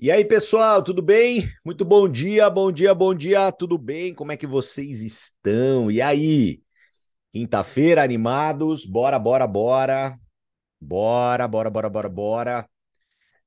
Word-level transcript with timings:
E 0.00 0.10
aí, 0.12 0.24
pessoal, 0.24 0.82
tudo 0.82 1.02
bem? 1.02 1.52
Muito 1.64 1.84
bom 1.84 2.08
dia, 2.08 2.48
bom 2.48 2.70
dia, 2.70 2.94
bom 2.94 3.12
dia, 3.14 3.50
tudo 3.50 3.76
bem? 3.76 4.14
Como 4.14 4.30
é 4.30 4.36
que 4.36 4.46
vocês 4.46 5.02
estão? 5.02 5.90
E 5.90 6.00
aí? 6.00 6.62
Quinta-feira, 7.32 8.02
animados? 8.02 8.86
Bora, 8.86 9.18
bora, 9.18 9.46
bora. 9.46 10.18
Bora, 10.80 11.48
bora, 11.48 11.70
bora, 11.70 11.90
bora, 11.90 12.08
bora. 12.10 12.70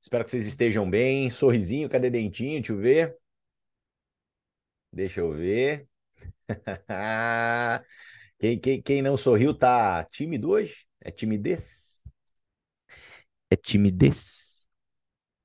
Espero 0.00 0.24
que 0.24 0.30
vocês 0.32 0.46
estejam 0.46 0.88
bem. 0.90 1.30
Sorrisinho, 1.30 1.88
cadê 1.90 2.10
dentinho? 2.10 2.60
Deixa 2.60 2.72
eu 2.74 2.78
ver. 2.78 3.18
Deixa 4.92 5.20
eu 5.20 5.32
ver. 5.32 5.88
quem, 8.38 8.58
quem, 8.60 8.82
quem 8.82 9.02
não 9.02 9.16
sorriu 9.16 9.54
tá 9.54 10.04
tímido 10.06 10.50
hoje? 10.50 10.86
É 11.00 11.10
timidez? 11.10 12.02
É 13.50 13.56
timidez? 13.56 14.66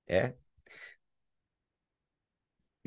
É? 0.07 0.35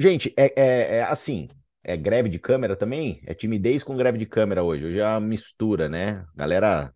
Gente, 0.01 0.33
é, 0.35 0.47
é, 0.59 0.97
é, 0.97 1.03
assim, 1.03 1.47
é 1.85 1.95
greve 1.95 2.31
de 2.31 2.39
câmera 2.39 2.75
também? 2.75 3.21
É 3.27 3.35
timidez 3.35 3.85
com 3.85 3.95
greve 3.99 4.17
de 4.17 4.25
câmera 4.25 4.63
hoje. 4.63 4.87
Hoje 4.87 4.99
é 4.99 5.07
uma 5.07 5.21
mistura, 5.21 5.91
né? 5.91 6.25
Galera, 6.35 6.91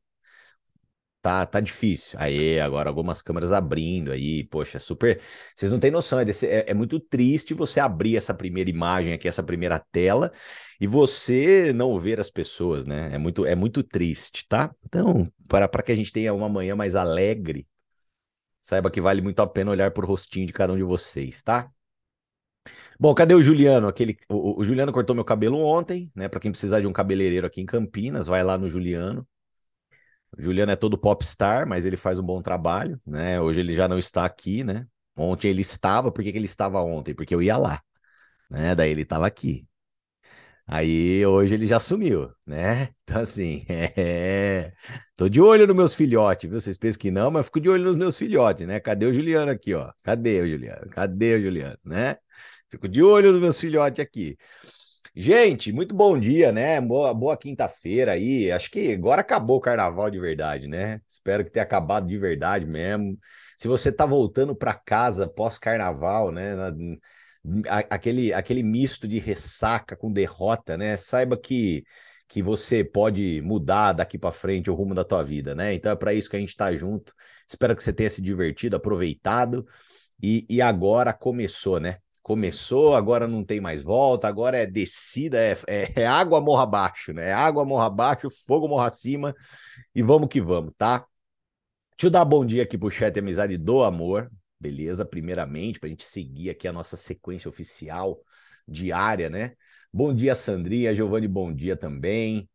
tá, 1.22 1.44
tá 1.46 1.60
difícil. 1.60 2.18
Aí, 2.20 2.58
agora 2.60 2.88
algumas 2.88 3.22
câmeras 3.22 3.52
abrindo 3.52 4.10
aí, 4.12 4.44
poxa, 4.44 4.76
é 4.78 4.80
super. 4.80 5.20
Vocês 5.54 5.70
não 5.72 5.78
têm 5.80 5.90
noção, 5.90 6.18
é, 6.18 6.24
desse... 6.24 6.46
é, 6.46 6.64
é 6.70 6.74
muito 6.74 6.98
triste 6.98 7.54
você 7.54 7.78
abrir 7.80 8.16
essa 8.16 8.34
primeira 8.34 8.70
imagem 8.70 9.12
aqui, 9.12 9.28
essa 9.28 9.42
primeira 9.42 9.78
tela, 9.78 10.32
e 10.80 10.86
você 10.86 11.72
não 11.74 11.98
ver 11.98 12.20
as 12.20 12.30
pessoas, 12.30 12.86
né? 12.86 13.10
É 13.14 13.18
muito, 13.18 13.44
é 13.46 13.54
muito 13.54 13.82
triste, 13.82 14.46
tá? 14.48 14.74
Então, 14.82 15.30
para, 15.48 15.68
que 15.82 15.92
a 15.92 15.96
gente 15.96 16.10
tenha 16.12 16.32
uma 16.32 16.48
manhã 16.48 16.74
mais 16.74 16.94
alegre, 16.94 17.66
saiba 18.60 18.90
que 18.90 19.00
vale 19.00 19.22
muito 19.22 19.40
a 19.40 19.46
pena 19.46 19.70
olhar 19.72 19.92
por 19.92 20.06
rostinho 20.06 20.46
de 20.46 20.52
cada 20.54 20.72
um 20.72 20.76
de 20.78 20.84
vocês, 20.84 21.42
tá? 21.42 21.70
Bom, 22.98 23.14
cadê 23.14 23.34
o 23.34 23.42
Juliano? 23.42 23.88
Aquele, 23.88 24.18
o, 24.28 24.60
o 24.60 24.64
Juliano 24.64 24.92
cortou 24.92 25.14
meu 25.14 25.24
cabelo 25.24 25.58
ontem, 25.60 26.10
né? 26.14 26.28
Para 26.28 26.40
quem 26.40 26.50
precisar 26.50 26.80
de 26.80 26.86
um 26.86 26.92
cabeleireiro 26.92 27.46
aqui 27.46 27.60
em 27.60 27.66
Campinas, 27.66 28.26
vai 28.26 28.42
lá 28.42 28.56
no 28.58 28.68
Juliano. 28.68 29.26
O 30.36 30.42
Juliano 30.42 30.72
é 30.72 30.76
todo 30.76 30.98
popstar, 30.98 31.66
mas 31.66 31.86
ele 31.86 31.96
faz 31.96 32.18
um 32.18 32.22
bom 32.22 32.42
trabalho, 32.42 33.00
né? 33.06 33.40
Hoje 33.40 33.60
ele 33.60 33.74
já 33.74 33.86
não 33.88 33.98
está 33.98 34.24
aqui, 34.24 34.64
né? 34.64 34.86
Ontem 35.16 35.48
ele 35.48 35.60
estava, 35.60 36.10
por 36.10 36.22
que, 36.24 36.32
que 36.32 36.38
ele 36.38 36.44
estava 36.46 36.82
ontem? 36.82 37.14
Porque 37.14 37.34
eu 37.34 37.42
ia 37.42 37.56
lá, 37.56 37.80
né? 38.50 38.74
Daí 38.74 38.90
ele 38.90 39.02
estava 39.02 39.26
aqui. 39.26 39.66
Aí 40.66 41.24
hoje 41.26 41.54
ele 41.54 41.66
já 41.66 41.78
sumiu, 41.80 42.30
né? 42.46 42.88
Então, 43.04 43.20
assim, 43.20 43.66
é... 43.68 44.72
tô 45.14 45.28
de 45.28 45.38
olho 45.40 45.66
nos 45.66 45.76
meus 45.76 45.94
filhotes, 45.94 46.48
viu? 46.48 46.58
Vocês 46.60 46.78
pensam 46.78 46.98
que 47.00 47.10
não, 47.10 47.30
mas 47.30 47.44
fico 47.46 47.60
de 47.60 47.68
olho 47.68 47.84
nos 47.84 47.96
meus 47.96 48.16
filhotes, 48.18 48.66
né? 48.66 48.80
Cadê 48.80 49.04
o 49.06 49.12
Juliano 49.12 49.50
aqui, 49.50 49.74
ó? 49.74 49.92
Cadê 50.02 50.40
o 50.40 50.48
Juliano? 50.48 50.88
Cadê 50.90 51.34
o 51.36 51.42
Juliano, 51.42 51.78
né? 51.84 52.16
Fico 52.74 52.88
de 52.88 53.04
olho 53.04 53.30
nos 53.30 53.40
meus 53.40 53.60
filhotes 53.60 54.00
aqui. 54.00 54.36
Gente, 55.14 55.72
muito 55.72 55.94
bom 55.94 56.18
dia, 56.18 56.50
né? 56.50 56.80
Boa, 56.80 57.14
boa 57.14 57.36
quinta-feira 57.36 58.14
aí. 58.14 58.50
Acho 58.50 58.68
que 58.68 58.92
agora 58.92 59.20
acabou 59.20 59.58
o 59.58 59.60
carnaval 59.60 60.10
de 60.10 60.18
verdade, 60.18 60.66
né? 60.66 61.00
Espero 61.06 61.44
que 61.44 61.52
tenha 61.52 61.62
acabado 61.62 62.08
de 62.08 62.18
verdade 62.18 62.66
mesmo. 62.66 63.16
Se 63.56 63.68
você 63.68 63.92
tá 63.92 64.04
voltando 64.04 64.56
para 64.56 64.74
casa 64.74 65.28
pós-carnaval, 65.28 66.32
né? 66.32 66.56
Aquele, 67.88 68.32
aquele 68.32 68.64
misto 68.64 69.06
de 69.06 69.20
ressaca 69.20 69.94
com 69.94 70.12
derrota, 70.12 70.76
né? 70.76 70.96
Saiba 70.96 71.36
que, 71.36 71.84
que 72.26 72.42
você 72.42 72.82
pode 72.82 73.40
mudar 73.42 73.92
daqui 73.92 74.18
para 74.18 74.32
frente 74.32 74.68
o 74.68 74.74
rumo 74.74 74.96
da 74.96 75.04
tua 75.04 75.22
vida, 75.22 75.54
né? 75.54 75.74
Então 75.74 75.92
é 75.92 75.96
para 75.96 76.12
isso 76.12 76.28
que 76.28 76.34
a 76.34 76.40
gente 76.40 76.56
tá 76.56 76.74
junto. 76.74 77.14
Espero 77.48 77.76
que 77.76 77.84
você 77.84 77.92
tenha 77.92 78.10
se 78.10 78.20
divertido, 78.20 78.74
aproveitado. 78.74 79.64
E, 80.20 80.44
e 80.50 80.60
agora 80.60 81.12
começou, 81.12 81.78
né? 81.78 81.98
Começou, 82.24 82.94
agora 82.94 83.28
não 83.28 83.44
tem 83.44 83.60
mais 83.60 83.82
volta, 83.84 84.26
agora 84.26 84.56
é 84.56 84.64
descida, 84.66 85.38
é, 85.38 85.54
é, 85.68 86.02
é 86.02 86.06
água 86.06 86.40
morra 86.40 86.62
abaixo, 86.62 87.12
né? 87.12 87.28
É 87.28 87.32
água 87.34 87.66
morra 87.66 87.84
abaixo, 87.86 88.30
fogo 88.46 88.66
morra 88.66 88.86
acima 88.86 89.34
e 89.94 90.02
vamos 90.02 90.28
que 90.30 90.40
vamos, 90.40 90.72
tá? 90.78 91.00
Deixa 91.96 92.06
eu 92.06 92.10
dar 92.10 92.24
bom 92.24 92.44
dia 92.44 92.62
aqui 92.62 92.78
pro 92.78 92.90
chat 92.90 93.18
Amizade 93.18 93.58
do 93.58 93.82
Amor, 93.82 94.30
beleza? 94.58 95.04
Primeiramente, 95.04 95.78
pra 95.78 95.90
gente 95.90 96.02
seguir 96.02 96.48
aqui 96.48 96.66
a 96.66 96.72
nossa 96.72 96.96
sequência 96.96 97.46
oficial 97.46 98.18
diária, 98.66 99.28
né? 99.28 99.52
Bom 99.92 100.14
dia, 100.14 100.34
Sandrinha, 100.34 100.94
Giovanni, 100.94 101.28
bom 101.28 101.52
dia 101.52 101.76
também. 101.76 102.48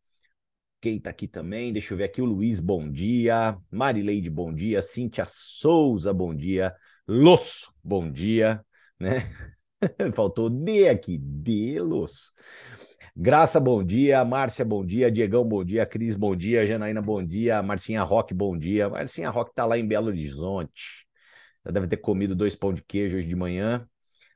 Quem 0.80 0.98
tá 0.98 1.10
aqui 1.10 1.28
também? 1.28 1.72
Deixa 1.72 1.94
eu 1.94 1.98
ver 1.98 2.04
aqui 2.04 2.20
o 2.20 2.24
Luiz, 2.24 2.58
bom 2.58 2.90
dia. 2.90 3.56
Marileide, 3.70 4.28
bom 4.28 4.52
dia. 4.52 4.82
Cíntia 4.82 5.26
Souza, 5.28 6.12
bom 6.12 6.34
dia. 6.34 6.74
Losso, 7.06 7.72
bom 7.84 8.10
dia, 8.10 8.64
né? 8.98 9.30
Faltou 10.12 10.50
D 10.50 10.88
aqui, 10.88 11.18
Delos. 11.18 12.32
Graça, 13.16 13.58
bom 13.60 13.82
dia. 13.82 14.24
Márcia, 14.24 14.64
bom 14.64 14.84
dia. 14.84 15.10
Diegão, 15.10 15.44
bom 15.44 15.64
dia. 15.64 15.86
Cris, 15.86 16.14
bom 16.14 16.34
dia. 16.36 16.66
Janaína, 16.66 17.02
bom 17.02 17.22
dia. 17.24 17.62
Marcinha 17.62 18.02
Roque, 18.02 18.34
bom 18.34 18.56
dia. 18.56 18.88
Marcinha 18.88 19.30
Roque 19.30 19.52
tá 19.54 19.64
lá 19.66 19.78
em 19.78 19.86
Belo 19.86 20.08
Horizonte. 20.08 21.06
Já 21.64 21.72
deve 21.72 21.88
ter 21.88 21.98
comido 21.98 22.34
dois 22.34 22.56
pão 22.56 22.72
de 22.72 22.82
queijo 22.82 23.16
hoje 23.18 23.26
de 23.28 23.36
manhã. 23.36 23.86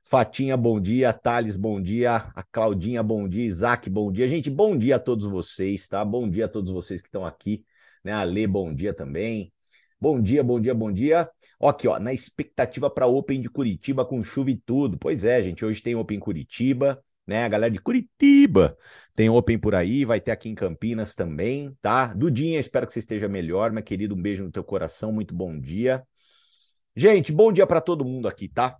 Fatinha, 0.04 0.56
bom 0.56 0.80
dia. 0.80 1.12
Thales, 1.12 1.56
bom 1.56 1.80
dia. 1.80 2.16
A 2.34 2.42
Claudinha, 2.42 3.02
bom 3.02 3.28
dia. 3.28 3.44
Isaac, 3.44 3.88
bom 3.90 4.12
dia. 4.12 4.28
Gente, 4.28 4.50
bom 4.50 4.76
dia 4.76 4.96
a 4.96 4.98
todos 4.98 5.26
vocês, 5.26 5.88
tá? 5.88 6.04
Bom 6.04 6.28
dia 6.28 6.46
a 6.46 6.48
todos 6.48 6.70
vocês 6.70 7.00
que 7.00 7.08
estão 7.08 7.24
aqui. 7.24 7.64
Né? 8.04 8.12
A 8.12 8.22
Lê, 8.24 8.46
bom 8.46 8.74
dia 8.74 8.94
também. 8.94 9.52
Bom 10.00 10.20
dia, 10.20 10.44
bom 10.44 10.60
dia, 10.60 10.74
bom 10.74 10.92
dia. 10.92 11.30
Aqui, 11.68 11.88
ó, 11.88 11.98
na 11.98 12.12
expectativa 12.12 12.90
para 12.90 13.06
Open 13.06 13.40
de 13.40 13.48
Curitiba 13.48 14.04
com 14.04 14.22
chuva 14.22 14.50
e 14.50 14.56
tudo. 14.56 14.98
Pois 14.98 15.24
é, 15.24 15.42
gente, 15.42 15.64
hoje 15.64 15.82
tem 15.82 15.94
Open 15.94 16.18
Curitiba, 16.20 17.02
né? 17.26 17.44
A 17.44 17.48
galera 17.48 17.72
de 17.72 17.80
Curitiba 17.80 18.76
tem 19.14 19.30
Open 19.30 19.58
por 19.58 19.74
aí, 19.74 20.04
vai 20.04 20.20
ter 20.20 20.30
aqui 20.30 20.48
em 20.48 20.54
Campinas 20.54 21.14
também, 21.14 21.74
tá? 21.80 22.12
Dudinha, 22.12 22.60
espero 22.60 22.86
que 22.86 22.92
você 22.92 22.98
esteja 22.98 23.28
melhor, 23.28 23.72
meu 23.72 23.82
querido, 23.82 24.14
um 24.14 24.20
beijo 24.20 24.44
no 24.44 24.50
teu 24.50 24.62
coração, 24.62 25.10
muito 25.10 25.34
bom 25.34 25.58
dia. 25.58 26.02
Gente, 26.94 27.32
bom 27.32 27.50
dia 27.50 27.66
para 27.66 27.80
todo 27.80 28.04
mundo 28.04 28.28
aqui, 28.28 28.48
tá? 28.48 28.76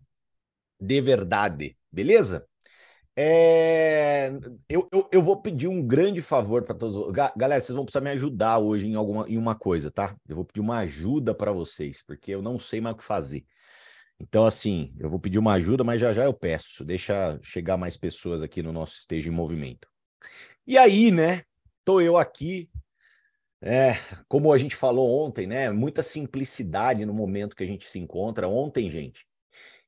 De 0.79 1.01
verdade, 1.01 1.77
beleza? 1.91 2.47
É... 3.17 4.31
Eu, 4.69 4.89
eu, 4.93 5.09
eu, 5.13 5.23
vou 5.23 5.41
pedir 5.41 5.69
um 5.69 5.81
grande 5.87 6.21
favor 6.21 6.65
para 6.65 6.75
todos. 6.75 7.13
Galera, 7.37 7.61
vocês 7.61 7.75
vão 7.75 7.85
precisar 7.85 8.01
me 8.01 8.11
ajudar 8.11 8.59
hoje 8.59 8.89
em, 8.89 8.95
alguma, 8.95 9.29
em 9.29 9.39
uma 9.39 9.55
coisa, 9.55 9.91
tá? 9.91 10.17
Eu 10.29 10.35
vou 10.37 10.45
pedir 10.45 10.61
uma 10.61 10.79
ajuda 10.79 11.35
para 11.35 11.53
vocês, 11.53 12.03
porque 12.05 12.33
eu 12.33 12.43
não 12.43 12.59
sei 12.59 12.81
mais 12.81 12.95
o 12.95 12.99
que 12.99 13.05
fazer. 13.05 13.45
Então, 14.19 14.45
assim, 14.45 14.95
eu 14.99 15.09
vou 15.09 15.19
pedir 15.21 15.39
uma 15.39 15.55
ajuda, 15.55 15.85
mas 15.85 16.01
já 16.01 16.13
já 16.13 16.25
eu 16.25 16.35
peço. 16.35 16.85
Deixa 16.85 17.39
chegar 17.43 17.77
mais 17.77 17.97
pessoas 17.97 18.43
aqui 18.43 18.63
no 18.63 18.73
nosso 18.73 18.97
Esteja 18.97 19.29
em 19.29 19.33
Movimento. 19.33 19.89
E 20.67 20.77
aí, 20.79 21.11
né? 21.11 21.43
Tô 21.85 22.01
eu 22.01 22.17
aqui. 22.17 22.71
É, 23.61 23.95
como 24.29 24.53
a 24.53 24.59
gente 24.59 24.77
falou 24.77 25.25
ontem, 25.25 25.47
né? 25.47 25.71
Muita 25.71 26.03
simplicidade 26.03 27.07
no 27.07 27.15
momento 27.15 27.57
que 27.57 27.65
a 27.65 27.67
gente 27.67 27.87
se 27.87 27.99
encontra. 27.99 28.49
Ontem, 28.49 28.91
gente, 28.91 29.27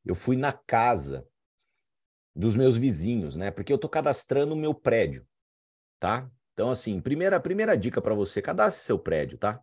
eu 0.04 0.14
fui 0.14 0.36
na 0.36 0.52
casa 0.52 1.26
dos 2.36 2.54
meus 2.54 2.76
vizinhos, 2.76 3.34
né? 3.34 3.50
Porque 3.50 3.72
eu 3.72 3.78
tô 3.78 3.88
cadastrando 3.88 4.52
o 4.52 4.56
meu 4.56 4.74
prédio, 4.74 5.26
tá? 5.98 6.30
Então, 6.52 6.70
assim, 6.70 7.00
primeira, 7.00 7.40
primeira 7.40 7.76
dica 7.76 8.00
para 8.00 8.14
você, 8.14 8.42
cadastre 8.42 8.84
seu 8.84 8.98
prédio, 8.98 9.38
tá? 9.38 9.60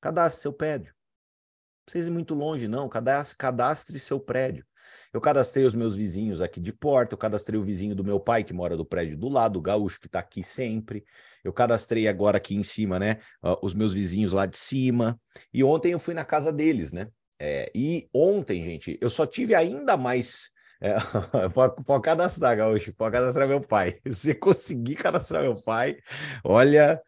Cadastre 0.00 0.42
seu 0.42 0.52
prédio. 0.52 0.92
Não 0.92 1.84
precisa 1.86 2.08
ir 2.08 2.12
muito 2.12 2.34
longe, 2.34 2.68
não. 2.68 2.88
Cadastre, 2.88 3.36
cadastre 3.36 3.98
seu 3.98 4.20
prédio. 4.20 4.64
Eu 5.12 5.20
cadastrei 5.20 5.64
os 5.64 5.74
meus 5.74 5.94
vizinhos 5.94 6.40
aqui 6.40 6.60
de 6.60 6.72
porta, 6.72 7.14
eu 7.14 7.18
cadastrei 7.18 7.58
o 7.58 7.62
vizinho 7.62 7.94
do 7.94 8.04
meu 8.04 8.20
pai, 8.20 8.44
que 8.44 8.52
mora 8.52 8.76
do 8.76 8.84
prédio 8.84 9.16
do 9.16 9.28
lado, 9.28 9.58
o 9.58 9.62
gaúcho, 9.62 10.00
que 10.00 10.06
está 10.06 10.20
aqui 10.20 10.42
sempre. 10.42 11.04
Eu 11.42 11.52
cadastrei 11.52 12.06
agora 12.06 12.36
aqui 12.36 12.54
em 12.54 12.62
cima, 12.62 12.98
né? 12.98 13.18
os 13.60 13.74
meus 13.74 13.92
vizinhos 13.92 14.32
lá 14.32 14.46
de 14.46 14.56
cima. 14.56 15.20
E 15.52 15.62
ontem 15.64 15.92
eu 15.92 15.98
fui 15.98 16.14
na 16.14 16.24
casa 16.24 16.52
deles, 16.52 16.92
né? 16.92 17.08
É, 17.38 17.70
e 17.74 18.08
ontem, 18.14 18.62
gente, 18.62 18.96
eu 19.00 19.10
só 19.10 19.26
tive 19.26 19.54
ainda 19.54 19.96
mais 19.96 20.51
é, 20.82 20.96
pode, 21.86 22.02
cadastrar, 22.02 22.56
Gaúcho, 22.56 22.92
pode 22.92 23.12
cadastrar 23.12 23.46
meu 23.46 23.60
pai. 23.60 24.00
Se 24.10 24.34
conseguir 24.34 24.96
cadastrar 24.96 25.42
meu 25.42 25.54
pai, 25.62 25.96
olha, 26.42 27.00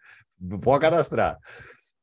pode 0.62 0.81
cadastrar. 0.81 1.37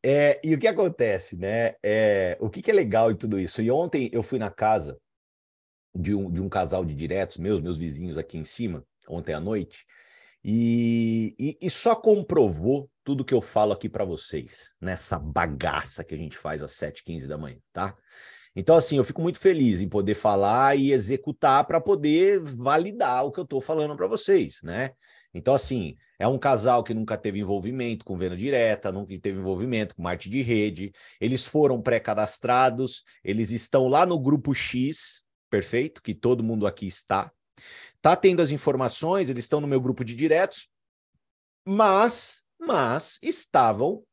É, 0.04 0.42
e 0.44 0.54
o 0.54 0.60
que 0.60 0.68
acontece, 0.68 1.38
né? 1.38 1.76
É, 1.82 2.38
o 2.42 2.50
que, 2.50 2.62
que 2.62 2.72
é 2.72 2.74
legal 2.74 3.10
em 3.10 3.16
tudo 3.16 3.40
isso? 3.40 3.62
E 3.62 3.72
ontem 3.72 4.10
eu 4.12 4.22
fui 4.22 4.38
na 4.38 4.52
casa 4.52 5.00
de 5.96 6.14
um, 6.14 6.30
de 6.30 6.42
um 6.42 6.50
casal 6.50 6.84
de 6.84 6.94
diretos 6.94 7.38
meus, 7.38 7.62
meus 7.62 7.78
vizinhos 7.78 8.18
aqui 8.18 8.38
em 8.38 8.44
cima, 8.44 8.84
ontem 9.08 9.34
à 9.34 9.40
noite, 9.40 9.86
e, 10.44 11.36
e, 11.40 11.58
e 11.62 11.70
só 11.70 11.96
comprovou 11.96 12.90
tudo 13.04 13.24
que 13.24 13.34
eu 13.34 13.42
falo 13.42 13.72
aqui 13.72 13.88
para 13.88 14.04
vocês, 14.04 14.74
nessa 14.82 15.18
bagaça 15.18 16.04
que 16.04 16.16
a 16.16 16.18
gente 16.18 16.38
faz 16.38 16.62
às 16.62 16.72
7h15 16.72 17.28
da 17.28 17.38
manhã, 17.38 17.58
tá? 17.72 17.96
Então, 18.56 18.76
assim, 18.76 18.98
eu 18.98 19.04
fico 19.04 19.22
muito 19.22 19.40
feliz 19.40 19.80
em 19.80 19.88
poder 19.88 20.14
falar 20.14 20.78
e 20.78 20.92
executar 20.92 21.66
para 21.66 21.80
poder 21.80 22.42
validar 22.42 23.26
o 23.26 23.32
que 23.32 23.40
eu 23.40 23.46
estou 23.46 23.62
falando 23.62 23.96
para 23.96 24.08
vocês, 24.08 24.60
né? 24.62 24.92
Então, 25.34 25.54
assim, 25.54 25.96
é 26.20 26.28
um 26.28 26.38
casal 26.38 26.84
que 26.84 26.94
nunca 26.94 27.18
teve 27.18 27.40
envolvimento 27.40 28.04
com 28.04 28.18
venda 28.18 28.36
direta, 28.36 28.92
nunca 28.92 29.18
teve 29.20 29.40
envolvimento 29.40 29.96
com 29.96 30.04
marketing 30.04 30.30
de 30.30 30.42
rede. 30.42 30.92
Eles 31.22 31.46
foram 31.46 31.82
pré-cadastrados, 31.82 33.04
eles 33.24 33.52
estão 33.52 33.88
lá 33.88 34.06
no 34.06 34.20
grupo 34.20 34.54
X, 34.54 35.24
perfeito, 35.50 36.02
que 36.02 36.14
todo 36.14 36.44
mundo 36.44 36.68
aqui 36.68 36.86
está. 36.86 37.32
Tá 38.02 38.16
tendo 38.16 38.42
as 38.42 38.52
informações, 38.52 39.30
eles 39.30 39.46
estão 39.46 39.62
no 39.62 39.68
meu 39.68 39.80
grupo 39.80 40.04
de 40.04 40.14
diretos, 40.14 40.70
mas, 41.66 42.44
mas 42.60 43.18
estavam 43.22 44.04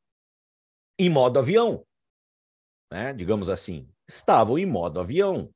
em 0.97 1.11
modo 1.11 1.39
avião, 1.41 1.85
né? 2.93 3.13
Digamos 3.13 3.49
assim, 3.49 3.89
estavam 4.09 4.59
em 4.59 4.67
modo 4.67 4.99
avião. 4.99 5.53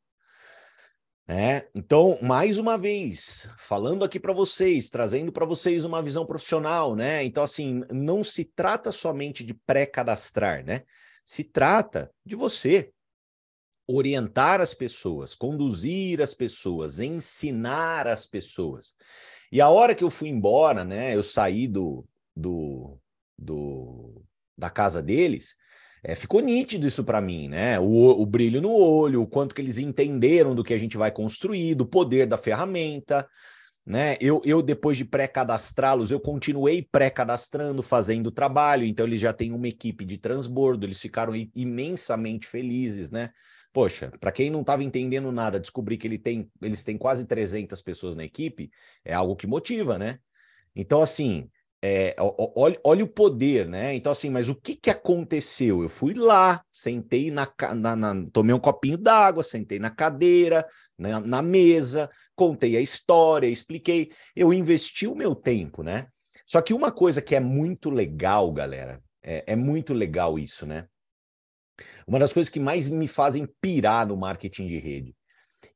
É, 1.26 1.68
então, 1.74 2.18
mais 2.20 2.58
uma 2.58 2.76
vez, 2.76 3.48
falando 3.56 4.04
aqui 4.04 4.20
para 4.20 4.32
vocês, 4.32 4.90
trazendo 4.90 5.32
para 5.32 5.46
vocês 5.46 5.84
uma 5.84 6.02
visão 6.02 6.26
profissional, 6.26 6.94
né? 6.94 7.24
Então, 7.24 7.42
assim, 7.42 7.82
não 7.90 8.22
se 8.22 8.44
trata 8.44 8.92
somente 8.92 9.44
de 9.44 9.54
pré-cadastrar, 9.54 10.64
né? 10.64 10.82
Se 11.24 11.44
trata 11.44 12.12
de 12.24 12.34
você 12.34 12.92
orientar 13.86 14.60
as 14.60 14.74
pessoas, 14.74 15.34
conduzir 15.34 16.20
as 16.20 16.34
pessoas, 16.34 16.98
ensinar 16.98 18.06
as 18.06 18.26
pessoas. 18.26 18.94
E 19.50 19.60
a 19.60 19.68
hora 19.68 19.94
que 19.94 20.04
eu 20.04 20.10
fui 20.10 20.28
embora, 20.28 20.84
né? 20.84 21.14
Eu 21.14 21.22
saí 21.22 21.68
do, 21.68 22.06
do, 22.36 22.98
do 23.38 24.22
da 24.58 24.68
casa 24.68 25.02
deles, 25.02 25.56
é, 26.04 26.14
ficou 26.14 26.40
nítido 26.40 26.86
isso 26.86 27.04
para 27.04 27.20
mim, 27.20 27.48
né? 27.48 27.78
O, 27.78 28.20
o, 28.20 28.26
brilho 28.26 28.60
no 28.60 28.72
olho, 28.72 29.22
o 29.22 29.26
quanto 29.26 29.54
que 29.54 29.60
eles 29.60 29.78
entenderam 29.78 30.54
do 30.54 30.64
que 30.64 30.74
a 30.74 30.78
gente 30.78 30.96
vai 30.96 31.12
construir, 31.12 31.76
do 31.76 31.86
poder 31.86 32.26
da 32.26 32.36
ferramenta, 32.36 33.28
né? 33.86 34.16
Eu, 34.20 34.42
eu 34.44 34.62
depois 34.62 34.96
de 34.96 35.04
pré-cadastrá-los, 35.04 36.10
eu 36.10 36.18
continuei 36.18 36.82
pré-cadastrando, 36.82 37.82
fazendo 37.82 38.28
o 38.28 38.32
trabalho, 38.32 38.84
então 38.84 39.06
eles 39.06 39.20
já 39.20 39.32
têm 39.32 39.52
uma 39.52 39.68
equipe 39.68 40.04
de 40.04 40.18
transbordo, 40.18 40.86
eles 40.86 41.00
ficaram 41.00 41.34
imensamente 41.54 42.48
felizes, 42.48 43.10
né? 43.12 43.30
Poxa, 43.72 44.12
para 44.20 44.32
quem 44.32 44.50
não 44.50 44.60
estava 44.60 44.82
entendendo 44.84 45.32
nada, 45.32 45.58
descobrir 45.58 45.96
que 45.96 46.06
ele 46.06 46.18
tem, 46.18 46.50
eles 46.60 46.84
têm 46.84 46.98
quase 46.98 47.24
300 47.24 47.80
pessoas 47.80 48.16
na 48.16 48.24
equipe, 48.24 48.70
é 49.04 49.14
algo 49.14 49.36
que 49.36 49.46
motiva, 49.46 49.98
né? 49.98 50.18
Então, 50.74 51.00
assim, 51.00 51.48
é, 51.84 52.14
olha, 52.56 52.80
olha, 52.84 53.04
o 53.04 53.08
poder, 53.08 53.68
né? 53.68 53.92
Então, 53.92 54.12
assim, 54.12 54.30
mas 54.30 54.48
o 54.48 54.54
que, 54.54 54.76
que 54.76 54.88
aconteceu? 54.88 55.82
Eu 55.82 55.88
fui 55.88 56.14
lá, 56.14 56.64
sentei 56.70 57.28
na, 57.28 57.52
na, 57.74 57.96
na 57.96 58.24
tomei 58.32 58.54
um 58.54 58.60
copinho 58.60 58.96
d'água, 58.96 59.42
sentei 59.42 59.80
na 59.80 59.90
cadeira, 59.90 60.64
na, 60.96 61.18
na, 61.18 61.42
mesa, 61.42 62.08
contei 62.36 62.76
a 62.76 62.80
história, 62.80 63.48
expliquei. 63.48 64.12
Eu 64.36 64.54
investi 64.54 65.08
o 65.08 65.16
meu 65.16 65.34
tempo, 65.34 65.82
né? 65.82 66.06
Só 66.46 66.62
que 66.62 66.72
uma 66.72 66.92
coisa 66.92 67.20
que 67.20 67.34
é 67.34 67.40
muito 67.40 67.90
legal, 67.90 68.52
galera, 68.52 69.02
é, 69.20 69.42
é 69.48 69.56
muito 69.56 69.92
legal 69.92 70.38
isso, 70.38 70.64
né? 70.64 70.86
Uma 72.06 72.20
das 72.20 72.32
coisas 72.32 72.48
que 72.48 72.60
mais 72.60 72.86
me 72.86 73.08
fazem 73.08 73.48
pirar 73.60 74.06
no 74.06 74.16
marketing 74.16 74.68
de 74.68 74.78
rede 74.78 75.16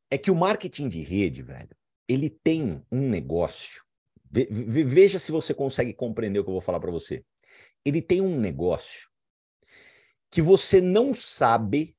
é 0.09 0.17
que 0.17 0.31
o 0.31 0.37
marketing 0.37 0.89
de 0.89 1.03
rede, 1.03 1.43
velho, 1.43 1.77
ele 2.09 2.31
tem 2.31 2.81
um 2.93 3.09
negócio 3.09 3.86
veja 4.31 5.19
se 5.19 5.33
você 5.33 5.55
consegue 5.55 5.93
compreender 5.93 6.39
o 6.39 6.45
que 6.45 6.51
eu 6.51 6.55
vou 6.55 6.61
falar 6.61 6.81
para 6.81 6.91
você. 6.91 7.25
Ele 7.85 8.03
tem 8.03 8.21
um 8.21 8.39
negócio 8.39 9.09
que 10.31 10.43
você 10.43 10.81
não 10.81 11.15
sabe, 11.15 11.97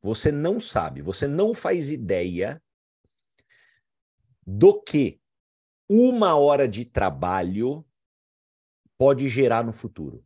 você 0.00 0.30
não 0.30 0.60
sabe, 0.60 1.02
você 1.02 1.26
não 1.26 1.52
faz 1.52 1.90
ideia 1.90 2.62
do 4.46 4.80
que 4.80 5.20
uma 5.88 6.36
hora 6.36 6.68
de 6.68 6.84
trabalho 6.84 7.84
pode 8.96 9.28
gerar 9.28 9.64
no 9.64 9.72
futuro. 9.72 10.24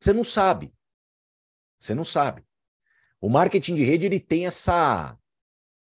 Você 0.00 0.12
não 0.12 0.24
sabe. 0.24 0.74
Você 1.78 1.94
não 1.94 2.04
sabe. 2.04 2.44
O 3.20 3.28
marketing 3.28 3.76
de 3.76 3.84
rede 3.84 4.06
ele 4.06 4.20
tem 4.20 4.46
essa 4.46 5.18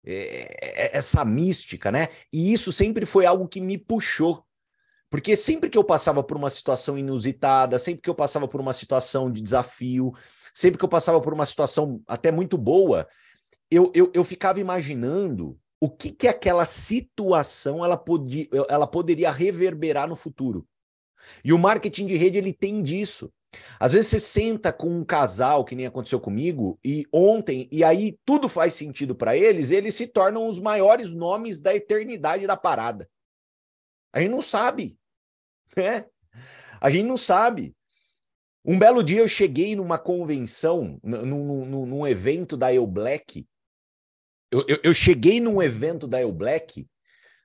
é, 0.05 0.95
essa 0.95 1.23
mística, 1.23 1.91
né? 1.91 2.07
E 2.31 2.51
isso 2.53 2.71
sempre 2.71 3.05
foi 3.05 3.25
algo 3.25 3.47
que 3.47 3.61
me 3.61 3.77
puxou 3.77 4.45
porque 5.13 5.37
sempre 5.37 5.69
que 5.69 5.77
eu 5.77 5.83
passava 5.83 6.23
por 6.23 6.35
uma 6.35 6.49
situação 6.49 6.97
inusitada, 6.97 7.77
sempre 7.77 8.01
que 8.01 8.09
eu 8.09 8.15
passava 8.15 8.47
por 8.47 8.59
uma 8.59 8.73
situação 8.73 9.31
de 9.31 9.43
desafio, 9.43 10.11
sempre 10.51 10.79
que 10.79 10.83
eu 10.83 10.89
passava 10.89 11.21
por 11.21 11.31
uma 11.31 11.45
situação 11.45 12.01
até 12.07 12.31
muito 12.31 12.57
boa, 12.57 13.07
eu, 13.69 13.91
eu, 13.93 14.11
eu 14.11 14.23
ficava 14.23 14.59
imaginando 14.59 15.55
o 15.79 15.87
que, 15.87 16.09
que 16.09 16.27
aquela 16.27 16.65
situação 16.65 17.85
ela, 17.85 17.95
podia, 17.95 18.47
ela 18.67 18.87
poderia 18.87 19.29
reverberar 19.29 20.09
no 20.09 20.15
futuro. 20.15 20.67
E 21.45 21.53
o 21.53 21.59
marketing 21.59 22.07
de 22.07 22.17
rede 22.17 22.39
ele 22.39 22.51
tem 22.51 22.81
disso. 22.81 23.31
Às 23.79 23.91
vezes 23.91 24.09
você 24.09 24.19
senta 24.19 24.73
com 24.73 24.89
um 24.89 25.05
casal, 25.05 25.63
que 25.63 25.75
nem 25.75 25.85
aconteceu 25.85 26.19
comigo, 26.19 26.79
e 26.83 27.05
ontem, 27.13 27.69
e 27.71 27.83
aí 27.83 28.17
tudo 28.25 28.49
faz 28.49 28.73
sentido 28.73 29.13
para 29.13 29.37
eles, 29.37 29.69
eles 29.69 29.93
se 29.93 30.07
tornam 30.07 30.47
os 30.47 30.59
maiores 30.59 31.13
nomes 31.13 31.61
da 31.61 31.75
eternidade 31.75 32.47
da 32.47 32.57
parada. 32.57 33.07
A 34.11 34.19
gente 34.19 34.31
não 34.31 34.41
sabe. 34.41 34.97
É. 35.77 36.05
A 36.79 36.89
gente 36.89 37.05
não 37.05 37.17
sabe. 37.17 37.75
Um 38.65 38.77
belo 38.77 39.03
dia 39.03 39.19
eu 39.19 39.27
cheguei 39.27 39.75
numa 39.75 39.97
convenção, 39.97 40.99
num, 41.03 41.65
num, 41.65 41.85
num 41.85 42.07
evento 42.07 42.55
da 42.55 42.73
Eu 42.73 42.87
Black. 42.87 43.45
Eu, 44.51 44.63
eu, 44.67 44.79
eu, 44.83 44.93
cheguei 44.93 45.41
num 45.41 45.61
evento 45.61 46.07
da 46.07 46.21
Eu 46.21 46.31
Black, 46.31 46.87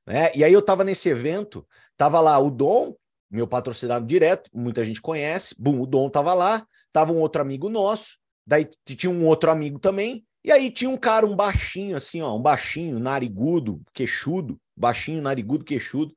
né? 0.07 0.31
E 0.35 0.45
aí 0.45 0.53
eu 0.53 0.63
tava 0.63 0.85
nesse 0.85 1.09
evento, 1.09 1.67
tava 1.97 2.21
lá 2.21 2.39
o 2.39 2.51
Dom, 2.51 2.95
meu 3.31 3.49
patrocinado 3.49 4.07
direto, 4.07 4.51
muita 4.55 4.85
gente 4.85 5.01
conhece. 5.01 5.55
Bum, 5.59 5.81
o 5.81 5.87
Dom 5.87 6.09
tava 6.09 6.35
lá, 6.35 6.67
tava 6.93 7.13
um 7.13 7.19
outro 7.19 7.43
amigo 7.43 7.69
nosso, 7.69 8.19
daí 8.47 8.65
tinha 8.85 9.11
um 9.11 9.27
outro 9.27 9.51
amigo 9.51 9.79
também, 9.79 10.25
e 10.45 10.53
aí 10.53 10.71
tinha 10.71 10.91
um 10.91 10.97
cara, 10.97 11.27
um 11.27 11.35
baixinho, 11.35 11.97
assim, 11.97 12.23
ó, 12.23 12.37
um 12.37 12.43
baixinho, 12.43 12.99
narigudo, 12.99 13.83
queixudo, 13.93 14.61
baixinho, 14.77 15.21
narigudo, 15.21 15.65
queixudo. 15.65 16.15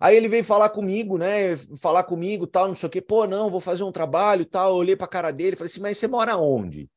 Aí 0.00 0.16
ele 0.16 0.28
veio 0.28 0.44
falar 0.44 0.68
comigo, 0.70 1.18
né? 1.18 1.56
Falar 1.80 2.04
comigo, 2.04 2.46
tal, 2.46 2.68
não 2.68 2.74
sei 2.74 2.86
o 2.86 2.90
quê. 2.90 3.00
Pô, 3.00 3.26
não, 3.26 3.50
vou 3.50 3.60
fazer 3.60 3.82
um 3.82 3.90
trabalho, 3.90 4.44
tal. 4.44 4.70
Eu 4.70 4.76
olhei 4.76 4.94
para 4.96 5.06
a 5.06 5.08
cara 5.08 5.30
dele, 5.32 5.56
falei 5.56 5.70
assim: 5.70 5.80
"Mas 5.80 5.98
você 5.98 6.06
mora 6.06 6.36
onde?" 6.36 6.88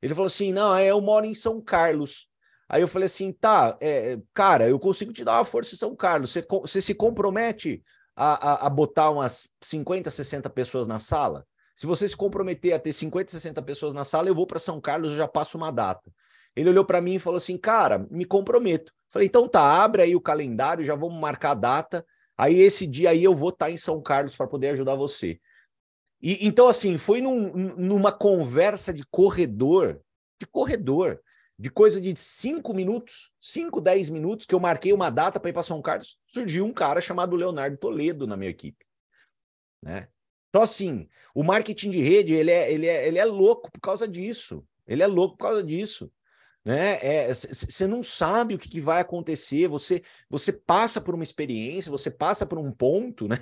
Ele 0.00 0.14
falou 0.14 0.26
assim: 0.28 0.52
"Não, 0.52 0.76
é, 0.76 0.86
eu 0.86 1.00
moro 1.00 1.26
em 1.26 1.34
São 1.34 1.60
Carlos." 1.60 2.28
Aí 2.68 2.82
eu 2.82 2.88
falei 2.88 3.06
assim: 3.06 3.32
"Tá, 3.32 3.76
é, 3.80 4.18
cara, 4.32 4.68
eu 4.68 4.78
consigo 4.78 5.12
te 5.12 5.24
dar 5.24 5.38
uma 5.38 5.44
força 5.44 5.74
em 5.74 5.78
São 5.78 5.96
Carlos. 5.96 6.30
Você, 6.32 6.44
você 6.48 6.80
se 6.80 6.94
compromete 6.94 7.82
a, 8.16 8.64
a, 8.64 8.66
a 8.66 8.70
botar 8.70 9.10
umas 9.10 9.48
50, 9.60 10.10
60 10.10 10.48
pessoas 10.50 10.86
na 10.86 11.00
sala? 11.00 11.46
Se 11.76 11.86
você 11.86 12.08
se 12.08 12.16
comprometer 12.16 12.72
a 12.72 12.78
ter 12.78 12.92
50, 12.92 13.32
60 13.32 13.60
pessoas 13.62 13.92
na 13.92 14.04
sala, 14.04 14.28
eu 14.28 14.34
vou 14.34 14.46
para 14.46 14.60
São 14.60 14.80
Carlos, 14.80 15.10
eu 15.10 15.16
já 15.16 15.28
passo 15.28 15.58
uma 15.58 15.72
data." 15.72 16.12
Ele 16.56 16.70
olhou 16.70 16.84
para 16.84 17.00
mim 17.00 17.14
e 17.14 17.18
falou 17.18 17.38
assim: 17.38 17.58
"Cara, 17.58 18.06
me 18.10 18.24
comprometo." 18.24 18.92
Falei: 19.10 19.26
"Então 19.26 19.48
tá, 19.48 19.82
abre 19.82 20.02
aí 20.02 20.14
o 20.14 20.20
calendário, 20.20 20.84
já 20.84 20.94
vamos 20.94 21.18
marcar 21.18 21.50
a 21.52 21.54
data." 21.54 22.06
Aí 22.36 22.58
esse 22.60 22.86
dia 22.86 23.10
aí 23.10 23.22
eu 23.22 23.34
vou 23.34 23.50
estar 23.50 23.70
em 23.70 23.76
São 23.76 24.02
Carlos 24.02 24.36
para 24.36 24.46
poder 24.46 24.70
ajudar 24.70 24.94
você. 24.94 25.40
E 26.20 26.46
então 26.46 26.68
assim, 26.68 26.96
foi 26.98 27.20
num, 27.20 27.52
numa 27.76 28.10
conversa 28.10 28.92
de 28.92 29.04
corredor, 29.06 30.00
de 30.40 30.46
corredor, 30.46 31.20
de 31.58 31.70
coisa 31.70 32.00
de 32.00 32.14
cinco 32.16 32.74
minutos, 32.74 33.30
cinco, 33.40 33.80
dez 33.80 34.08
minutos, 34.10 34.46
que 34.46 34.54
eu 34.54 34.60
marquei 34.60 34.92
uma 34.92 35.10
data 35.10 35.38
para 35.38 35.50
ir 35.50 35.52
para 35.52 35.62
São 35.62 35.80
Carlos, 35.80 36.18
surgiu 36.26 36.64
um 36.64 36.72
cara 36.72 37.00
chamado 37.00 37.36
Leonardo 37.36 37.76
Toledo 37.76 38.26
na 38.26 38.36
minha 38.36 38.50
equipe. 38.50 38.84
Né? 39.82 40.08
Então, 40.48 40.62
assim, 40.62 41.08
o 41.34 41.42
marketing 41.42 41.90
de 41.90 42.00
rede, 42.00 42.32
ele 42.32 42.50
é, 42.50 42.72
ele, 42.72 42.86
é, 42.86 43.06
ele 43.06 43.18
é 43.18 43.24
louco 43.24 43.70
por 43.70 43.80
causa 43.80 44.06
disso. 44.06 44.64
Ele 44.86 45.02
é 45.02 45.06
louco 45.06 45.36
por 45.36 45.46
causa 45.46 45.62
disso 45.62 46.12
né? 46.64 47.28
Você 47.34 47.84
é, 47.84 47.86
não 47.86 48.02
sabe 48.02 48.54
o 48.54 48.58
que, 48.58 48.70
que, 48.70 48.80
vai 48.80 49.00
acontecer. 49.00 49.68
Você 49.68 50.02
você 50.30 50.50
passa 50.50 50.98
por 50.98 51.14
uma 51.14 51.22
experiência, 51.22 51.92
você 51.92 52.10
passa 52.10 52.46
por 52.46 52.58
um 52.58 52.72
ponto, 52.72 53.28
né? 53.28 53.36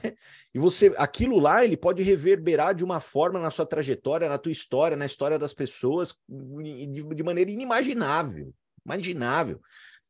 E 0.53 0.59
você 0.59 0.93
aquilo 0.97 1.39
lá 1.39 1.65
ele 1.65 1.77
pode 1.77 2.03
reverberar 2.03 2.75
de 2.75 2.83
uma 2.83 2.99
forma 2.99 3.39
na 3.39 3.51
sua 3.51 3.65
trajetória, 3.65 4.29
na 4.29 4.39
tua 4.39 4.51
história, 4.51 4.97
na 4.97 5.07
história 5.07 5.39
das 5.39 5.55
pessoas 5.55 6.19
de, 6.29 6.87
de 7.15 7.23
maneira 7.23 7.51
inimaginável, 7.51 8.53
imaginável, 8.85 9.61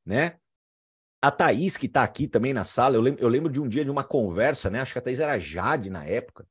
né? 0.06 0.36
A 1.20 1.30
Thaís, 1.30 1.76
que 1.76 1.86
está 1.86 2.02
aqui 2.02 2.26
também 2.26 2.52
na 2.52 2.64
sala, 2.64 2.96
eu 2.96 3.00
lembro, 3.00 3.22
eu 3.22 3.28
lembro 3.28 3.52
de 3.52 3.60
um 3.60 3.68
dia 3.68 3.84
de 3.84 3.90
uma 3.90 4.02
conversa, 4.02 4.70
né? 4.70 4.80
Acho 4.80 4.92
que 4.94 4.98
a 4.98 5.02
Thaís 5.02 5.20
era 5.20 5.38
Jade 5.38 5.90
na 5.90 6.04
época 6.04 6.46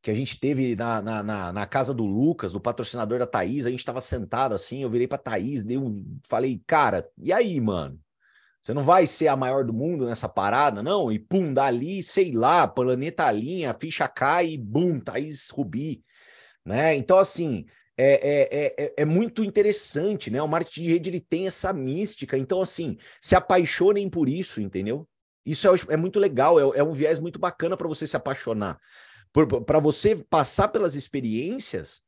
que 0.00 0.10
a 0.10 0.14
gente 0.14 0.38
teve 0.38 0.76
na, 0.76 1.02
na, 1.02 1.22
na, 1.22 1.52
na, 1.52 1.66
casa 1.66 1.92
do 1.92 2.04
Lucas, 2.04 2.54
o 2.54 2.60
patrocinador 2.60 3.18
da 3.18 3.26
Thaís, 3.26 3.66
a 3.66 3.70
gente 3.70 3.80
estava 3.80 4.00
sentado 4.00 4.54
assim, 4.54 4.82
eu 4.82 4.90
virei 4.90 5.08
para 5.08 5.18
Thaís, 5.18 5.64
dei 5.64 5.76
um, 5.76 6.18
falei, 6.28 6.62
cara, 6.66 7.08
e 7.18 7.32
aí, 7.32 7.60
mano? 7.60 8.00
Você 8.62 8.74
não 8.74 8.82
vai 8.82 9.06
ser 9.06 9.28
a 9.28 9.36
maior 9.36 9.64
do 9.64 9.72
mundo 9.72 10.06
nessa 10.06 10.28
parada, 10.28 10.82
não? 10.82 11.10
E 11.10 11.18
pum, 11.18 11.52
dali, 11.52 12.02
sei 12.02 12.32
lá, 12.32 12.66
planeta 12.66 13.30
linha, 13.30 13.74
ficha 13.78 14.06
cai 14.08 14.50
e 14.50 14.58
bum, 14.58 15.00
Thaís 15.00 15.48
Rubi, 15.50 16.04
né? 16.64 16.94
Então, 16.94 17.18
assim, 17.18 17.66
é, 17.96 18.12
é, 18.12 18.84
é, 18.84 18.94
é, 18.98 19.04
muito 19.04 19.42
interessante, 19.42 20.30
né? 20.30 20.42
O 20.42 20.48
marketing 20.48 20.82
de 20.82 20.88
rede 20.88 21.10
ele 21.10 21.20
tem 21.20 21.46
essa 21.46 21.72
mística, 21.72 22.36
então, 22.36 22.60
assim, 22.60 22.96
se 23.20 23.34
apaixonem 23.34 24.08
por 24.08 24.28
isso, 24.28 24.60
entendeu? 24.60 25.08
Isso 25.46 25.68
é, 25.68 25.94
é 25.94 25.96
muito 25.96 26.18
legal, 26.18 26.58
é, 26.74 26.78
é 26.78 26.82
um 26.82 26.92
viés 26.92 27.18
muito 27.18 27.38
bacana 27.38 27.76
para 27.76 27.88
você 27.88 28.06
se 28.06 28.16
apaixonar 28.16 28.78
para 29.46 29.78
você 29.78 30.16
passar 30.16 30.68
pelas 30.68 30.94
experiências, 30.94 32.02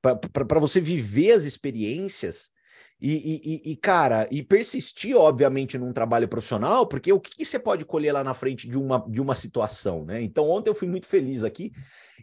para 0.00 0.60
você 0.60 0.80
viver 0.80 1.32
as 1.32 1.44
experiências 1.44 2.52
E, 2.98 3.62
e, 3.66 3.72
e, 3.72 3.76
cara, 3.76 4.26
e 4.30 4.42
persistir, 4.42 5.14
obviamente, 5.14 5.76
num 5.76 5.92
trabalho 5.92 6.26
profissional, 6.26 6.86
porque 6.86 7.12
o 7.12 7.20
que, 7.20 7.30
que, 7.36 7.44
você 7.44 7.58
pode 7.58 7.84
colher 7.84 8.12
lá 8.12 8.24
na 8.24 8.32
frente 8.32 8.66
de 8.66 8.78
uma, 8.78 9.04
de 9.06 9.20
uma 9.20 9.34
situação, 9.34 10.04
né? 10.06 10.22
Então, 10.22 10.48
ontem 10.48 10.70
eu 10.70 10.74
fui 10.74 10.88
muito 10.88 11.06
feliz 11.06 11.44
aqui 11.44 11.72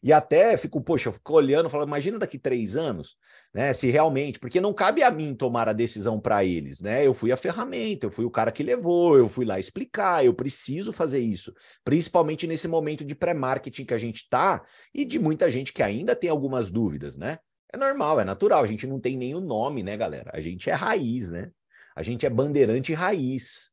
e 0.02 0.12
até 0.12 0.58
fico, 0.58 0.82
poxa, 0.82 1.10
eu 1.10 1.14
fico 1.14 1.34
olhando, 1.34 1.70
falando, 1.70 1.90
imagina 1.90 2.18
daqui 2.18 2.40
três 2.40 2.76
anos, 2.76 3.16
né? 3.54 3.72
Se 3.72 3.92
realmente, 3.92 4.40
porque 4.40 4.60
não 4.60 4.74
cabe 4.74 5.04
a 5.04 5.12
mim 5.12 5.36
tomar 5.36 5.70
a 5.70 5.74
decisão 5.74 6.20
para 6.20 6.44
eles, 6.44 6.82
né? 6.82 7.06
Eu 7.06 7.14
fui 7.14 7.32
a 7.32 7.38
ferramenta, 7.38 8.08
eu 8.08 8.12
fui 8.12 8.26
o 8.26 8.32
cara 8.32 8.52
que 8.52 8.64
levou, 8.64 9.16
eu 9.16 9.30
fui 9.30 9.46
lá 9.46 9.60
explicar, 9.60 10.26
eu 10.26 10.34
preciso 10.34 10.92
fazer 10.92 11.20
isso, 11.20 11.54
principalmente 11.86 12.48
nesse 12.48 12.68
momento 12.68 13.06
de 13.06 13.14
pré-marketing 13.14 13.86
que 13.86 13.94
a 13.94 14.00
gente 14.00 14.28
tá 14.28 14.64
e 14.92 15.06
de 15.06 15.20
muita 15.20 15.52
gente 15.52 15.72
que 15.72 15.84
ainda 15.84 16.16
tem 16.16 16.32
algumas 16.32 16.72
dúvidas, 16.72 17.16
né? 17.16 17.38
É 17.74 17.78
normal, 17.78 18.20
é 18.20 18.24
natural. 18.24 18.64
A 18.64 18.68
gente 18.68 18.86
não 18.86 19.00
tem 19.00 19.18
nenhum 19.18 19.42
nome, 19.42 19.82
né, 19.82 19.98
galera? 19.98 20.30
A 20.34 20.40
gente 20.40 20.70
é 20.70 20.74
raiz, 20.74 21.32
né? 21.32 21.52
A 21.96 22.04
gente 22.04 22.26
é 22.26 22.30
bandeirante 22.30 22.94
raiz. 22.94 23.72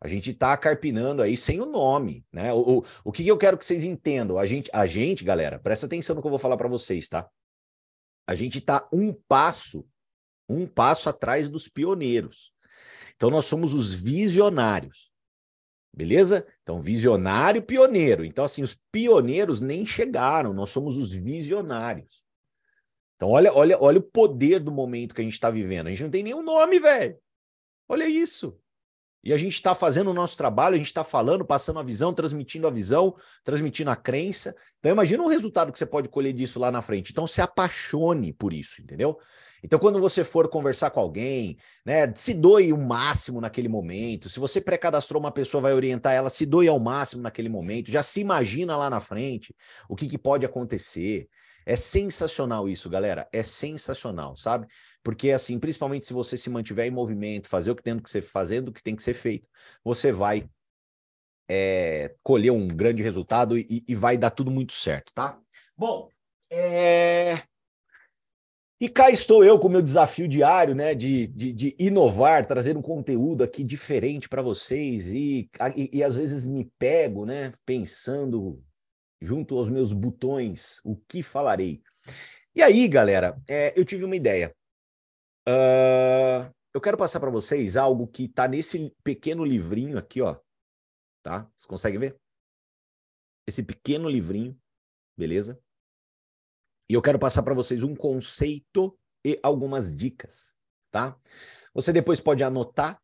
A 0.00 0.08
gente 0.08 0.32
tá 0.34 0.56
carpinando 0.56 1.22
aí 1.22 1.36
sem 1.36 1.60
o 1.60 1.66
nome, 1.66 2.24
né? 2.32 2.52
O, 2.52 2.78
o, 2.78 2.84
o 3.04 3.12
que 3.12 3.26
eu 3.26 3.36
quero 3.36 3.56
que 3.56 3.64
vocês 3.64 3.84
entendam? 3.84 4.38
A 4.38 4.46
gente, 4.46 4.70
a 4.72 4.86
gente, 4.86 5.22
galera, 5.22 5.58
presta 5.58 5.86
atenção 5.86 6.16
no 6.16 6.22
que 6.22 6.26
eu 6.26 6.30
vou 6.30 6.40
falar 6.40 6.56
para 6.56 6.66
vocês, 6.66 7.08
tá? 7.08 7.28
A 8.26 8.34
gente 8.34 8.60
tá 8.60 8.88
um 8.92 9.12
passo, 9.12 9.86
um 10.48 10.66
passo 10.66 11.08
atrás 11.08 11.48
dos 11.48 11.68
pioneiros. 11.68 12.52
Então 13.14 13.30
nós 13.30 13.44
somos 13.44 13.74
os 13.74 13.92
visionários. 13.94 15.12
Beleza? 15.94 16.46
Então, 16.62 16.80
visionário, 16.80 17.62
pioneiro. 17.62 18.24
Então, 18.24 18.44
assim, 18.44 18.62
os 18.62 18.74
pioneiros 18.90 19.60
nem 19.60 19.84
chegaram, 19.84 20.54
nós 20.54 20.70
somos 20.70 20.96
os 20.96 21.12
visionários. 21.12 22.21
Então, 23.16 23.30
olha, 23.30 23.52
olha, 23.54 23.78
olha 23.80 23.98
o 23.98 24.02
poder 24.02 24.58
do 24.60 24.72
momento 24.72 25.14
que 25.14 25.20
a 25.20 25.24
gente 25.24 25.34
está 25.34 25.50
vivendo. 25.50 25.86
A 25.86 25.90
gente 25.90 26.02
não 26.02 26.10
tem 26.10 26.22
nenhum 26.22 26.42
nome, 26.42 26.80
velho. 26.80 27.16
Olha 27.88 28.08
isso. 28.08 28.58
E 29.24 29.32
a 29.32 29.36
gente 29.36 29.52
está 29.52 29.74
fazendo 29.74 30.10
o 30.10 30.14
nosso 30.14 30.36
trabalho, 30.36 30.74
a 30.74 30.78
gente 30.78 30.88
está 30.88 31.04
falando, 31.04 31.44
passando 31.44 31.78
a 31.78 31.82
visão, 31.82 32.12
transmitindo 32.12 32.66
a 32.66 32.70
visão, 32.70 33.14
transmitindo 33.44 33.90
a 33.90 33.96
crença. 33.96 34.54
Então, 34.80 34.90
imagina 34.90 35.22
o 35.22 35.28
resultado 35.28 35.70
que 35.70 35.78
você 35.78 35.86
pode 35.86 36.08
colher 36.08 36.32
disso 36.32 36.58
lá 36.58 36.72
na 36.72 36.82
frente. 36.82 37.12
Então, 37.12 37.26
se 37.26 37.40
apaixone 37.40 38.32
por 38.32 38.52
isso, 38.52 38.82
entendeu? 38.82 39.16
Então, 39.62 39.78
quando 39.78 40.00
você 40.00 40.24
for 40.24 40.48
conversar 40.48 40.90
com 40.90 40.98
alguém, 40.98 41.56
né, 41.86 42.12
se 42.16 42.34
doe 42.34 42.72
o 42.72 42.76
máximo 42.76 43.40
naquele 43.40 43.68
momento. 43.68 44.28
Se 44.28 44.40
você 44.40 44.60
pré-cadastrou 44.60 45.20
uma 45.20 45.30
pessoa, 45.30 45.60
vai 45.60 45.72
orientar 45.72 46.14
ela, 46.14 46.28
se 46.28 46.44
doe 46.44 46.66
ao 46.66 46.80
máximo 46.80 47.22
naquele 47.22 47.48
momento. 47.48 47.92
Já 47.92 48.02
se 48.02 48.20
imagina 48.20 48.76
lá 48.76 48.90
na 48.90 49.00
frente 49.00 49.54
o 49.88 49.94
que, 49.94 50.08
que 50.08 50.18
pode 50.18 50.44
acontecer. 50.44 51.28
É 51.64 51.76
sensacional 51.76 52.68
isso, 52.68 52.88
galera. 52.90 53.28
É 53.32 53.42
sensacional, 53.42 54.36
sabe? 54.36 54.66
Porque, 55.02 55.30
assim, 55.30 55.58
principalmente 55.58 56.06
se 56.06 56.12
você 56.12 56.36
se 56.36 56.50
mantiver 56.50 56.86
em 56.86 56.90
movimento, 56.90 57.48
fazer 57.48 57.70
o 57.70 57.76
que 57.76 57.82
tem 57.82 57.98
que 57.98 58.10
ser 58.10 58.22
fazendo, 58.22 58.68
o 58.68 58.72
que 58.72 58.82
tem 58.82 58.96
que 58.96 59.02
ser 59.02 59.14
feito, 59.14 59.48
você 59.84 60.12
vai 60.12 60.48
é, 61.48 62.14
colher 62.22 62.50
um 62.50 62.68
grande 62.68 63.02
resultado 63.02 63.58
e, 63.58 63.84
e, 63.86 63.94
vai 63.94 64.16
dar 64.16 64.30
tudo 64.30 64.50
muito 64.50 64.72
certo, 64.72 65.12
tá? 65.12 65.38
Bom, 65.76 66.08
é... 66.50 67.42
e 68.80 68.88
cá 68.88 69.10
estou 69.10 69.44
eu 69.44 69.58
com 69.58 69.68
o 69.68 69.70
meu 69.70 69.82
desafio 69.82 70.28
diário, 70.28 70.74
né, 70.74 70.94
de, 70.94 71.26
de, 71.26 71.52
de 71.52 71.76
inovar, 71.78 72.46
trazer 72.46 72.76
um 72.76 72.82
conteúdo 72.82 73.42
aqui 73.42 73.64
diferente 73.64 74.28
para 74.28 74.40
vocês 74.40 75.08
e, 75.08 75.50
e, 75.76 75.98
e 75.98 76.04
às 76.04 76.16
vezes 76.16 76.46
me 76.46 76.70
pego, 76.78 77.26
né, 77.26 77.52
pensando 77.66 78.62
junto 79.22 79.56
aos 79.56 79.68
meus 79.68 79.92
botões, 79.92 80.80
o 80.84 80.96
que 80.96 81.22
falarei. 81.22 81.82
E 82.54 82.60
aí, 82.60 82.88
galera, 82.88 83.40
é, 83.48 83.78
eu 83.78 83.84
tive 83.84 84.04
uma 84.04 84.16
ideia. 84.16 84.54
Uh, 85.48 86.52
eu 86.74 86.80
quero 86.80 86.98
passar 86.98 87.20
para 87.20 87.30
vocês 87.30 87.76
algo 87.76 88.06
que 88.06 88.24
está 88.24 88.48
nesse 88.48 88.94
pequeno 89.02 89.44
livrinho 89.44 89.96
aqui, 89.96 90.20
ó. 90.20 90.38
Tá? 91.22 91.48
Vocês 91.56 91.66
conseguem 91.66 92.00
ver? 92.00 92.18
Esse 93.46 93.62
pequeno 93.62 94.08
livrinho, 94.08 94.58
beleza? 95.16 95.60
E 96.88 96.94
eu 96.94 97.02
quero 97.02 97.18
passar 97.18 97.42
para 97.42 97.54
vocês 97.54 97.82
um 97.82 97.94
conceito 97.94 98.98
e 99.24 99.38
algumas 99.42 99.94
dicas, 99.94 100.52
tá? 100.90 101.16
Você 101.72 101.92
depois 101.92 102.20
pode 102.20 102.42
anotar, 102.42 103.00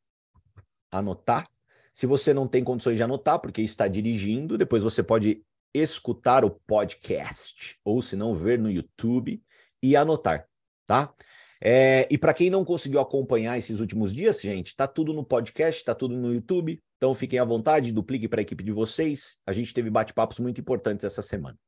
anotar. 0.90 1.48
Se 1.94 2.06
você 2.06 2.34
não 2.34 2.46
tem 2.46 2.62
condições 2.62 2.96
de 2.96 3.02
anotar, 3.02 3.40
porque 3.40 3.62
está 3.62 3.88
dirigindo, 3.88 4.58
depois 4.58 4.82
você 4.82 5.02
pode 5.02 5.44
escutar 5.72 6.44
o 6.44 6.50
podcast, 6.50 7.78
ou 7.84 8.00
se 8.00 8.16
não, 8.16 8.34
ver 8.34 8.58
no 8.58 8.70
YouTube 8.70 9.42
e 9.82 9.96
anotar, 9.96 10.48
tá? 10.86 11.14
É, 11.60 12.06
e 12.10 12.16
para 12.16 12.34
quem 12.34 12.50
não 12.50 12.64
conseguiu 12.64 13.00
acompanhar 13.00 13.58
esses 13.58 13.80
últimos 13.80 14.12
dias, 14.12 14.40
gente, 14.40 14.76
tá 14.76 14.86
tudo 14.86 15.12
no 15.12 15.24
podcast, 15.24 15.84
tá 15.84 15.94
tudo 15.94 16.16
no 16.16 16.32
YouTube. 16.32 16.80
Então 16.96 17.14
fiquem 17.14 17.38
à 17.38 17.44
vontade, 17.44 17.92
duplique 17.92 18.28
para 18.28 18.40
a 18.40 18.42
equipe 18.42 18.62
de 18.62 18.72
vocês. 18.72 19.40
A 19.46 19.52
gente 19.52 19.74
teve 19.74 19.90
bate-papos 19.90 20.38
muito 20.38 20.60
importantes 20.60 21.04
essa 21.04 21.22
semana. 21.22 21.58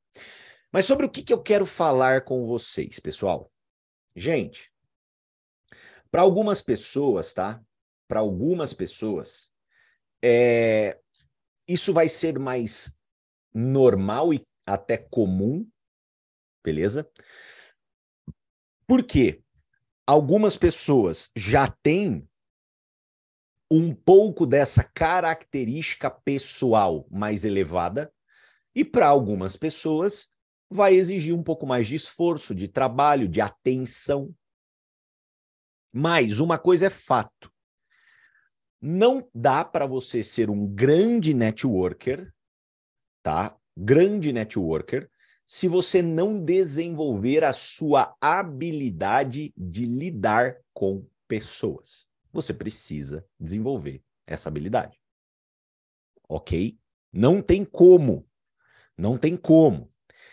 Mas 0.73 0.85
sobre 0.85 1.07
o 1.07 1.11
que, 1.11 1.23
que 1.23 1.33
eu 1.33 1.43
quero 1.43 1.67
falar 1.67 2.23
com 2.23 2.45
vocês, 2.45 3.01
pessoal? 3.01 3.51
Gente, 4.15 4.73
para 6.11 6.23
algumas 6.23 6.61
pessoas, 6.61 7.33
tá? 7.33 7.61
Para 8.07 8.21
algumas 8.21 8.73
pessoas, 8.73 9.51
é, 10.23 10.99
isso 11.67 11.93
vai 11.93 12.09
ser 12.09 12.39
mais 12.39 12.97
normal 13.53 14.33
e 14.33 14.47
até 14.67 14.97
comum, 14.97 15.69
beleza? 16.65 17.11
Por 18.87 19.05
quê? 19.05 19.43
Algumas 20.07 20.57
pessoas 20.57 21.31
já 21.37 21.69
têm 21.83 22.29
um 23.71 23.95
pouco 23.95 24.45
dessa 24.45 24.83
característica 24.83 26.11
pessoal 26.11 27.07
mais 27.11 27.45
elevada, 27.45 28.13
e 28.75 28.85
para 28.85 29.07
algumas 29.07 29.57
pessoas 29.57 30.29
vai 30.69 30.95
exigir 30.95 31.35
um 31.35 31.43
pouco 31.43 31.67
mais 31.67 31.87
de 31.87 31.95
esforço, 31.95 32.55
de 32.55 32.69
trabalho, 32.69 33.29
de 33.29 33.41
atenção. 33.41 34.35
Mas 35.93 36.39
uma 36.41 36.59
coisa 36.59 36.87
é 36.87 36.91
fato: 36.91 37.53
não 38.81 39.29
dá 39.35 39.65
para 39.65 39.87
você 39.87 40.23
ser 40.23 40.51
um 40.51 40.67
grande 40.67 41.35
networker 41.35 42.33
tá? 43.23 43.57
Grande 43.77 44.33
networker, 44.33 45.09
se 45.47 45.67
você 45.67 46.01
não 46.01 46.43
desenvolver 46.43 47.45
a 47.45 47.53
sua 47.53 48.17
habilidade 48.21 49.53
de 49.57 49.85
lidar 49.85 50.57
com 50.73 51.05
pessoas. 51.27 52.09
Você 52.33 52.55
precisa 52.55 53.27
desenvolver 53.39 54.03
essa 54.27 54.49
habilidade. 54.49 54.97
Ok? 56.29 56.79
Não 57.13 57.43
tem 57.43 57.65
como. 57.65 58.25
Não 58.97 59.19
tem 59.19 59.37
como. 59.37 59.91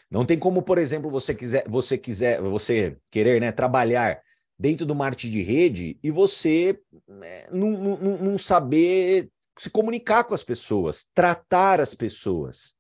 Não 0.10 0.25
tem 0.25 0.38
como, 0.38 0.62
por 0.62 0.77
exemplo, 0.77 1.10
você 1.10 1.34
quiser, 1.34 1.67
você 1.67 1.98
quiser, 1.98 2.41
você 2.41 2.98
querer, 3.12 3.41
né, 3.41 3.51
trabalhar 3.51 4.22
dentro 4.58 4.86
do 4.86 4.96
marketing 4.96 5.32
de 5.32 5.41
rede 5.41 6.00
e 6.01 6.12
você 6.12 6.79
né, 7.08 7.48
não, 7.51 7.72
não, 7.72 8.17
não 8.17 8.38
saber 8.38 9.32
se 9.58 9.70
comunicar 9.70 10.24
com 10.24 10.34
as 10.34 10.44
pessoas, 10.44 11.06
tratar 11.13 11.82
as 11.82 11.94
pessoas. 11.94 12.76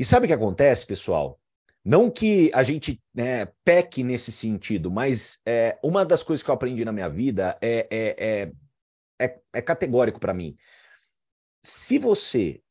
E 0.00 0.04
sabe 0.06 0.24
o 0.24 0.28
que 0.28 0.32
acontece, 0.32 0.86
pessoal? 0.86 1.38
Não 1.84 2.10
que 2.10 2.50
a 2.54 2.62
gente 2.62 2.98
né, 3.12 3.44
peque 3.62 4.02
nesse 4.02 4.32
sentido, 4.32 4.90
mas 4.90 5.42
é, 5.44 5.78
uma 5.84 6.06
das 6.06 6.22
coisas 6.22 6.42
que 6.42 6.48
eu 6.48 6.54
aprendi 6.54 6.82
na 6.86 6.92
minha 6.92 7.10
vida 7.10 7.54
é, 7.60 7.86
é, 7.90 8.16
é, 8.18 9.26
é, 9.26 9.40
é 9.52 9.60
categórico 9.60 10.18
para 10.18 10.32
mim. 10.32 10.56
Se 11.62 11.98
você 11.98 12.62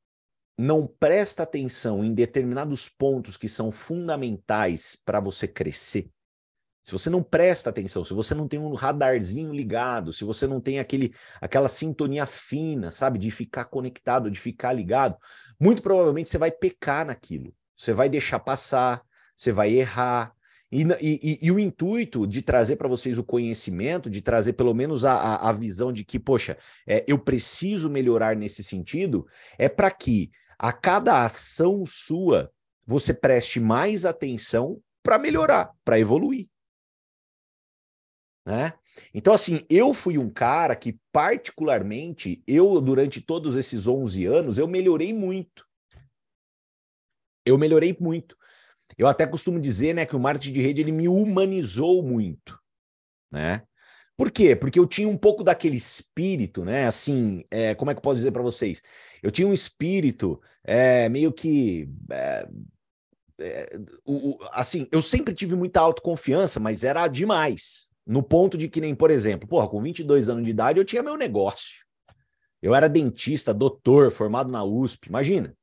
não 0.57 0.87
presta 0.87 1.43
atenção 1.43 2.03
em 2.03 2.15
determinados 2.15 2.89
pontos 2.89 3.37
que 3.37 3.47
são 3.47 3.69
fundamentais 3.69 4.97
para 5.05 5.19
você 5.19 5.47
crescer, 5.47 6.09
se 6.83 6.91
você 6.91 7.11
não 7.11 7.21
presta 7.21 7.69
atenção, 7.69 8.03
se 8.03 8.15
você 8.15 8.33
não 8.33 8.47
tem 8.47 8.59
um 8.59 8.73
radarzinho 8.73 9.53
ligado, 9.53 10.11
se 10.11 10.23
você 10.23 10.47
não 10.47 10.59
tem 10.59 10.79
aquele, 10.79 11.13
aquela 11.39 11.67
sintonia 11.67 12.25
fina, 12.25 12.89
sabe, 12.89 13.19
de 13.19 13.29
ficar 13.29 13.65
conectado, 13.65 14.31
de 14.31 14.39
ficar 14.39 14.73
ligado, 14.73 15.15
muito 15.59 15.81
provavelmente 15.81 16.29
você 16.29 16.37
vai 16.37 16.51
pecar 16.51 17.05
naquilo. 17.05 17.53
Você 17.77 17.93
vai 17.93 18.09
deixar 18.09 18.39
passar, 18.39 19.03
você 19.35 19.51
vai 19.51 19.71
errar. 19.71 20.33
E, 20.71 20.83
e, 21.01 21.39
e 21.41 21.51
o 21.51 21.57
intuito 21.57 22.27
de 22.27 22.41
trazer 22.41 22.75
para 22.75 22.87
vocês 22.87 23.17
o 23.17 23.23
conhecimento, 23.23 24.09
de 24.09 24.21
trazer 24.21 24.53
pelo 24.53 24.73
menos 24.73 25.03
a, 25.03 25.35
a, 25.37 25.51
visão 25.51 25.91
de 25.91 26.03
que, 26.03 26.19
poxa, 26.19 26.57
é, 26.85 27.03
eu 27.07 27.17
preciso 27.17 27.89
melhorar 27.89 28.35
nesse 28.35 28.63
sentido, 28.63 29.25
é 29.57 29.67
para 29.67 29.89
que 29.89 30.29
a 30.59 30.71
cada 30.71 31.25
ação 31.25 31.85
sua 31.87 32.51
você 32.85 33.13
preste 33.13 33.59
mais 33.59 34.05
atenção 34.05 34.79
para 35.01 35.17
melhorar, 35.17 35.71
para 35.83 35.99
evoluir. 35.99 36.47
Né? 38.49 38.73
Então, 39.13 39.31
assim, 39.31 39.63
eu 39.69 39.93
fui 39.93 40.17
um 40.17 40.27
cara 40.27 40.75
que, 40.75 40.99
particularmente, 41.11 42.41
eu, 42.47 42.81
durante 42.81 43.21
todos 43.21 43.55
esses 43.55 43.85
11 43.85 44.25
anos, 44.25 44.57
eu 44.57 44.67
melhorei 44.67 45.13
muito. 45.13 45.67
Eu 47.45 47.59
melhorei 47.59 47.95
muito. 47.99 48.35
Eu 48.97 49.05
até 49.05 49.27
costumo 49.27 49.59
dizer, 49.59 49.93
né, 49.93 50.03
que 50.03 50.15
o 50.15 50.19
marketing 50.19 50.53
de 50.53 50.61
rede, 50.61 50.81
ele 50.81 50.91
me 50.91 51.07
humanizou 51.07 52.01
muito, 52.01 52.59
né? 53.31 53.61
Por 54.17 54.31
quê? 54.31 54.55
Porque 54.55 54.79
eu 54.79 54.87
tinha 54.87 55.07
um 55.07 55.17
pouco 55.17 55.43
daquele 55.43 55.77
espírito, 55.77 56.65
né? 56.65 56.87
Assim, 56.87 57.45
é, 57.51 57.75
como 57.75 57.91
é 57.91 57.93
que 57.93 57.99
eu 57.99 58.03
posso 58.03 58.17
dizer 58.17 58.31
para 58.31 58.41
vocês? 58.41 58.81
Eu 59.21 59.29
tinha 59.29 59.47
um 59.47 59.53
espírito 59.53 60.41
é, 60.63 61.07
meio 61.07 61.31
que. 61.31 61.87
É, 62.11 62.49
é, 63.41 63.79
o, 64.03 64.31
o, 64.31 64.39
assim, 64.51 64.87
eu 64.91 65.03
sempre 65.03 65.35
tive 65.35 65.55
muita 65.55 65.79
autoconfiança, 65.79 66.59
mas 66.59 66.83
era 66.83 67.07
demais. 67.07 67.88
No 68.09 68.23
ponto 68.23 68.57
de 68.57 68.67
que 68.67 68.81
nem, 68.81 68.95
por 68.95 69.11
exemplo, 69.11 69.47
porra, 69.47 69.67
com 69.67 69.79
22 69.79 70.29
anos 70.29 70.43
de 70.43 70.49
idade 70.49 70.79
eu 70.79 70.83
tinha 70.83 71.03
meu 71.03 71.15
negócio. 71.15 71.85
Eu 72.59 72.73
era 72.73 72.89
dentista, 72.89 73.53
doutor, 73.53 74.09
formado 74.09 74.51
na 74.51 74.63
USP, 74.63 75.09
imagina. 75.09 75.55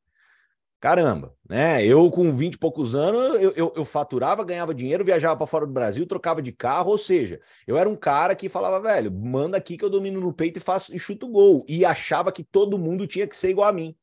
Caramba, 0.79 1.35
né? 1.49 1.85
Eu 1.85 2.09
com 2.09 2.33
20 2.33 2.55
e 2.55 2.59
poucos 2.59 2.95
anos, 2.95 3.43
eu, 3.43 3.51
eu, 3.51 3.73
eu 3.75 3.85
faturava, 3.85 4.45
ganhava 4.45 4.73
dinheiro, 4.73 5.05
viajava 5.05 5.37
para 5.37 5.47
fora 5.49 5.67
do 5.67 5.73
Brasil, 5.73 6.07
trocava 6.07 6.41
de 6.41 6.53
carro, 6.53 6.93
ou 6.93 6.99
seja, 6.99 7.41
eu 7.67 7.77
era 7.77 7.89
um 7.89 7.97
cara 7.97 8.37
que 8.37 8.49
falava, 8.49 8.81
velho, 8.81 9.11
manda 9.11 9.57
aqui 9.57 9.77
que 9.77 9.85
eu 9.85 9.91
domino 9.91 10.21
no 10.21 10.33
peito 10.33 10.59
e 10.61 10.63
faço 10.63 10.95
e 10.95 11.01
chuto 11.01 11.27
gol. 11.27 11.65
E 11.69 11.85
achava 11.85 12.31
que 12.31 12.45
todo 12.45 12.79
mundo 12.79 13.09
tinha 13.09 13.27
que 13.27 13.37
ser 13.37 13.51
igual 13.51 13.69
a 13.69 13.73
mim. 13.73 13.97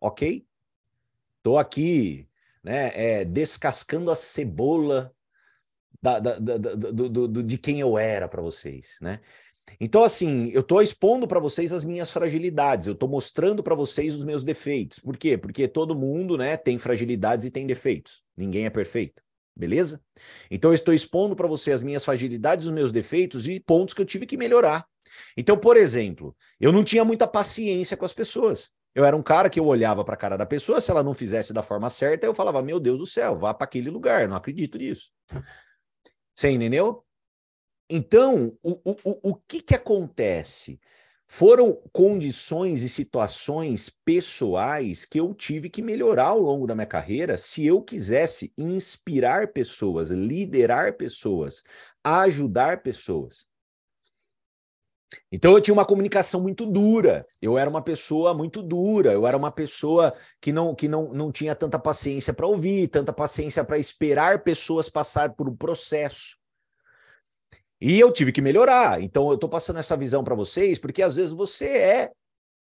Ok? 0.00 0.46
Tô 1.42 1.58
aqui, 1.58 2.28
né, 2.62 2.92
é, 2.94 3.24
descascando 3.24 4.08
a 4.08 4.14
cebola 4.14 5.12
da, 6.02 6.18
da, 6.18 6.38
da, 6.38 6.56
do, 6.56 7.08
do, 7.08 7.28
do, 7.28 7.42
de 7.42 7.58
quem 7.58 7.80
eu 7.80 7.98
era 7.98 8.28
para 8.28 8.42
vocês, 8.42 8.96
né? 9.00 9.20
Então, 9.80 10.02
assim, 10.02 10.48
eu 10.50 10.60
estou 10.60 10.80
expondo 10.80 11.28
para 11.28 11.40
vocês 11.40 11.72
as 11.72 11.84
minhas 11.84 12.10
fragilidades, 12.10 12.86
eu 12.86 12.94
estou 12.94 13.08
mostrando 13.08 13.62
para 13.62 13.74
vocês 13.74 14.14
os 14.14 14.24
meus 14.24 14.42
defeitos. 14.42 14.98
Por 14.98 15.16
quê? 15.16 15.36
Porque 15.36 15.68
todo 15.68 15.94
mundo 15.94 16.38
né, 16.38 16.56
tem 16.56 16.78
fragilidades 16.78 17.46
e 17.46 17.50
tem 17.50 17.66
defeitos. 17.66 18.22
Ninguém 18.36 18.64
é 18.64 18.70
perfeito. 18.70 19.22
Beleza? 19.54 20.00
Então, 20.50 20.70
eu 20.70 20.74
estou 20.74 20.94
expondo 20.94 21.34
para 21.34 21.46
você 21.46 21.72
as 21.72 21.82
minhas 21.82 22.04
fragilidades, 22.04 22.66
os 22.66 22.72
meus 22.72 22.92
defeitos 22.92 23.46
e 23.46 23.60
pontos 23.60 23.92
que 23.92 24.00
eu 24.00 24.06
tive 24.06 24.24
que 24.24 24.36
melhorar. 24.36 24.86
Então, 25.36 25.58
por 25.58 25.76
exemplo, 25.76 26.34
eu 26.60 26.72
não 26.72 26.84
tinha 26.84 27.04
muita 27.04 27.26
paciência 27.26 27.96
com 27.96 28.04
as 28.04 28.12
pessoas. 28.12 28.70
Eu 28.94 29.04
era 29.04 29.16
um 29.16 29.22
cara 29.22 29.50
que 29.50 29.60
eu 29.60 29.66
olhava 29.66 30.04
para 30.04 30.14
a 30.14 30.16
cara 30.16 30.36
da 30.36 30.46
pessoa, 30.46 30.80
se 30.80 30.90
ela 30.90 31.02
não 31.02 31.14
fizesse 31.14 31.52
da 31.52 31.62
forma 31.62 31.90
certa, 31.90 32.26
eu 32.26 32.34
falava: 32.34 32.62
Meu 32.62 32.80
Deus 32.80 32.98
do 32.98 33.06
céu, 33.06 33.36
vá 33.36 33.52
para 33.52 33.64
aquele 33.64 33.90
lugar, 33.90 34.26
não 34.28 34.36
acredito 34.36 34.78
nisso. 34.78 35.10
Você 36.38 36.50
entendeu? 36.50 37.04
Então, 37.90 38.56
o, 38.62 38.78
o, 38.84 39.30
o 39.30 39.34
que, 39.34 39.60
que 39.60 39.74
acontece? 39.74 40.80
Foram 41.26 41.72
condições 41.92 42.84
e 42.84 42.88
situações 42.88 43.90
pessoais 44.04 45.04
que 45.04 45.18
eu 45.18 45.34
tive 45.34 45.68
que 45.68 45.82
melhorar 45.82 46.28
ao 46.28 46.38
longo 46.38 46.64
da 46.64 46.76
minha 46.76 46.86
carreira 46.86 47.36
se 47.36 47.66
eu 47.66 47.82
quisesse 47.82 48.52
inspirar 48.56 49.48
pessoas, 49.48 50.10
liderar 50.10 50.96
pessoas, 50.96 51.64
ajudar 52.04 52.84
pessoas. 52.84 53.47
Então 55.32 55.52
eu 55.52 55.60
tinha 55.60 55.74
uma 55.74 55.84
comunicação 55.84 56.40
muito 56.40 56.66
dura. 56.66 57.26
Eu 57.40 57.56
era 57.56 57.68
uma 57.68 57.82
pessoa 57.82 58.34
muito 58.34 58.62
dura. 58.62 59.12
Eu 59.12 59.26
era 59.26 59.36
uma 59.36 59.50
pessoa 59.50 60.14
que 60.40 60.52
não 60.52 60.74
que 60.74 60.88
não, 60.88 61.12
não 61.12 61.32
tinha 61.32 61.54
tanta 61.54 61.78
paciência 61.78 62.32
para 62.32 62.46
ouvir, 62.46 62.88
tanta 62.88 63.12
paciência 63.12 63.64
para 63.64 63.78
esperar 63.78 64.42
pessoas 64.42 64.88
passar 64.88 65.34
por 65.34 65.48
um 65.48 65.56
processo. 65.56 66.36
E 67.80 67.98
eu 67.98 68.12
tive 68.12 68.32
que 68.32 68.42
melhorar. 68.42 69.00
Então 69.00 69.28
eu 69.28 69.34
estou 69.34 69.48
passando 69.48 69.78
essa 69.78 69.96
visão 69.96 70.24
para 70.24 70.34
vocês, 70.34 70.78
porque 70.78 71.02
às 71.02 71.14
vezes 71.14 71.32
você 71.32 71.66
é, 71.66 72.12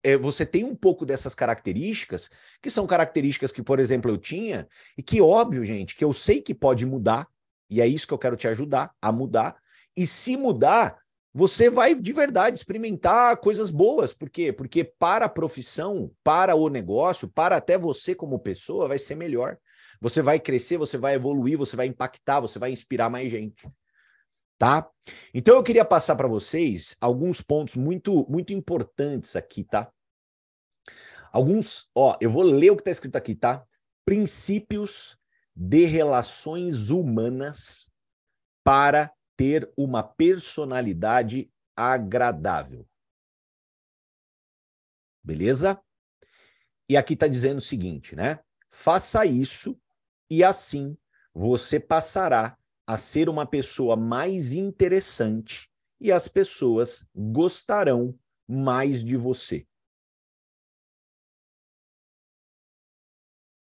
é, 0.03 0.17
você 0.17 0.45
tem 0.45 0.63
um 0.63 0.75
pouco 0.75 1.05
dessas 1.05 1.33
características, 1.33 2.29
que 2.61 2.69
são 2.69 2.85
características 2.85 3.51
que, 3.51 3.63
por 3.63 3.79
exemplo, 3.79 4.11
eu 4.11 4.17
tinha, 4.17 4.67
e 4.97 5.03
que, 5.03 5.21
óbvio, 5.21 5.63
gente, 5.63 5.95
que 5.95 6.03
eu 6.03 6.13
sei 6.13 6.41
que 6.41 6.53
pode 6.53 6.85
mudar, 6.85 7.27
e 7.69 7.81
é 7.81 7.87
isso 7.87 8.07
que 8.07 8.13
eu 8.13 8.17
quero 8.17 8.35
te 8.35 8.47
ajudar 8.47 8.93
a 9.01 9.11
mudar. 9.11 9.57
E 9.95 10.05
se 10.05 10.37
mudar, 10.37 10.97
você 11.37 11.69
vai 11.69 11.93
de 11.93 12.11
verdade 12.11 12.57
experimentar 12.57 13.37
coisas 13.37 13.69
boas. 13.69 14.11
Por 14.11 14.27
quê? 14.27 14.51
Porque 14.51 14.83
para 14.83 15.25
a 15.25 15.29
profissão, 15.29 16.11
para 16.23 16.55
o 16.55 16.67
negócio, 16.67 17.27
para 17.27 17.57
até 17.57 17.77
você 17.77 18.15
como 18.15 18.39
pessoa, 18.39 18.87
vai 18.87 18.97
ser 18.97 19.13
melhor. 19.13 19.55
Você 20.01 20.19
vai 20.19 20.39
crescer, 20.39 20.77
você 20.77 20.97
vai 20.97 21.13
evoluir, 21.13 21.55
você 21.55 21.75
vai 21.75 21.85
impactar, 21.85 22.39
você 22.39 22.57
vai 22.57 22.71
inspirar 22.71 23.09
mais 23.09 23.29
gente 23.29 23.69
tá? 24.57 24.89
Então 25.33 25.55
eu 25.55 25.63
queria 25.63 25.85
passar 25.85 26.15
para 26.15 26.27
vocês 26.27 26.97
alguns 26.99 27.41
pontos 27.41 27.75
muito 27.75 28.25
muito 28.27 28.53
importantes 28.53 29.35
aqui, 29.35 29.63
tá? 29.63 29.91
Alguns, 31.31 31.87
ó, 31.93 32.17
eu 32.19 32.31
vou 32.31 32.41
ler 32.41 32.71
o 32.71 32.75
que 32.75 32.81
está 32.81 32.89
escrito 32.89 33.15
aqui, 33.15 33.35
tá? 33.35 33.63
Princípios 34.03 35.15
de 35.55 35.85
relações 35.85 36.89
humanas 36.89 37.91
para 38.63 39.11
ter 39.37 39.71
uma 39.77 40.03
personalidade 40.03 41.49
agradável. 41.75 42.85
Beleza? 45.23 45.79
E 46.89 46.97
aqui 46.97 47.13
está 47.13 47.27
dizendo 47.27 47.59
o 47.59 47.61
seguinte, 47.61 48.15
né? 48.15 48.39
Faça 48.71 49.25
isso 49.25 49.79
e 50.29 50.43
assim 50.43 50.97
você 51.33 51.79
passará 51.79 52.57
a 52.87 52.97
ser 52.97 53.29
uma 53.29 53.45
pessoa 53.45 53.95
mais 53.95 54.53
interessante 54.53 55.69
e 55.99 56.11
as 56.11 56.27
pessoas 56.27 57.07
gostarão 57.13 58.17
mais 58.47 59.03
de 59.03 59.15
você. 59.15 59.67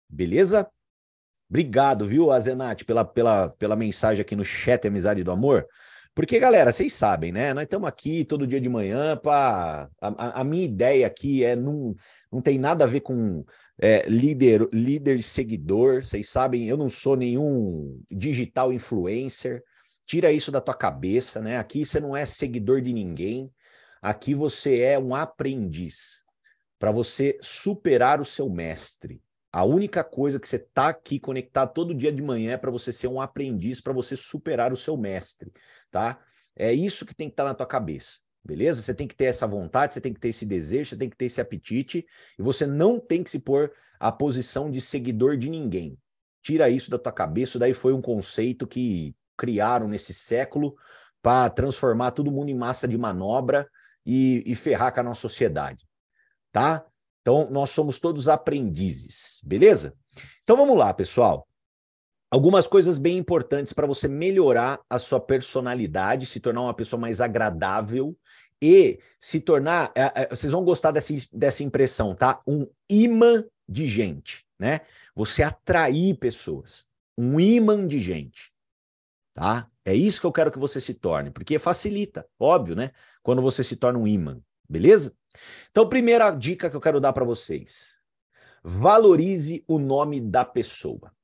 Beleza? 0.09 0.71
Obrigado, 1.51 2.07
viu, 2.07 2.31
Azenati, 2.31 2.85
pela, 2.85 3.05
pela, 3.05 3.49
pela 3.49 3.75
mensagem 3.75 4.23
aqui 4.23 4.37
no 4.37 4.45
chat 4.45 4.87
Amizade 4.87 5.25
do 5.25 5.33
Amor. 5.33 5.67
Porque, 6.15 6.39
galera, 6.39 6.71
vocês 6.73 6.93
sabem, 6.93 7.33
né? 7.33 7.53
Nós 7.53 7.65
estamos 7.65 7.89
aqui 7.89 8.25
todo 8.25 8.47
dia 8.47 8.61
de 8.61 8.69
manhã 8.69 9.17
para. 9.17 9.89
A, 10.01 10.41
a, 10.41 10.45
minha 10.45 10.65
ideia 10.65 11.07
aqui 11.07 11.45
é 11.45 11.57
não, 11.57 11.97
não 12.31 12.41
tem 12.41 12.57
nada 12.57 12.85
a 12.85 12.87
ver 12.87 13.01
com 13.01 13.45
é, 13.81 14.09
líder, 14.09 14.69
líder 14.73 15.23
seguidor. 15.25 16.05
Vocês 16.05 16.29
sabem, 16.29 16.69
eu 16.69 16.77
não 16.77 16.89
sou 16.89 17.17
nenhum 17.17 18.01
digital 18.09 18.73
influencer. 18.73 19.63
Tira 20.07 20.31
isso 20.31 20.53
da 20.53 20.61
tua 20.61 20.75
cabeça, 20.75 21.41
né? 21.41 21.59
Aqui 21.59 21.85
você 21.85 21.99
não 21.99 22.17
é 22.17 22.25
seguidor 22.27 22.81
de 22.81 22.93
ninguém. 22.93 23.51
Aqui 24.01 24.35
você 24.35 24.81
é 24.81 24.99
um 24.99 25.15
aprendiz 25.17 26.25
para 26.79 26.93
você 26.93 27.39
superar 27.43 28.21
o 28.21 28.25
seu 28.25 28.49
mestre. 28.49 29.21
A 29.53 29.65
única 29.65 30.05
coisa 30.05 30.39
que 30.39 30.49
você 30.49 30.57
está 30.57 30.89
aqui 30.89 31.19
conectado 31.19 31.73
todo 31.73 31.95
dia 31.95 32.13
de 32.13 32.23
manhã 32.23 32.53
é 32.53 32.57
para 32.57 32.71
você 32.71 32.93
ser 32.93 33.09
um 33.09 33.21
aprendiz, 33.21 33.81
para 33.81 33.93
você 33.93 34.17
superar 34.17 34.73
o 34.73 34.77
seu 34.77 34.97
mestre, 34.97 35.53
tá? 35.91 36.21
É 36.57 36.73
isso 36.73 37.05
que 37.05 37.15
tem 37.15 37.29
que 37.29 37.33
estar 37.33 37.45
tá 37.45 37.49
na 37.49 37.55
tua 37.55 37.67
cabeça. 37.67 38.21
Beleza? 38.45 38.81
Você 38.81 38.95
tem 38.95 39.07
que 39.07 39.15
ter 39.15 39.27
essa 39.27 39.47
vontade, 39.47 39.95
você 39.95 40.01
tem 40.01 40.15
que 40.15 40.21
ter 40.21 40.29
esse 40.29 40.47
desejo, 40.47 40.91
você 40.91 40.97
tem 40.97 41.11
que 41.11 41.17
ter 41.17 41.27
esse 41.27 41.41
apetite, 41.41 42.07
e 42.39 42.43
você 42.43 42.67
não 42.67 42.99
tem 42.99 43.23
que 43.23 43.31
se 43.31 43.39
pôr 43.39 43.73
à 43.99 44.11
posição 44.11 44.71
de 44.71 44.81
seguidor 44.81 45.37
de 45.37 45.51
ninguém. 45.51 45.99
Tira 46.43 46.71
isso 46.71 46.91
da 46.91 46.99
tua 46.99 47.13
cabeça, 47.13 47.59
daí 47.59 47.75
foi 47.75 47.93
um 47.93 48.01
conceito 48.01 48.67
que 48.67 49.15
criaram 49.37 49.89
nesse 49.89 50.15
século 50.15 50.75
para 51.21 51.51
transformar 51.51 52.13
todo 52.13 52.31
mundo 52.31 52.51
em 52.51 52.57
massa 52.57 52.89
de 52.89 52.97
manobra 52.97 53.69
e, 54.07 54.43
e 54.47 54.55
ferrar 54.55 54.93
com 54.95 55.01
a 55.01 55.03
nossa 55.03 55.21
sociedade. 55.21 55.87
Tá? 56.51 56.85
Então, 57.21 57.49
nós 57.51 57.71
somos 57.71 57.99
todos 57.99 58.29
aprendizes, 58.29 59.41
beleza? 59.45 59.95
Então 60.43 60.57
vamos 60.57 60.77
lá, 60.77 60.93
pessoal. 60.93 61.47
Algumas 62.31 62.67
coisas 62.67 62.97
bem 62.97 63.19
importantes 63.19 63.73
para 63.73 63.87
você 63.87 64.07
melhorar 64.07 64.81
a 64.89 64.99
sua 64.99 65.21
personalidade, 65.21 66.27
se 66.27 66.41
tornar 66.41 66.63
uma 66.63 66.75
pessoa 66.75 67.01
mais 67.01 67.21
agradável 67.21 68.17
e 68.63 69.01
se 69.19 69.41
tornar. 69.41 69.93
É, 69.95 70.23
é, 70.23 70.29
vocês 70.29 70.53
vão 70.53 70.65
gostar 70.65 70.93
dessa, 70.93 71.13
dessa 71.33 71.65
impressão, 71.65 72.15
tá? 72.15 72.41
Um 72.47 72.67
imã 72.89 73.45
de 73.69 73.89
gente, 73.89 74.47
né? 74.59 74.81
Você 75.15 75.43
atrair 75.43 76.15
pessoas. 76.19 76.87
Um 77.19 77.41
imã 77.41 77.87
de 77.87 77.99
gente, 77.99 78.53
tá? 79.35 79.69
É 79.85 79.95
isso 79.95 80.21
que 80.21 80.27
eu 80.27 80.33
quero 80.33 80.53
que 80.53 80.59
você 80.59 80.81
se 80.81 80.95
torne, 80.95 81.31
porque 81.31 81.59
facilita, 81.59 82.27
óbvio, 82.39 82.77
né? 82.77 82.93
Quando 83.23 83.43
você 83.43 83.65
se 83.65 83.77
torna 83.77 83.99
um 83.99 84.07
imã, 84.07 84.41
beleza? 84.69 85.15
Então, 85.71 85.89
primeira 85.89 86.31
dica 86.31 86.69
que 86.69 86.77
eu 86.77 86.81
quero 86.81 87.01
dar 87.01 87.13
para 87.13 87.25
vocês: 87.25 87.97
valorize 88.63 89.65
o 89.67 89.79
nome 89.79 90.21
da 90.21 90.45
pessoa. 90.45 91.15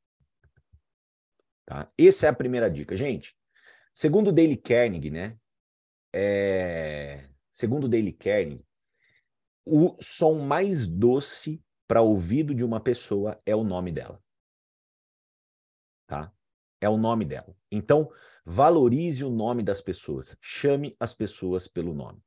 Tá? 1.64 1.90
Essa 1.99 2.27
é 2.27 2.29
a 2.29 2.35
primeira 2.35 2.71
dica. 2.71 2.97
Gente, 2.97 3.37
segundo 3.92 4.33
Dale 4.33 4.57
Carnegie, 4.57 5.11
né? 5.11 5.37
É... 6.12 7.29
Segundo 7.53 7.88
Dale 7.88 8.12
Carnegie, 8.12 8.64
o 9.64 9.97
som 10.01 10.35
mais 10.35 10.87
doce 10.87 11.62
para 11.88 12.03
ouvido 12.03 12.55
de 12.55 12.64
uma 12.64 12.81
pessoa 12.81 13.37
é 13.45 13.55
o 13.55 13.64
nome 13.64 13.90
dela. 13.90 14.23
Tá? 16.07 16.33
É 16.81 16.88
o 16.88 16.97
nome 16.97 17.25
dela. 17.25 17.57
Então, 17.71 18.11
valorize 18.45 19.25
o 19.25 19.31
nome 19.31 19.62
das 19.62 19.81
pessoas. 19.81 20.37
Chame 20.40 20.97
as 21.01 21.12
pessoas 21.12 21.66
pelo 21.66 21.92
nome. 21.92 22.23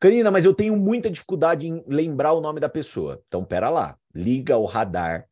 Canina, 0.00 0.30
mas 0.30 0.44
eu 0.44 0.54
tenho 0.54 0.76
muita 0.76 1.10
dificuldade 1.10 1.66
em 1.66 1.84
lembrar 1.86 2.32
o 2.32 2.40
nome 2.40 2.60
da 2.60 2.68
pessoa. 2.68 3.22
Então, 3.26 3.44
pera 3.44 3.68
lá. 3.68 3.98
Liga 4.14 4.56
o 4.56 4.64
radar. 4.64 5.28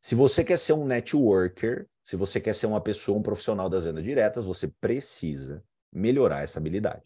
Se 0.00 0.14
você 0.14 0.44
quer 0.44 0.58
ser 0.58 0.72
um 0.72 0.84
networker, 0.84 1.86
se 2.04 2.16
você 2.16 2.40
quer 2.40 2.54
ser 2.54 2.66
uma 2.66 2.80
pessoa, 2.80 3.18
um 3.18 3.22
profissional 3.22 3.68
das 3.68 3.84
vendas 3.84 4.04
diretas, 4.04 4.44
você 4.44 4.68
precisa 4.80 5.64
melhorar 5.92 6.42
essa 6.42 6.58
habilidade. 6.60 7.02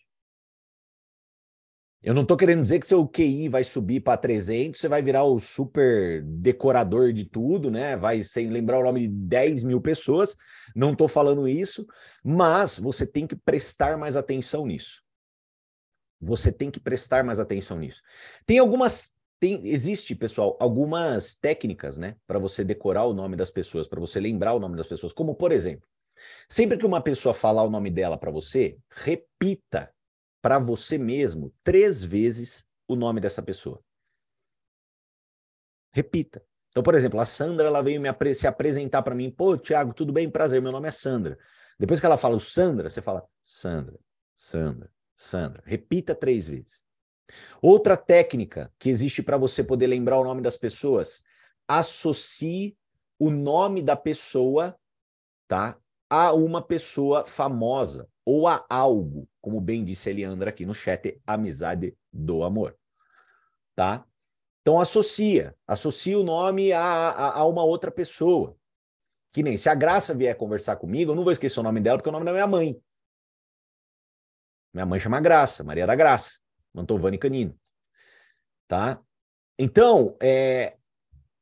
Eu 2.02 2.14
não 2.14 2.22
estou 2.22 2.36
querendo 2.36 2.62
dizer 2.62 2.80
que 2.80 2.86
seu 2.86 3.06
QI 3.06 3.50
vai 3.50 3.62
subir 3.62 4.00
para 4.00 4.16
300, 4.16 4.80
você 4.80 4.88
vai 4.88 5.02
virar 5.02 5.24
o 5.24 5.38
super 5.38 6.22
decorador 6.22 7.12
de 7.12 7.26
tudo, 7.26 7.70
né? 7.70 7.94
Vai 7.94 8.22
sem 8.22 8.48
lembrar 8.48 8.78
o 8.78 8.84
nome 8.84 9.00
de 9.00 9.08
10 9.08 9.64
mil 9.64 9.82
pessoas. 9.82 10.34
Não 10.74 10.92
estou 10.92 11.08
falando 11.08 11.46
isso, 11.46 11.86
mas 12.24 12.78
você 12.78 13.06
tem 13.06 13.26
que 13.26 13.36
prestar 13.36 13.98
mais 13.98 14.16
atenção 14.16 14.64
nisso. 14.64 15.02
Você 16.20 16.52
tem 16.52 16.70
que 16.70 16.80
prestar 16.80 17.24
mais 17.24 17.40
atenção 17.40 17.78
nisso. 17.78 18.02
Tem 18.44 18.59
algumas 18.59 19.14
tem, 19.40 19.66
existe, 19.66 20.14
pessoal, 20.14 20.56
algumas 20.61 21.35
técnicas, 21.35 21.96
né, 21.96 22.14
para 22.26 22.38
você 22.38 22.62
decorar 22.62 23.06
o 23.06 23.14
nome 23.14 23.37
das 23.37 23.50
pessoas, 23.50 23.88
para 23.88 23.98
você 23.98 24.20
lembrar 24.20 24.52
o 24.52 24.61
nome 24.61 24.76
das 24.76 24.87
pessoas. 24.87 25.14
Como, 25.14 25.35
por 25.35 25.50
exemplo, 25.50 25.88
sempre 26.46 26.76
que 26.76 26.85
uma 26.85 27.00
pessoa 27.00 27.33
falar 27.33 27.62
o 27.62 27.70
nome 27.70 27.90
dela 27.90 28.18
para 28.18 28.30
você, 28.30 28.76
repita 28.90 29.90
para 30.42 30.59
você 30.59 30.98
mesmo 30.98 31.54
três 31.64 32.04
vezes 32.04 32.66
o 32.87 32.94
nome 32.94 33.18
dessa 33.18 33.42
pessoa. 33.42 33.83
Repita. 35.92 36.44
Então, 36.68 36.83
por 36.83 36.94
exemplo, 36.94 37.18
a 37.18 37.24
Sandra 37.24 37.66
ela 37.66 37.83
veio 37.83 38.09
apre 38.09 38.35
se 38.35 38.46
apresentar 38.46 39.02
para 39.02 39.14
mim. 39.14 39.30
Pô, 39.30 39.56
Tiago, 39.56 39.92
tudo 39.92 40.12
bem? 40.12 40.30
Prazer, 40.30 40.61
meu 40.61 40.70
nome 40.70 40.87
é 40.87 40.90
Sandra. 40.90 41.38
Depois 41.78 41.98
que 41.98 42.06
ela 42.06 42.18
fala 42.18 42.37
o 42.37 42.40
Sandra, 42.40 42.88
você 42.90 43.00
fala 43.00 43.26
Sandra, 43.42 43.98
Sandra, 44.37 44.90
Sandra. 45.20 45.62
Repita 45.66 46.14
três 46.14 46.48
vezes. 46.48 46.83
Outra 47.61 47.94
técnica 47.94 48.72
que 48.78 48.88
existe 48.88 49.22
para 49.22 49.37
você 49.37 49.62
poder 49.62 49.87
lembrar 49.87 50.18
o 50.18 50.24
nome 50.24 50.40
das 50.40 50.56
pessoas, 50.56 51.22
associe 51.68 52.74
o 53.18 53.28
nome 53.30 53.83
da 53.83 53.94
pessoa, 53.94 54.74
tá? 55.46 55.76
A 56.09 56.33
uma 56.33 56.62
pessoa 56.62 57.26
famosa 57.26 58.09
ou 58.24 58.48
a 58.48 58.64
algo, 58.68 59.28
como 59.42 59.61
bem 59.61 59.85
disse 59.85 60.09
a 60.09 60.12
Eliandra 60.12 60.48
aqui 60.48 60.64
no 60.64 60.74
chat, 60.74 61.20
amizade 61.26 61.94
do 62.11 62.42
amor, 62.42 62.74
tá? 63.76 64.06
Então 64.62 64.80
associa, 64.80 65.54
associa 65.66 66.18
o 66.18 66.24
nome 66.24 66.72
a, 66.72 66.83
a, 66.83 67.38
a 67.40 67.44
uma 67.44 67.62
outra 67.62 67.90
pessoa. 67.90 68.56
Que 69.33 69.42
nem 69.42 69.59
se 69.59 69.68
a 69.68 69.74
Graça 69.74 70.14
vier 70.14 70.35
conversar 70.35 70.76
comigo, 70.76 71.12
eu 71.12 71.14
não 71.14 71.24
vou 71.24 71.33
esquecer 71.33 71.61
o 71.61 71.62
nome 71.62 71.80
dela, 71.80 71.98
porque 71.98 72.09
é 72.09 72.11
o 72.11 72.12
nome 72.12 72.24
da 72.24 72.33
minha 72.33 72.46
mãe. 72.46 72.80
Minha 74.72 74.87
mãe 74.87 74.98
chama 74.98 75.20
Graça, 75.20 75.64
Maria 75.64 75.87
da 75.87 75.94
Graça. 75.94 76.38
Mantovani 76.72 77.18
Canino. 77.18 77.54
Tá? 78.68 79.00
Então, 79.59 80.16
é, 80.22 80.76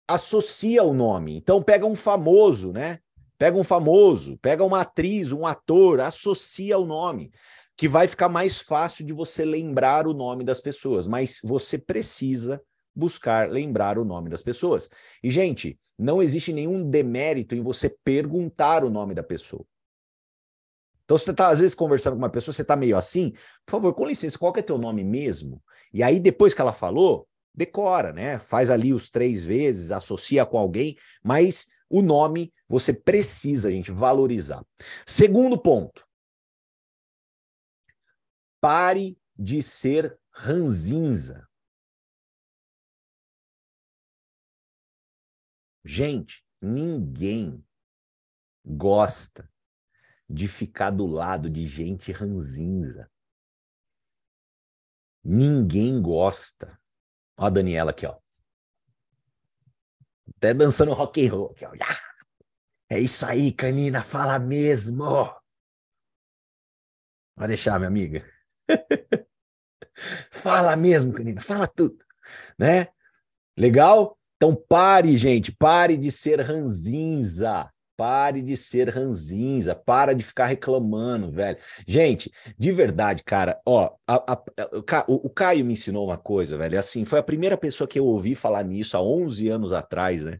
associa 0.07 0.83
o 0.83 0.95
nome. 0.95 1.37
Então, 1.37 1.62
pega 1.62 1.87
um 1.87 1.95
famoso, 1.95 2.73
né? 2.73 2.99
Pega 3.37 3.57
um 3.57 3.64
famoso, 3.64 4.37
pega 4.38 4.64
uma 4.64 4.81
atriz, 4.81 5.31
um 5.31 5.47
ator, 5.47 6.01
associa 6.01 6.77
o 6.77 6.87
nome, 6.87 7.31
que 7.77 7.87
vai 7.87 8.09
ficar 8.09 8.29
mais 8.29 8.61
fácil 8.61 9.07
de 9.07 9.12
você 9.12 9.45
lembrar 9.45 10.09
o 10.09 10.14
nome 10.14 10.43
das 10.43 10.61
pessoas. 10.61 11.07
Mas 11.07 11.38
você 11.45 11.79
precisa 11.79 12.61
buscar 12.93 13.49
lembrar 13.49 13.97
o 13.97 14.05
nome 14.05 14.29
das 14.29 14.43
pessoas. 14.43 14.91
E, 15.23 15.31
gente, 15.31 15.79
não 15.97 16.21
existe 16.21 16.53
nenhum 16.53 16.88
demérito 16.88 17.55
em 17.55 17.61
você 17.61 17.88
perguntar 18.03 18.83
o 18.83 18.91
nome 18.91 19.14
da 19.14 19.23
pessoa. 19.23 19.64
Então, 21.09 21.16
você 21.16 21.31
está, 21.31 21.49
às 21.49 21.59
vezes, 21.59 21.75
conversando 21.75 22.12
com 22.12 22.18
uma 22.18 22.29
pessoa, 22.29 22.53
você 22.53 22.61
está 22.61 22.77
meio 22.77 22.94
assim, 22.94 23.33
por 23.64 23.73
favor, 23.73 23.94
com 23.94 24.05
licença, 24.05 24.38
qual 24.38 24.53
que 24.53 24.61
é 24.61 24.62
teu 24.62 24.77
nome 24.77 25.03
mesmo? 25.03 25.64
E 25.90 26.03
aí, 26.03 26.21
depois 26.21 26.53
que 26.53 26.61
ela 26.61 26.75
falou, 26.75 27.27
decora, 27.55 28.12
né? 28.12 28.38
Faz 28.38 28.68
ali 28.68 28.92
os 28.92 29.09
três 29.09 29.42
vezes, 29.42 29.90
associa 29.90 30.44
com 30.44 30.59
alguém, 30.59 30.99
mas 31.25 31.66
o 31.88 32.03
nome 32.03 32.53
você 32.68 32.92
precisa, 32.92 33.73
gente, 33.73 33.90
valorizar. 33.90 34.62
Segundo 35.07 35.57
ponto. 35.57 36.07
Pare 38.61 39.18
de 39.35 39.62
ser 39.62 40.18
ranzinza. 40.31 41.49
Gente, 45.87 46.44
ninguém 46.61 47.64
gosta 48.62 49.49
de 50.29 50.47
ficar 50.47 50.91
do 50.91 51.07
lado 51.07 51.49
de 51.49 51.67
gente 51.67 52.12
ranzinza. 52.12 53.11
Ninguém 55.25 56.01
gosta. 56.01 56.79
Ó 57.37 57.47
a 57.47 57.51
Daniela 57.51 57.91
aqui, 57.91 58.07
ó. 58.07 58.19
Até 60.37 60.53
dançando 60.53 60.93
rock 60.93 61.27
and 61.27 61.33
roll 61.33 61.51
aqui, 61.51 61.64
ó. 61.64 61.73
É 62.91 62.99
isso 62.99 63.25
aí, 63.27 63.53
Canina, 63.53 64.03
fala 64.03 64.38
mesmo. 64.38 65.05
Vai 67.37 67.49
deixar, 67.49 67.79
minha 67.79 67.88
amiga. 67.88 68.25
fala 70.31 70.77
mesmo, 70.77 71.12
Canina, 71.12 71.41
fala 71.41 71.67
tudo, 71.67 72.05
né? 72.59 72.88
Legal? 73.57 74.19
Então 74.37 74.55
pare, 74.55 75.17
gente, 75.17 75.51
pare 75.51 75.97
de 75.97 76.12
ser 76.12 76.41
ranzinza. 76.41 77.73
Pare 77.99 78.41
de 78.43 78.57
ser 78.57 78.91
ranzinza, 78.91 79.75
para 79.75 80.15
de 80.15 80.23
ficar 80.23 80.47
reclamando, 80.47 81.33
velho. 81.33 81.59
Gente, 81.85 82.31
de 82.57 82.71
verdade, 82.71 83.25
cara, 83.25 83.59
ó, 83.67 83.91
a, 84.07 84.35
a, 84.35 84.35
a, 84.35 85.05
o, 85.09 85.27
o, 85.27 85.29
Caio 85.29 85.65
me 85.65 85.73
ensinou 85.73 86.07
uma 86.07 86.17
coisa, 86.17 86.57
velho. 86.57 86.79
Assim, 86.79 87.05
foi 87.05 87.19
a 87.19 87.25
primeira 87.25 87.59
pessoa 87.59 87.89
que 87.89 87.99
eu 87.99 88.05
ouvi 88.05 88.37
falar 88.37 88.63
nisso 88.63 88.97
há 88.97 89.03
11 89.03 89.49
anos 89.49 89.73
atrás, 89.73 90.23
né? 90.23 90.39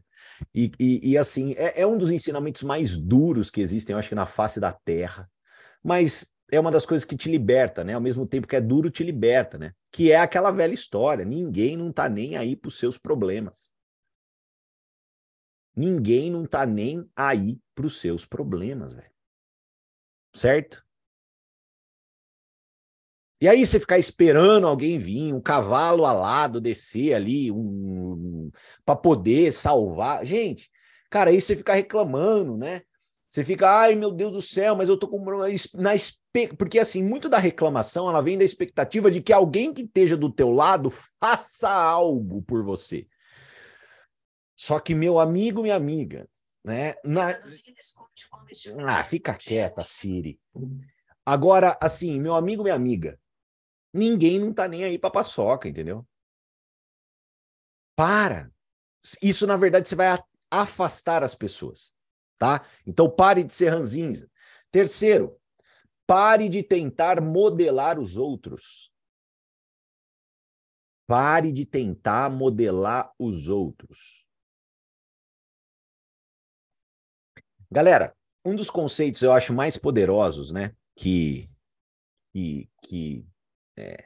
E, 0.55 0.71
e, 0.79 1.11
e 1.11 1.17
assim, 1.17 1.53
é, 1.57 1.81
é 1.81 1.85
um 1.85 1.97
dos 1.97 2.11
ensinamentos 2.11 2.63
mais 2.63 2.97
duros 2.97 3.49
que 3.49 3.59
existem, 3.59 3.93
eu 3.93 3.99
acho 3.99 4.07
que 4.07 4.15
na 4.15 4.25
face 4.25 4.57
da 4.57 4.71
Terra. 4.71 5.29
Mas 5.83 6.31
é 6.49 6.57
uma 6.61 6.71
das 6.71 6.85
coisas 6.85 7.03
que 7.03 7.17
te 7.17 7.29
liberta, 7.29 7.83
né? 7.83 7.93
Ao 7.93 7.99
mesmo 7.99 8.25
tempo 8.25 8.47
que 8.47 8.55
é 8.55 8.61
duro, 8.61 8.89
te 8.89 9.03
liberta, 9.03 9.57
né? 9.57 9.73
Que 9.91 10.13
é 10.13 10.17
aquela 10.17 10.49
velha 10.49 10.73
história: 10.73 11.25
ninguém 11.25 11.75
não 11.75 11.91
tá 11.91 12.07
nem 12.07 12.37
aí 12.37 12.55
pros 12.55 12.77
seus 12.77 12.97
problemas. 12.97 13.77
Ninguém 15.79 16.29
não 16.29 16.45
tá 16.45 16.65
nem 16.65 17.09
aí 17.15 17.57
para 17.73 17.85
os 17.85 18.01
seus 18.01 18.25
problemas, 18.25 18.91
velho. 18.91 19.09
Certo? 20.35 20.83
E 23.39 23.47
aí 23.47 23.65
você 23.65 23.79
ficar 23.79 23.97
esperando 23.97 24.67
alguém 24.67 24.99
vir, 24.99 25.33
um 25.33 25.39
cavalo 25.39 26.05
alado 26.05 26.59
descer 26.59 27.13
ali, 27.13 27.49
um, 27.49 28.51
para 28.83 28.97
poder 28.97 29.53
salvar. 29.53 30.25
Gente, 30.25 30.69
cara, 31.09 31.29
aí 31.29 31.39
você 31.39 31.55
fica 31.55 31.73
reclamando, 31.73 32.57
né? 32.57 32.81
Você 33.29 33.41
fica, 33.41 33.69
ai 33.69 33.95
meu 33.95 34.11
Deus 34.11 34.33
do 34.33 34.41
céu, 34.41 34.75
mas 34.75 34.89
eu 34.89 34.97
tô 34.97 35.07
com 35.07 35.23
na 35.75 35.91
porque 36.57 36.77
assim, 36.77 37.01
muito 37.01 37.29
da 37.29 37.37
reclamação 37.37 38.09
ela 38.09 38.21
vem 38.21 38.37
da 38.37 38.43
expectativa 38.43 39.09
de 39.09 39.21
que 39.21 39.31
alguém 39.31 39.73
que 39.73 39.83
esteja 39.83 40.17
do 40.17 40.29
teu 40.29 40.51
lado 40.51 40.91
faça 41.21 41.69
algo 41.69 42.41
por 42.41 42.65
você. 42.65 43.07
Só 44.59 44.77
que 44.77 44.93
meu 44.93 45.19
amigo, 45.19 45.61
minha 45.61 45.77
amiga, 45.77 46.29
né? 46.61 46.93
Na... 47.05 47.29
Ah, 48.85 49.03
fica 49.05 49.33
quieta, 49.33 49.85
Siri. 49.85 50.37
Agora, 51.25 51.77
assim, 51.81 52.19
meu 52.19 52.35
amigo, 52.35 52.63
minha 52.63 52.75
amiga, 52.75 53.17
ninguém 53.93 54.37
não 54.37 54.53
tá 54.53 54.67
nem 54.67 54.83
aí 54.83 54.99
pra 54.99 55.09
paçoca, 55.09 55.69
entendeu? 55.69 56.05
Para. 57.95 58.51
Isso, 59.23 59.47
na 59.47 59.55
verdade, 59.55 59.87
você 59.87 59.95
vai 59.95 60.21
afastar 60.51 61.23
as 61.23 61.33
pessoas, 61.33 61.93
tá? 62.37 62.61
Então, 62.85 63.09
pare 63.09 63.45
de 63.45 63.53
ser 63.53 63.69
ranzinza. 63.69 64.29
Terceiro, 64.69 65.39
pare 66.05 66.49
de 66.49 66.63
tentar 66.63 67.21
modelar 67.21 67.97
os 67.97 68.17
outros. 68.17 68.91
Pare 71.07 71.53
de 71.53 71.65
tentar 71.65 72.29
modelar 72.29 73.13
os 73.17 73.47
outros. 73.47 74.18
Galera, 77.71 78.15
um 78.43 78.55
dos 78.55 78.69
conceitos 78.69 79.21
eu 79.21 79.31
acho 79.31 79.53
mais 79.53 79.77
poderosos, 79.77 80.51
né? 80.51 80.73
Que, 80.95 81.49
que, 82.33 82.69
que 82.83 83.25
é, 83.77 84.05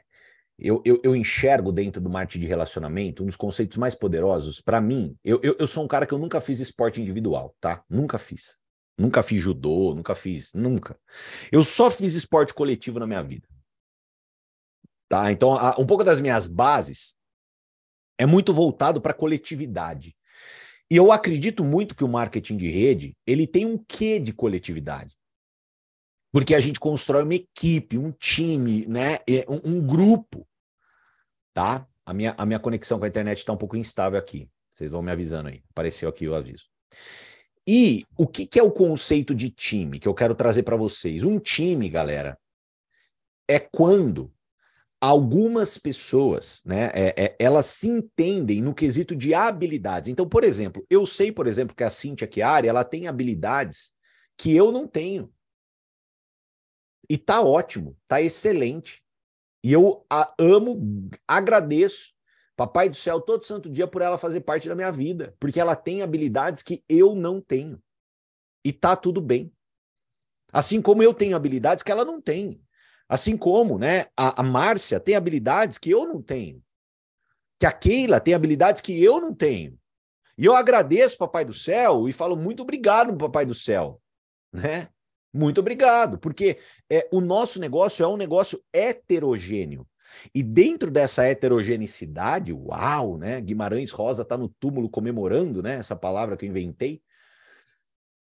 eu, 0.58 0.82
eu, 0.84 1.00
eu, 1.02 1.16
enxergo 1.16 1.72
dentro 1.72 2.00
do 2.00 2.10
marketing 2.10 2.40
de 2.40 2.46
relacionamento, 2.46 3.22
um 3.22 3.26
dos 3.26 3.36
conceitos 3.36 3.76
mais 3.76 3.94
poderosos, 3.94 4.60
para 4.60 4.80
mim, 4.80 5.16
eu, 5.24 5.40
eu, 5.42 5.56
eu 5.58 5.66
sou 5.66 5.84
um 5.84 5.88
cara 5.88 6.06
que 6.06 6.14
eu 6.14 6.18
nunca 6.18 6.40
fiz 6.40 6.60
esporte 6.60 7.00
individual, 7.00 7.56
tá? 7.60 7.84
Nunca 7.88 8.18
fiz. 8.18 8.58
Nunca 8.96 9.22
fiz 9.22 9.42
judô, 9.42 9.94
nunca 9.94 10.14
fiz, 10.14 10.52
nunca. 10.54 10.98
Eu 11.50 11.64
só 11.64 11.90
fiz 11.90 12.14
esporte 12.14 12.54
coletivo 12.54 13.00
na 13.00 13.06
minha 13.06 13.22
vida. 13.22 13.48
Tá? 15.08 15.32
Então, 15.32 15.56
um 15.78 15.86
pouco 15.86 16.04
das 16.04 16.20
minhas 16.20 16.46
bases 16.46 17.14
é 18.18 18.24
muito 18.24 18.54
voltado 18.54 19.00
para 19.00 19.12
coletividade. 19.12 20.16
E 20.90 20.96
eu 20.96 21.10
acredito 21.10 21.64
muito 21.64 21.94
que 21.94 22.04
o 22.04 22.08
marketing 22.08 22.56
de 22.56 22.68
rede, 22.70 23.16
ele 23.26 23.46
tem 23.46 23.64
um 23.64 23.78
quê 23.78 24.18
de 24.18 24.32
coletividade. 24.32 25.16
Porque 26.32 26.54
a 26.54 26.60
gente 26.60 26.80
constrói 26.80 27.22
uma 27.22 27.34
equipe, 27.34 27.96
um 27.96 28.10
time, 28.10 28.86
né, 28.86 29.18
um, 29.48 29.76
um 29.76 29.86
grupo, 29.86 30.46
tá? 31.52 31.86
A 32.04 32.12
minha, 32.12 32.34
a 32.36 32.44
minha 32.44 32.58
conexão 32.58 32.98
com 32.98 33.04
a 33.04 33.08
internet 33.08 33.38
está 33.38 33.52
um 33.52 33.56
pouco 33.56 33.76
instável 33.76 34.18
aqui. 34.18 34.48
Vocês 34.72 34.90
vão 34.90 35.00
me 35.00 35.10
avisando 35.10 35.48
aí. 35.48 35.62
Apareceu 35.70 36.08
aqui 36.08 36.28
o 36.28 36.34
aviso. 36.34 36.64
E 37.66 38.04
o 38.18 38.26
que, 38.26 38.46
que 38.46 38.58
é 38.58 38.62
o 38.62 38.70
conceito 38.70 39.34
de 39.34 39.48
time 39.48 39.98
que 39.98 40.08
eu 40.08 40.14
quero 40.14 40.34
trazer 40.34 40.64
para 40.64 40.76
vocês? 40.76 41.24
Um 41.24 41.38
time, 41.38 41.88
galera, 41.88 42.38
é 43.48 43.58
quando 43.58 44.30
algumas 45.04 45.76
pessoas, 45.76 46.62
né, 46.64 46.90
é, 46.94 47.24
é, 47.24 47.36
elas 47.38 47.66
se 47.66 47.88
entendem 47.88 48.62
no 48.62 48.74
quesito 48.74 49.14
de 49.14 49.34
habilidades. 49.34 50.08
Então, 50.08 50.26
por 50.26 50.42
exemplo, 50.42 50.86
eu 50.88 51.04
sei, 51.04 51.30
por 51.30 51.46
exemplo, 51.46 51.76
que 51.76 51.84
a 51.84 51.90
Cíntia 51.90 52.28
Chiari, 52.32 52.68
ela 52.68 52.84
tem 52.84 53.06
habilidades 53.06 53.92
que 54.36 54.56
eu 54.56 54.72
não 54.72 54.88
tenho. 54.88 55.30
E 57.08 57.18
tá 57.18 57.42
ótimo, 57.42 57.96
tá 58.08 58.22
excelente. 58.22 59.04
E 59.62 59.72
eu 59.72 60.06
a 60.08 60.32
amo, 60.38 61.10
agradeço 61.28 62.14
Papai 62.56 62.88
do 62.88 62.96
céu, 62.96 63.20
todo 63.20 63.44
santo 63.44 63.68
dia 63.68 63.86
por 63.86 64.00
ela 64.00 64.16
fazer 64.16 64.40
parte 64.40 64.68
da 64.68 64.76
minha 64.76 64.92
vida, 64.92 65.34
porque 65.40 65.58
ela 65.58 65.74
tem 65.74 66.02
habilidades 66.02 66.62
que 66.62 66.84
eu 66.88 67.14
não 67.14 67.40
tenho. 67.40 67.82
E 68.64 68.72
tá 68.72 68.94
tudo 68.94 69.20
bem. 69.20 69.52
Assim 70.52 70.80
como 70.80 71.02
eu 71.02 71.12
tenho 71.12 71.34
habilidades 71.34 71.82
que 71.82 71.90
ela 71.90 72.04
não 72.04 72.20
tem. 72.20 72.63
Assim 73.08 73.36
como, 73.36 73.78
né, 73.78 74.04
a, 74.16 74.40
a 74.40 74.42
Márcia 74.42 74.98
tem 74.98 75.14
habilidades 75.14 75.78
que 75.78 75.90
eu 75.90 76.06
não 76.06 76.22
tenho. 76.22 76.62
Que 77.58 77.66
a 77.66 77.72
Keila 77.72 78.20
tem 78.20 78.34
habilidades 78.34 78.80
que 78.80 79.02
eu 79.02 79.20
não 79.20 79.34
tenho. 79.34 79.78
E 80.36 80.44
eu 80.44 80.54
agradeço, 80.54 81.18
Papai 81.18 81.44
do 81.44 81.52
Céu, 81.52 82.08
e 82.08 82.12
falo 82.12 82.36
muito 82.36 82.62
obrigado, 82.62 83.16
Papai 83.16 83.46
do 83.46 83.54
Céu, 83.54 84.00
né? 84.52 84.88
Muito 85.32 85.58
obrigado, 85.58 86.18
porque 86.18 86.58
é, 86.90 87.08
o 87.12 87.20
nosso 87.20 87.58
negócio 87.58 88.04
é 88.04 88.08
um 88.08 88.16
negócio 88.16 88.62
heterogêneo. 88.72 89.86
E 90.32 90.42
dentro 90.42 90.90
dessa 90.90 91.24
heterogeneidade, 91.24 92.52
uau, 92.52 93.18
né? 93.18 93.40
Guimarães 93.40 93.90
Rosa 93.90 94.22
está 94.22 94.36
no 94.36 94.48
túmulo 94.48 94.88
comemorando, 94.88 95.62
né? 95.62 95.74
Essa 95.74 95.96
palavra 95.96 96.36
que 96.36 96.46
eu 96.46 96.50
inventei. 96.50 97.02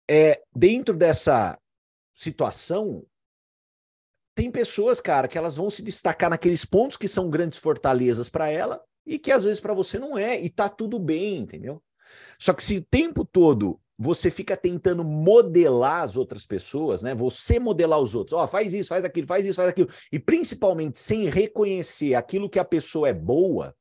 É, 0.09 0.40
dentro 0.55 0.97
dessa 0.97 1.59
situação, 2.14 3.05
tem 4.40 4.50
pessoas, 4.50 5.03
cara, 5.03 5.29
que 5.29 5.37
elas 5.37 5.57
vão 5.57 5.68
se 5.68 5.83
destacar 5.83 6.31
naqueles 6.31 6.64
pontos 6.64 6.96
que 6.96 7.07
são 7.07 7.29
grandes 7.29 7.59
fortalezas 7.59 8.31
para 8.31 8.48
ela 8.48 8.83
e 9.05 9.18
que 9.18 9.31
às 9.31 9.44
vezes 9.44 9.61
para 9.61 9.74
você 9.74 9.98
não 9.98 10.16
é, 10.16 10.40
e 10.40 10.48
tá 10.48 10.66
tudo 10.66 10.98
bem, 10.98 11.40
entendeu? 11.40 11.83
Só 12.38 12.55
que 12.55 12.62
se 12.62 12.79
o 12.79 12.83
tempo 12.83 13.22
todo 13.22 13.79
você 13.98 14.31
fica 14.31 14.57
tentando 14.57 15.05
modelar 15.05 16.05
as 16.05 16.16
outras 16.16 16.46
pessoas, 16.46 17.03
né? 17.03 17.14
Você 17.14 17.61
modelar 17.61 18.00
os 18.00 18.14
outros. 18.14 18.33
Ó, 18.33 18.42
oh, 18.42 18.48
faz 18.48 18.72
isso, 18.72 18.88
faz 18.88 19.05
aquilo, 19.05 19.26
faz 19.26 19.44
isso, 19.44 19.57
faz 19.57 19.68
aquilo. 19.68 19.90
E 20.11 20.18
principalmente 20.18 20.98
sem 20.98 21.29
reconhecer 21.29 22.14
aquilo 22.14 22.48
que 22.48 22.59
a 22.59 22.64
pessoa 22.64 23.11
é 23.11 23.12
boa, 23.12 23.76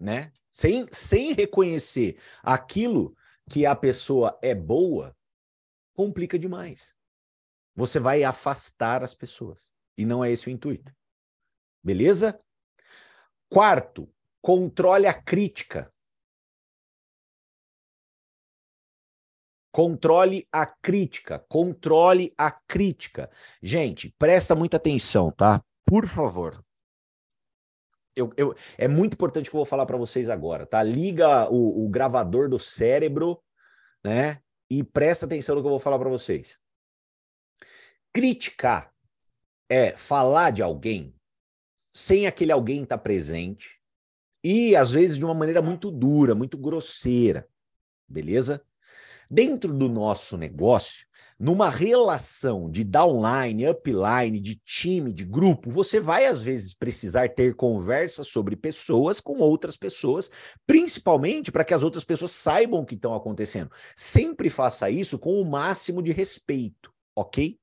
né? 0.00 0.32
Sem, 0.50 0.86
sem 0.90 1.34
reconhecer 1.34 2.18
aquilo 2.42 3.14
que 3.50 3.66
a 3.66 3.76
pessoa 3.76 4.38
é 4.40 4.54
boa, 4.54 5.14
complica 5.92 6.38
demais. 6.38 6.93
Você 7.74 7.98
vai 7.98 8.22
afastar 8.24 9.02
as 9.02 9.14
pessoas. 9.14 9.70
E 9.96 10.04
não 10.04 10.24
é 10.24 10.30
esse 10.30 10.48
o 10.48 10.50
intuito. 10.50 10.92
Beleza? 11.82 12.40
Quarto, 13.48 14.08
controle 14.40 15.06
a 15.06 15.14
crítica. 15.14 15.92
Controle 19.72 20.46
a 20.52 20.66
crítica, 20.66 21.44
controle 21.48 22.32
a 22.38 22.48
crítica. 22.50 23.28
Gente, 23.60 24.14
presta 24.16 24.54
muita 24.54 24.76
atenção, 24.76 25.32
tá? 25.32 25.60
Por 25.84 26.06
favor. 26.06 26.64
Eu, 28.14 28.32
eu, 28.36 28.54
é 28.78 28.86
muito 28.86 29.14
importante 29.14 29.50
que 29.50 29.56
eu 29.56 29.58
vou 29.58 29.66
falar 29.66 29.84
para 29.84 29.96
vocês 29.96 30.28
agora, 30.28 30.64
tá? 30.64 30.80
Liga 30.80 31.50
o, 31.50 31.84
o, 31.84 31.88
gravador 31.88 32.48
do 32.48 32.56
cérebro, 32.56 33.42
né? 34.04 34.40
E 34.70 34.84
presta 34.84 35.26
atenção 35.26 35.56
no 35.56 35.60
que 35.60 35.66
eu 35.66 35.72
vou 35.72 35.80
falar 35.80 35.98
para 35.98 36.08
vocês. 36.08 36.56
Criticar 38.14 38.94
é 39.68 39.96
falar 39.96 40.52
de 40.52 40.62
alguém 40.62 41.12
sem 41.92 42.28
aquele 42.28 42.52
alguém 42.52 42.84
estar 42.84 42.96
tá 42.96 43.02
presente 43.02 43.80
e 44.42 44.76
às 44.76 44.92
vezes 44.92 45.18
de 45.18 45.24
uma 45.24 45.34
maneira 45.34 45.60
muito 45.60 45.90
dura, 45.90 46.32
muito 46.32 46.56
grosseira, 46.56 47.48
beleza? 48.08 48.64
Dentro 49.28 49.72
do 49.72 49.88
nosso 49.88 50.36
negócio, 50.36 51.08
numa 51.36 51.68
relação 51.68 52.70
de 52.70 52.84
downline, 52.84 53.66
upline, 53.66 54.38
de 54.38 54.60
time, 54.64 55.12
de 55.12 55.24
grupo, 55.24 55.68
você 55.68 55.98
vai 55.98 56.26
às 56.26 56.40
vezes 56.40 56.72
precisar 56.72 57.30
ter 57.30 57.56
conversas 57.56 58.28
sobre 58.28 58.54
pessoas 58.54 59.20
com 59.20 59.38
outras 59.40 59.76
pessoas, 59.76 60.30
principalmente 60.64 61.50
para 61.50 61.64
que 61.64 61.74
as 61.74 61.82
outras 61.82 62.04
pessoas 62.04 62.30
saibam 62.30 62.82
o 62.82 62.86
que 62.86 62.94
estão 62.94 63.12
acontecendo. 63.12 63.72
Sempre 63.96 64.48
faça 64.50 64.88
isso 64.88 65.18
com 65.18 65.40
o 65.40 65.44
máximo 65.44 66.00
de 66.00 66.12
respeito, 66.12 66.92
ok? 67.16 67.58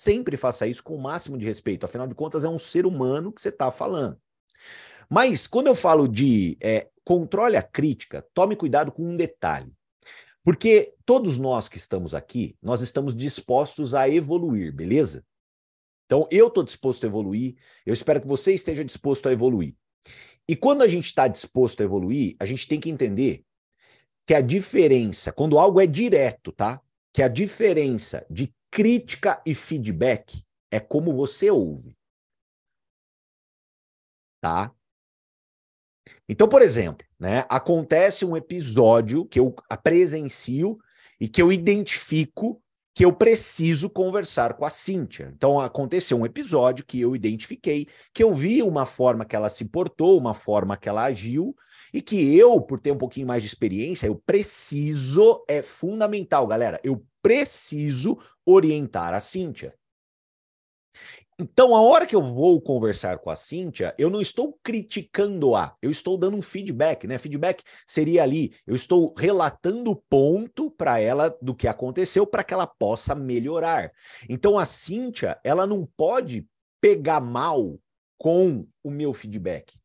Sempre 0.00 0.38
faça 0.38 0.66
isso 0.66 0.82
com 0.82 0.94
o 0.94 0.98
máximo 0.98 1.36
de 1.36 1.44
respeito. 1.44 1.84
Afinal 1.84 2.06
de 2.06 2.14
contas, 2.14 2.42
é 2.42 2.48
um 2.48 2.58
ser 2.58 2.86
humano 2.86 3.30
que 3.30 3.42
você 3.42 3.50
está 3.50 3.70
falando. 3.70 4.18
Mas 5.10 5.46
quando 5.46 5.66
eu 5.66 5.74
falo 5.74 6.08
de 6.08 6.56
é, 6.58 6.88
controle 7.04 7.54
a 7.54 7.62
crítica, 7.62 8.26
tome 8.32 8.56
cuidado 8.56 8.90
com 8.90 9.02
um 9.02 9.14
detalhe. 9.14 9.70
Porque 10.42 10.94
todos 11.04 11.36
nós 11.36 11.68
que 11.68 11.76
estamos 11.76 12.14
aqui, 12.14 12.56
nós 12.62 12.80
estamos 12.80 13.14
dispostos 13.14 13.92
a 13.92 14.08
evoluir, 14.08 14.74
beleza? 14.74 15.22
Então, 16.06 16.26
eu 16.30 16.46
estou 16.46 16.62
disposto 16.62 17.04
a 17.04 17.06
evoluir, 17.06 17.56
eu 17.84 17.92
espero 17.92 18.22
que 18.22 18.26
você 18.26 18.54
esteja 18.54 18.82
disposto 18.82 19.28
a 19.28 19.32
evoluir. 19.32 19.74
E 20.48 20.56
quando 20.56 20.80
a 20.80 20.88
gente 20.88 21.04
está 21.04 21.28
disposto 21.28 21.82
a 21.82 21.84
evoluir, 21.84 22.36
a 22.40 22.46
gente 22.46 22.66
tem 22.66 22.80
que 22.80 22.88
entender 22.88 23.44
que 24.26 24.32
a 24.32 24.40
diferença, 24.40 25.30
quando 25.30 25.58
algo 25.58 25.78
é 25.78 25.86
direto, 25.86 26.52
tá? 26.52 26.80
Que 27.12 27.20
a 27.20 27.28
diferença 27.28 28.24
de 28.30 28.50
crítica 28.70 29.42
e 29.44 29.54
feedback 29.54 30.44
é 30.70 30.78
como 30.78 31.14
você 31.14 31.50
ouve. 31.50 31.96
Tá? 34.40 34.74
Então, 36.28 36.48
por 36.48 36.62
exemplo, 36.62 37.06
né, 37.18 37.44
acontece 37.48 38.24
um 38.24 38.36
episódio 38.36 39.26
que 39.26 39.38
eu 39.38 39.54
presencio 39.82 40.78
e 41.20 41.28
que 41.28 41.42
eu 41.42 41.52
identifico 41.52 42.62
que 42.94 43.04
eu 43.04 43.12
preciso 43.12 43.88
conversar 43.88 44.54
com 44.54 44.64
a 44.64 44.70
Cíntia. 44.70 45.32
Então, 45.34 45.60
aconteceu 45.60 46.18
um 46.18 46.26
episódio 46.26 46.84
que 46.84 47.00
eu 47.00 47.14
identifiquei, 47.14 47.86
que 48.12 48.22
eu 48.22 48.32
vi 48.32 48.62
uma 48.62 48.84
forma 48.84 49.24
que 49.24 49.36
ela 49.36 49.48
se 49.48 49.64
portou, 49.64 50.18
uma 50.18 50.34
forma 50.34 50.76
que 50.76 50.88
ela 50.88 51.04
agiu, 51.04 51.54
e 51.92 52.00
que 52.02 52.36
eu, 52.36 52.60
por 52.60 52.80
ter 52.80 52.92
um 52.92 52.98
pouquinho 52.98 53.26
mais 53.26 53.42
de 53.42 53.48
experiência, 53.48 54.06
eu 54.06 54.16
preciso, 54.16 55.44
é 55.48 55.62
fundamental, 55.62 56.46
galera, 56.46 56.80
eu 56.84 57.04
preciso 57.22 58.18
orientar 58.46 59.14
a 59.14 59.20
Cíntia. 59.20 59.74
Então, 61.42 61.74
a 61.74 61.80
hora 61.80 62.06
que 62.06 62.14
eu 62.14 62.20
vou 62.20 62.60
conversar 62.60 63.18
com 63.18 63.30
a 63.30 63.36
Cíntia, 63.36 63.94
eu 63.96 64.10
não 64.10 64.20
estou 64.20 64.58
criticando-a, 64.62 65.74
eu 65.80 65.90
estou 65.90 66.18
dando 66.18 66.36
um 66.36 66.42
feedback, 66.42 67.06
né? 67.06 67.16
Feedback 67.16 67.62
seria 67.86 68.22
ali, 68.22 68.54
eu 68.66 68.74
estou 68.74 69.14
relatando 69.16 69.90
o 69.90 69.96
ponto 69.96 70.70
para 70.70 70.98
ela 70.98 71.34
do 71.40 71.54
que 71.54 71.66
aconteceu 71.66 72.26
para 72.26 72.44
que 72.44 72.52
ela 72.52 72.66
possa 72.66 73.14
melhorar. 73.14 73.90
Então, 74.28 74.58
a 74.58 74.66
Cíntia, 74.66 75.40
ela 75.42 75.66
não 75.66 75.88
pode 75.96 76.46
pegar 76.78 77.20
mal 77.20 77.78
com 78.18 78.66
o 78.84 78.90
meu 78.90 79.14
feedback. 79.14 79.79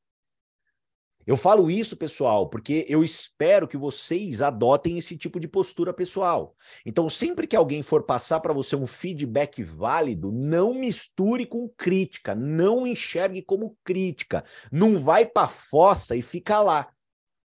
Eu 1.26 1.36
falo 1.36 1.72
isso, 1.72 1.98
pessoal, 1.98 2.48
porque 2.48 2.86
eu 2.88 3.04
espero 3.04 3.68
que 3.68 3.76
vocês 3.76 4.44
adotem 4.44 4.98
esse 4.98 5.18
tipo 5.18 5.40
de 5.40 5.48
postura 5.48 5.92
pessoal. 5.92 6.56
Então, 6.86 7.10
sempre 7.10 7.48
que 7.48 7.56
alguém 7.56 7.82
for 7.82 8.04
passar 8.04 8.40
para 8.42 8.54
você 8.54 8.76
um 8.76 8.86
feedback 8.86 9.64
válido, 9.64 10.32
não 10.32 10.76
misture 10.76 11.48
com 11.48 11.68
crítica, 11.68 12.36
não 12.36 12.86
enxergue 12.86 13.42
como 13.42 13.76
crítica. 13.84 14.46
Não 14.72 15.00
vai 15.00 15.26
para 15.26 15.48
fossa 15.48 16.16
e 16.16 16.22
fica 16.22 16.62
lá. 16.62 16.92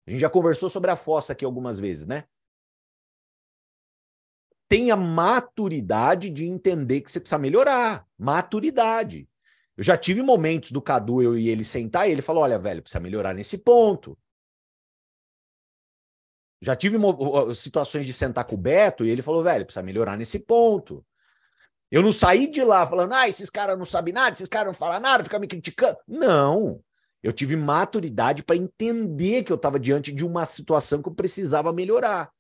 A 0.04 0.10
gente 0.10 0.20
já 0.20 0.30
conversou 0.30 0.68
sobre 0.68 0.90
a 0.90 0.96
fossa 0.96 1.32
aqui 1.32 1.44
algumas 1.44 1.78
vezes, 1.78 2.06
né? 2.06 2.24
Tenha 4.68 4.96
maturidade 4.96 6.28
de 6.28 6.44
entender 6.44 7.02
que 7.02 7.10
você 7.10 7.20
precisa 7.20 7.38
melhorar. 7.38 8.04
Maturidade. 8.18 9.29
Eu 9.80 9.84
já 9.84 9.96
tive 9.96 10.20
momentos 10.20 10.72
do 10.72 10.82
Cadu, 10.82 11.22
eu 11.22 11.38
e 11.38 11.48
ele 11.48 11.64
sentar, 11.64 12.06
e 12.06 12.12
ele 12.12 12.20
falou: 12.20 12.42
olha, 12.42 12.58
velho, 12.58 12.82
precisa 12.82 13.00
melhorar 13.00 13.32
nesse 13.32 13.56
ponto. 13.56 14.14
Já 16.60 16.76
tive 16.76 16.98
situações 17.54 18.04
de 18.04 18.12
sentar 18.12 18.44
com 18.44 18.56
o 18.56 18.58
Beto, 18.58 19.06
e 19.06 19.08
ele 19.08 19.22
falou: 19.22 19.42
velho, 19.42 19.64
precisa 19.64 19.82
melhorar 19.82 20.18
nesse 20.18 20.38
ponto. 20.38 21.02
Eu 21.90 22.02
não 22.02 22.12
saí 22.12 22.46
de 22.46 22.62
lá 22.62 22.86
falando, 22.86 23.14
ah, 23.14 23.26
esses 23.26 23.48
caras 23.48 23.78
não 23.78 23.86
sabem 23.86 24.12
nada, 24.12 24.34
esses 24.34 24.50
caras 24.50 24.66
não 24.66 24.74
falam 24.74 25.00
nada, 25.00 25.24
ficam 25.24 25.40
me 25.40 25.48
criticando. 25.48 25.96
Não. 26.06 26.84
Eu 27.22 27.32
tive 27.32 27.56
maturidade 27.56 28.44
para 28.44 28.56
entender 28.56 29.44
que 29.44 29.50
eu 29.50 29.56
estava 29.56 29.80
diante 29.80 30.12
de 30.12 30.26
uma 30.26 30.44
situação 30.44 31.00
que 31.00 31.08
eu 31.08 31.14
precisava 31.14 31.72
melhorar. 31.72 32.30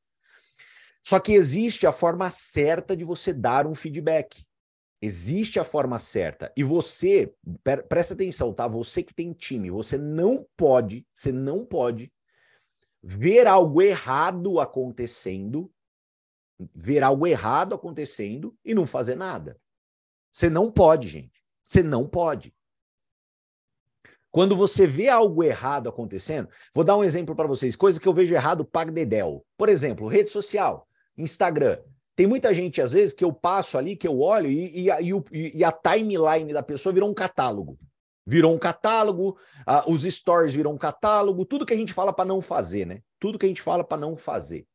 Só 1.02 1.18
que 1.18 1.32
existe 1.32 1.86
a 1.86 1.92
forma 1.92 2.30
certa 2.30 2.94
de 2.94 3.02
você 3.02 3.32
dar 3.32 3.66
um 3.66 3.74
feedback. 3.74 4.44
Existe 5.02 5.58
a 5.58 5.64
forma 5.64 5.98
certa. 5.98 6.52
E 6.56 6.62
você, 6.62 7.34
presta 7.88 8.14
atenção, 8.14 8.52
tá? 8.52 8.68
Você 8.68 9.02
que 9.02 9.14
tem 9.14 9.32
time, 9.32 9.70
você 9.70 9.96
não 9.96 10.46
pode, 10.56 11.06
você 11.14 11.32
não 11.32 11.64
pode 11.64 12.12
ver 13.02 13.46
algo 13.46 13.80
errado 13.80 14.60
acontecendo, 14.60 15.72
ver 16.74 17.02
algo 17.02 17.26
errado 17.26 17.74
acontecendo 17.74 18.54
e 18.62 18.74
não 18.74 18.86
fazer 18.86 19.14
nada. 19.14 19.58
Você 20.30 20.50
não 20.50 20.70
pode, 20.70 21.08
gente. 21.08 21.42
Você 21.64 21.82
não 21.82 22.06
pode. 22.06 22.54
Quando 24.30 24.54
você 24.54 24.86
vê 24.86 25.08
algo 25.08 25.42
errado 25.42 25.88
acontecendo, 25.88 26.48
vou 26.72 26.84
dar 26.84 26.96
um 26.96 27.02
exemplo 27.02 27.34
para 27.34 27.48
vocês, 27.48 27.74
coisa 27.74 27.98
que 27.98 28.06
eu 28.06 28.12
vejo 28.12 28.34
errado, 28.34 28.64
paga 28.64 28.92
dedel. 28.92 29.44
Por 29.56 29.68
exemplo, 29.68 30.06
rede 30.06 30.30
social, 30.30 30.86
Instagram. 31.16 31.80
Tem 32.16 32.26
muita 32.26 32.52
gente, 32.52 32.82
às 32.82 32.92
vezes, 32.92 33.14
que 33.14 33.24
eu 33.24 33.32
passo 33.32 33.78
ali, 33.78 33.96
que 33.96 34.06
eu 34.06 34.20
olho 34.20 34.50
e, 34.50 34.88
e, 34.88 34.90
e, 35.32 35.58
e 35.58 35.64
a 35.64 35.72
timeline 35.72 36.52
da 36.52 36.62
pessoa 36.62 36.92
virou 36.92 37.08
um 37.08 37.14
catálogo. 37.14 37.78
Virou 38.26 38.54
um 38.54 38.58
catálogo, 38.58 39.38
uh, 39.66 39.90
os 39.90 40.02
stories 40.02 40.54
viram 40.54 40.72
um 40.72 40.78
catálogo, 40.78 41.44
tudo 41.44 41.64
que 41.64 41.72
a 41.72 41.76
gente 41.76 41.92
fala 41.92 42.12
para 42.12 42.24
não 42.24 42.40
fazer, 42.40 42.86
né? 42.86 43.02
Tudo 43.18 43.38
que 43.38 43.46
a 43.46 43.48
gente 43.48 43.62
fala 43.62 43.82
para 43.82 43.98
não 44.00 44.16
fazer. 44.16 44.66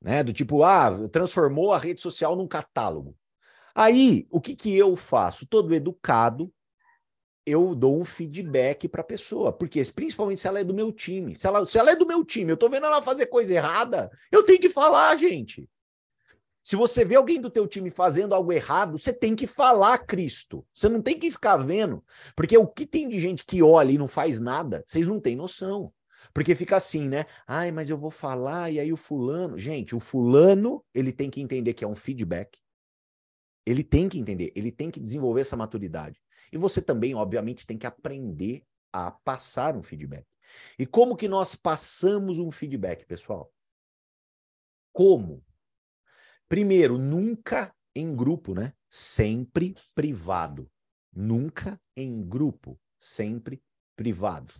Né? 0.00 0.22
Do 0.22 0.32
tipo, 0.32 0.62
ah, 0.62 1.08
transformou 1.08 1.72
a 1.72 1.78
rede 1.78 2.02
social 2.02 2.36
num 2.36 2.46
catálogo. 2.46 3.16
Aí, 3.74 4.26
o 4.30 4.40
que, 4.40 4.54
que 4.54 4.76
eu 4.76 4.94
faço? 4.96 5.46
Todo 5.46 5.74
educado, 5.74 6.52
eu 7.46 7.74
dou 7.74 8.00
um 8.00 8.04
feedback 8.04 8.88
para 8.88 9.00
a 9.00 9.04
pessoa, 9.04 9.52
porque 9.52 9.82
principalmente 9.94 10.40
se 10.40 10.46
ela 10.46 10.60
é 10.60 10.64
do 10.64 10.74
meu 10.74 10.92
time. 10.92 11.34
Se 11.34 11.46
ela, 11.46 11.64
se 11.66 11.78
ela 11.78 11.90
é 11.90 11.96
do 11.96 12.06
meu 12.06 12.24
time, 12.24 12.50
eu 12.50 12.54
estou 12.54 12.70
vendo 12.70 12.86
ela 12.86 13.02
fazer 13.02 13.26
coisa 13.26 13.52
errada, 13.52 14.10
eu 14.30 14.44
tenho 14.44 14.60
que 14.60 14.70
falar, 14.70 15.16
gente. 15.16 15.68
Se 16.62 16.76
você 16.76 17.04
vê 17.04 17.16
alguém 17.16 17.40
do 17.40 17.50
teu 17.50 17.66
time 17.66 17.90
fazendo 17.90 18.34
algo 18.34 18.52
errado, 18.52 18.96
você 18.96 19.12
tem 19.12 19.34
que 19.34 19.48
falar 19.48 19.98
Cristo. 19.98 20.64
Você 20.72 20.88
não 20.88 21.02
tem 21.02 21.18
que 21.18 21.30
ficar 21.30 21.56
vendo, 21.56 22.04
porque 22.36 22.56
o 22.56 22.68
que 22.68 22.86
tem 22.86 23.08
de 23.08 23.18
gente 23.18 23.44
que 23.44 23.62
olha 23.62 23.90
e 23.90 23.98
não 23.98 24.06
faz 24.06 24.40
nada, 24.40 24.84
vocês 24.86 25.06
não 25.06 25.18
têm 25.18 25.34
noção. 25.34 25.92
Porque 26.32 26.54
fica 26.54 26.76
assim, 26.76 27.08
né? 27.08 27.26
Ai, 27.46 27.72
mas 27.72 27.90
eu 27.90 27.98
vou 27.98 28.10
falar 28.10 28.70
e 28.70 28.78
aí 28.78 28.92
o 28.92 28.96
fulano, 28.96 29.58
gente, 29.58 29.94
o 29.94 30.00
fulano, 30.00 30.84
ele 30.94 31.12
tem 31.12 31.28
que 31.28 31.40
entender 31.40 31.74
que 31.74 31.84
é 31.84 31.88
um 31.88 31.96
feedback. 31.96 32.58
Ele 33.66 33.82
tem 33.82 34.08
que 34.08 34.18
entender, 34.18 34.52
ele 34.54 34.70
tem 34.70 34.90
que 34.90 35.00
desenvolver 35.00 35.40
essa 35.40 35.56
maturidade. 35.56 36.20
E 36.52 36.56
você 36.56 36.80
também, 36.80 37.14
obviamente, 37.14 37.66
tem 37.66 37.76
que 37.76 37.86
aprender 37.86 38.64
a 38.92 39.10
passar 39.10 39.76
um 39.76 39.82
feedback. 39.82 40.26
E 40.78 40.86
como 40.86 41.16
que 41.16 41.26
nós 41.26 41.54
passamos 41.54 42.38
um 42.38 42.50
feedback, 42.50 43.04
pessoal? 43.04 43.52
Como? 44.92 45.42
Primeiro, 46.52 46.98
nunca 46.98 47.74
em 47.94 48.14
grupo, 48.14 48.52
né? 48.52 48.74
Sempre 48.86 49.74
privado. 49.94 50.70
Nunca 51.10 51.80
em 51.96 52.22
grupo, 52.28 52.78
sempre 53.00 53.64
privado. 53.96 54.52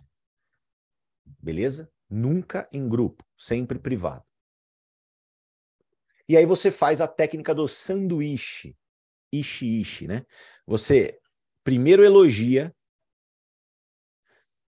Beleza? 1.39 1.93
Nunca 2.09 2.67
em 2.73 2.89
grupo, 2.89 3.23
sempre 3.37 3.77
privado. 3.77 4.25
E 6.27 6.35
aí 6.35 6.47
você 6.47 6.71
faz 6.71 6.99
a 6.99 7.07
técnica 7.07 7.53
do 7.53 7.67
sanduíche. 7.67 8.75
Ishi, 9.31 9.79
ishi, 9.79 10.07
né? 10.07 10.25
Você 10.65 11.19
primeiro 11.63 12.03
elogia, 12.03 12.75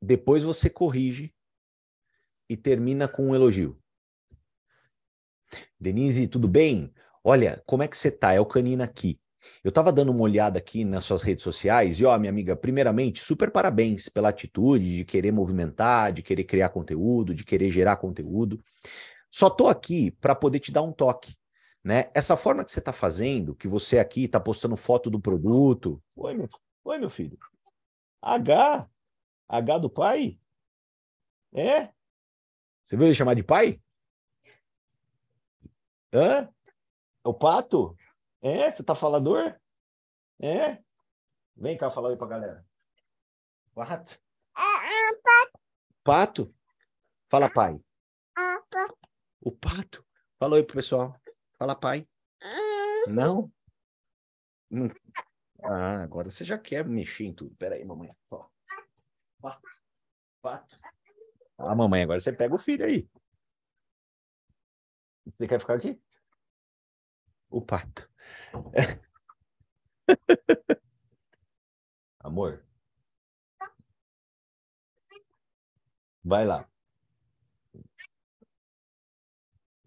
depois 0.03 0.43
você 0.43 0.69
corrige 0.69 1.33
e 2.51 2.57
termina 2.57 3.07
com 3.07 3.29
um 3.29 3.35
elogio. 3.37 3.81
Denise, 5.79 6.27
tudo 6.27 6.49
bem? 6.49 6.94
Olha, 7.27 7.63
como 7.65 7.83
é 7.83 7.89
que 7.89 7.97
você 7.97 8.11
tá? 8.11 8.35
É 8.35 8.41
o 8.41 8.45
Canina 8.45 8.85
aqui. 8.85 9.19
Eu 9.63 9.71
estava 9.71 9.91
dando 9.91 10.13
uma 10.13 10.21
olhada 10.21 10.59
aqui 10.59 10.85
nas 10.85 11.07
suas 11.07 11.23
redes 11.23 11.43
sociais 11.43 11.99
e, 11.99 12.05
ó, 12.05 12.19
minha 12.19 12.31
amiga, 12.31 12.55
primeiramente, 12.55 13.21
super 13.21 13.51
parabéns 13.51 14.11
pela 14.11 14.29
atitude 14.29 14.99
de 14.99 15.05
querer 15.07 15.33
movimentar, 15.33 16.13
de 16.13 16.23
querer 16.23 16.45
criar 16.45 16.69
conteúdo, 16.69 17.35
de 17.35 17.43
querer 17.43 17.71
gerar 17.71 17.97
conteúdo. 17.97 18.63
Só 19.31 19.49
tô 19.49 19.69
aqui 19.69 20.11
para 20.11 20.35
poder 20.35 20.61
te 20.61 20.71
dar 20.71 20.83
um 20.83 20.93
toque, 20.93 21.35
né? 21.83 22.11
Essa 22.15 22.37
forma 22.37 22.63
que 22.63 22.71
você 22.71 22.79
está 22.79 22.93
fazendo, 22.93 23.55
que 23.55 23.67
você 23.67 23.99
aqui 23.99 24.25
está 24.25 24.39
postando 24.39 24.77
foto 24.77 25.09
do 25.11 25.19
produto. 25.19 26.03
Oi, 26.15 26.35
meu 26.35 26.49
Oi, 26.85 26.99
meu 26.99 27.09
filho. 27.09 27.39
H. 28.21 28.87
H 29.49 29.79
do 29.79 29.89
pai? 29.89 30.39
É? 31.55 31.89
Você 32.85 32.97
viu 32.97 33.07
ele 33.07 33.15
chamar 33.15 33.33
de 33.35 33.43
pai? 33.43 33.81
Hã? 36.13 36.54
O 37.25 37.33
pato? 37.33 37.97
É? 38.43 38.71
Você 38.71 38.85
tá 38.85 38.95
falador? 38.95 39.59
É? 40.39 40.83
Vem 41.57 41.79
cá 41.79 41.91
falar 41.91 42.11
aí 42.11 42.17
pra 42.17 42.27
galera. 42.27 42.67
Pato? 43.75 44.21
Pato? 46.05 46.55
Fala 47.31 47.51
pai. 47.51 47.83
O 49.41 49.51
pato? 49.51 50.07
Fala 50.39 50.57
aí 50.57 50.63
pro 50.63 50.77
pessoal. 50.77 51.19
Fala 51.59 51.75
pai. 51.75 52.07
Não? 53.09 53.51
Não. 54.71 54.89
Ah, 55.63 56.03
agora 56.03 56.29
você 56.29 56.45
já 56.45 56.59
quer 56.59 56.85
mexer 56.85 57.25
em 57.25 57.33
tudo. 57.33 57.57
Pera 57.57 57.75
aí, 57.75 57.85
mamãe. 57.85 58.15
Pato. 59.41 59.69
Pato. 60.43 60.79
Ah, 61.57 61.75
mamãe, 61.75 62.03
agora 62.03 62.21
você 62.21 62.33
pega 62.33 62.55
o 62.55 62.59
filho 62.59 62.85
aí. 62.85 63.09
Você 65.27 65.49
quer 65.49 65.59
ficar 65.59 65.75
aqui? 65.75 65.99
O 67.55 67.63
pato. 67.63 68.11
Amor. 72.19 72.67
Vai 76.25 76.45
lá. 76.45 76.69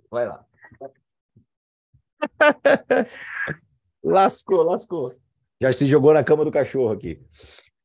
Vai 0.09 0.25
lá. 0.25 0.47
lascou, 4.01 4.63
lascou. 4.63 5.13
Já 5.61 5.73
se 5.73 5.85
jogou 5.87 6.13
na 6.13 6.23
cama 6.23 6.45
do 6.45 6.51
cachorro 6.51 6.93
aqui. 6.93 7.21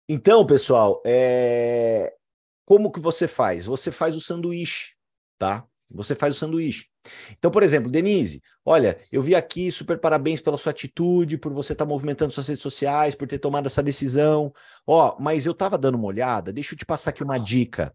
Então, 0.08 0.46
pessoal, 0.46 1.02
é... 1.04 2.16
como 2.64 2.92
que 2.92 3.00
você 3.00 3.26
faz? 3.26 3.66
Você 3.66 3.90
faz 3.90 4.14
o 4.14 4.20
sanduíche, 4.20 4.94
tá? 5.36 5.66
Você 5.94 6.14
faz 6.14 6.34
o 6.34 6.38
sanduíche. 6.38 6.86
Então, 7.32 7.50
por 7.50 7.62
exemplo, 7.62 7.90
Denise, 7.90 8.42
olha, 8.64 8.98
eu 9.10 9.22
vi 9.22 9.34
aqui, 9.34 9.70
super 9.70 9.98
parabéns 9.98 10.40
pela 10.40 10.58
sua 10.58 10.70
atitude, 10.70 11.38
por 11.38 11.52
você 11.52 11.72
estar 11.72 11.84
tá 11.84 11.88
movimentando 11.88 12.32
suas 12.32 12.48
redes 12.48 12.62
sociais, 12.62 13.14
por 13.14 13.28
ter 13.28 13.38
tomado 13.38 13.66
essa 13.66 13.82
decisão. 13.82 14.52
Ó, 14.86 15.16
mas 15.20 15.46
eu 15.46 15.52
estava 15.52 15.76
dando 15.76 15.96
uma 15.96 16.06
olhada, 16.06 16.52
deixa 16.52 16.74
eu 16.74 16.78
te 16.78 16.86
passar 16.86 17.10
aqui 17.10 17.22
uma 17.22 17.38
dica. 17.38 17.94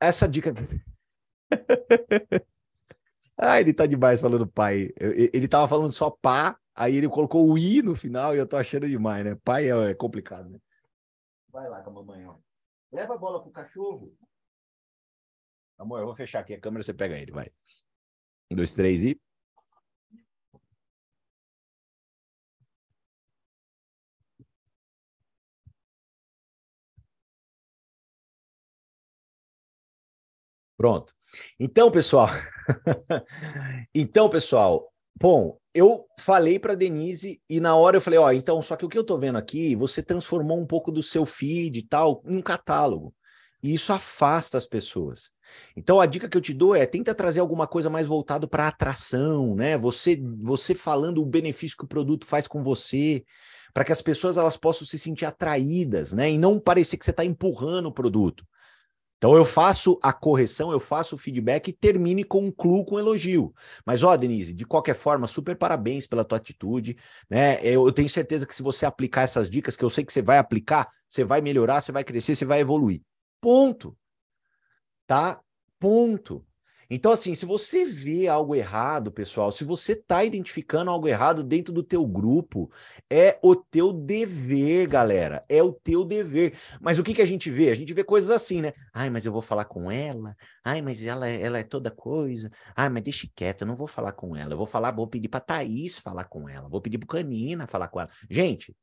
Essa 0.00 0.28
dica. 0.28 0.52
ah, 3.36 3.60
ele 3.60 3.72
tá 3.72 3.86
demais 3.86 4.20
falando 4.20 4.46
pai. 4.46 4.90
Ele 4.98 5.48
tava 5.48 5.66
falando 5.66 5.92
só 5.92 6.10
pá, 6.10 6.58
Aí 6.78 6.94
ele 6.94 7.08
colocou 7.08 7.50
o 7.50 7.58
i 7.58 7.82
no 7.82 7.96
final 7.96 8.36
e 8.36 8.38
eu 8.38 8.46
tô 8.46 8.56
achando 8.56 8.88
demais, 8.88 9.24
né? 9.24 9.36
Pai 9.42 9.68
é, 9.68 9.90
é 9.90 9.94
complicado, 9.94 10.48
né? 10.48 10.60
Vai 11.50 11.68
lá 11.68 11.82
com 11.82 11.90
a 11.90 11.92
mamãe, 11.92 12.24
ó. 12.24 12.36
Leva 12.92 13.14
a 13.14 13.18
bola 13.18 13.42
pro 13.42 13.50
cachorro. 13.50 14.16
Amor, 15.78 16.00
eu 16.00 16.06
vou 16.06 16.14
fechar 16.16 16.40
aqui 16.40 16.54
a 16.54 16.60
câmera, 16.60 16.82
você 16.82 16.92
pega 16.92 17.16
ele, 17.16 17.30
vai. 17.30 17.48
Um, 18.50 18.56
dois, 18.56 18.74
três 18.74 19.04
e. 19.04 19.18
Pronto. 30.76 31.12
Então, 31.58 31.90
pessoal. 31.90 32.28
então, 33.94 34.28
pessoal, 34.28 34.92
bom, 35.14 35.58
eu 35.74 36.06
falei 36.18 36.58
para 36.58 36.74
Denise 36.74 37.40
e 37.48 37.60
na 37.60 37.76
hora 37.76 37.96
eu 37.96 38.00
falei, 38.00 38.18
ó, 38.18 38.32
então, 38.32 38.60
só 38.62 38.76
que 38.76 38.84
o 38.84 38.88
que 38.88 38.98
eu 38.98 39.04
tô 39.04 39.18
vendo 39.18 39.38
aqui, 39.38 39.74
você 39.76 40.02
transformou 40.02 40.58
um 40.58 40.66
pouco 40.66 40.90
do 40.90 41.02
seu 41.02 41.24
feed 41.26 41.78
e 41.78 41.82
tal 41.82 42.22
em 42.26 42.36
um 42.36 42.42
catálogo. 42.42 43.14
E 43.62 43.74
isso 43.74 43.92
afasta 43.92 44.56
as 44.56 44.66
pessoas. 44.66 45.30
Então 45.76 46.00
a 46.00 46.06
dica 46.06 46.28
que 46.28 46.36
eu 46.36 46.40
te 46.40 46.52
dou 46.52 46.74
é 46.74 46.86
tenta 46.86 47.14
trazer 47.14 47.40
alguma 47.40 47.66
coisa 47.66 47.90
mais 47.90 48.06
voltado 48.06 48.48
para 48.48 48.68
atração, 48.68 49.54
né? 49.54 49.76
Você 49.76 50.20
você 50.40 50.74
falando 50.74 51.22
o 51.22 51.26
benefício 51.26 51.76
que 51.76 51.84
o 51.84 51.88
produto 51.88 52.26
faz 52.26 52.46
com 52.46 52.62
você, 52.62 53.24
para 53.72 53.84
que 53.84 53.92
as 53.92 54.02
pessoas 54.02 54.36
elas 54.36 54.56
possam 54.56 54.86
se 54.86 54.98
sentir 54.98 55.24
atraídas, 55.24 56.12
né? 56.12 56.30
E 56.30 56.38
não 56.38 56.58
parecer 56.58 56.96
que 56.96 57.04
você 57.04 57.10
está 57.10 57.24
empurrando 57.24 57.86
o 57.86 57.92
produto. 57.92 58.44
Então 59.18 59.36
eu 59.36 59.44
faço 59.44 59.98
a 60.00 60.12
correção, 60.12 60.70
eu 60.70 60.78
faço 60.78 61.16
o 61.16 61.18
feedback 61.18 61.68
e 61.68 61.72
termine 61.72 62.22
com 62.22 62.52
clue 62.52 62.84
com 62.84 62.94
um 62.94 62.98
elogio. 63.00 63.52
Mas 63.84 64.04
ó, 64.04 64.16
Denise, 64.16 64.54
de 64.54 64.64
qualquer 64.64 64.94
forma, 64.94 65.26
super 65.26 65.56
parabéns 65.56 66.06
pela 66.06 66.24
tua 66.24 66.38
atitude, 66.38 66.96
né? 67.28 67.58
Eu, 67.64 67.84
eu, 67.84 67.92
tenho 67.92 68.08
certeza 68.08 68.46
que 68.46 68.54
se 68.54 68.62
você 68.62 68.86
aplicar 68.86 69.22
essas 69.22 69.50
dicas, 69.50 69.76
que 69.76 69.84
eu 69.84 69.90
sei 69.90 70.04
que 70.04 70.12
você 70.12 70.22
vai 70.22 70.38
aplicar, 70.38 70.88
você 71.06 71.24
vai 71.24 71.40
melhorar, 71.40 71.80
você 71.80 71.90
vai 71.90 72.04
crescer, 72.04 72.36
você 72.36 72.44
vai 72.44 72.60
evoluir. 72.60 73.02
Ponto. 73.40 73.97
Tá? 75.08 75.40
Ponto. 75.80 76.44
Então, 76.90 77.12
assim, 77.12 77.34
se 77.34 77.46
você 77.46 77.84
vê 77.86 78.28
algo 78.28 78.54
errado, 78.54 79.10
pessoal, 79.10 79.50
se 79.50 79.64
você 79.64 79.92
está 79.92 80.22
identificando 80.22 80.90
algo 80.90 81.08
errado 81.08 81.42
dentro 81.42 81.72
do 81.72 81.82
teu 81.82 82.06
grupo, 82.06 82.70
é 83.10 83.38
o 83.42 83.56
teu 83.56 83.90
dever, 83.90 84.86
galera. 84.86 85.44
É 85.48 85.62
o 85.62 85.72
teu 85.72 86.04
dever. 86.04 86.58
Mas 86.78 86.98
o 86.98 87.02
que, 87.02 87.14
que 87.14 87.22
a 87.22 87.26
gente 87.26 87.50
vê? 87.50 87.70
A 87.70 87.74
gente 87.74 87.94
vê 87.94 88.04
coisas 88.04 88.30
assim, 88.30 88.60
né? 88.60 88.72
Ai, 88.92 89.08
mas 89.08 89.24
eu 89.24 89.32
vou 89.32 89.42
falar 89.42 89.64
com 89.64 89.90
ela. 89.90 90.36
Ai, 90.62 90.82
mas 90.82 91.02
ela, 91.02 91.26
ela 91.26 91.58
é 91.58 91.62
toda 91.62 91.90
coisa. 91.90 92.50
Ai, 92.76 92.90
mas 92.90 93.02
deixa 93.02 93.28
quieta, 93.34 93.64
eu 93.64 93.68
não 93.68 93.76
vou 93.76 93.88
falar 93.88 94.12
com 94.12 94.36
ela. 94.36 94.52
Eu 94.52 94.58
vou 94.58 94.66
falar, 94.66 94.92
vou 94.92 95.06
pedir 95.06 95.28
pra 95.28 95.40
Thaís 95.40 95.98
falar 95.98 96.24
com 96.24 96.48
ela. 96.48 96.68
Vou 96.68 96.82
pedir 96.82 96.98
pro 96.98 97.08
Canina 97.08 97.66
falar 97.66 97.88
com 97.88 98.00
ela. 98.00 98.10
Gente, 98.30 98.76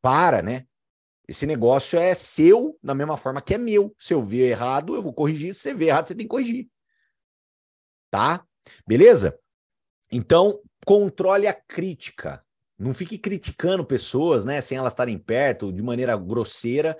para, 0.00 0.40
né? 0.42 0.66
Esse 1.26 1.46
negócio 1.46 1.98
é 1.98 2.14
seu 2.14 2.78
da 2.82 2.94
mesma 2.94 3.16
forma 3.16 3.40
que 3.40 3.54
é 3.54 3.58
meu. 3.58 3.94
Se 3.98 4.12
eu 4.12 4.22
ver 4.22 4.50
errado, 4.50 4.94
eu 4.94 5.02
vou 5.02 5.12
corrigir. 5.12 5.54
Se 5.54 5.60
você 5.60 5.74
ver 5.74 5.86
errado, 5.86 6.08
você 6.08 6.14
tem 6.14 6.26
que 6.26 6.30
corrigir. 6.30 6.68
Tá? 8.10 8.44
Beleza? 8.86 9.38
Então, 10.12 10.60
controle 10.84 11.46
a 11.46 11.54
crítica. 11.54 12.44
Não 12.78 12.92
fique 12.92 13.16
criticando 13.16 13.84
pessoas, 13.84 14.44
né, 14.44 14.60
sem 14.60 14.76
elas 14.76 14.92
estarem 14.92 15.18
perto, 15.18 15.72
de 15.72 15.82
maneira 15.82 16.16
grosseira. 16.16 16.96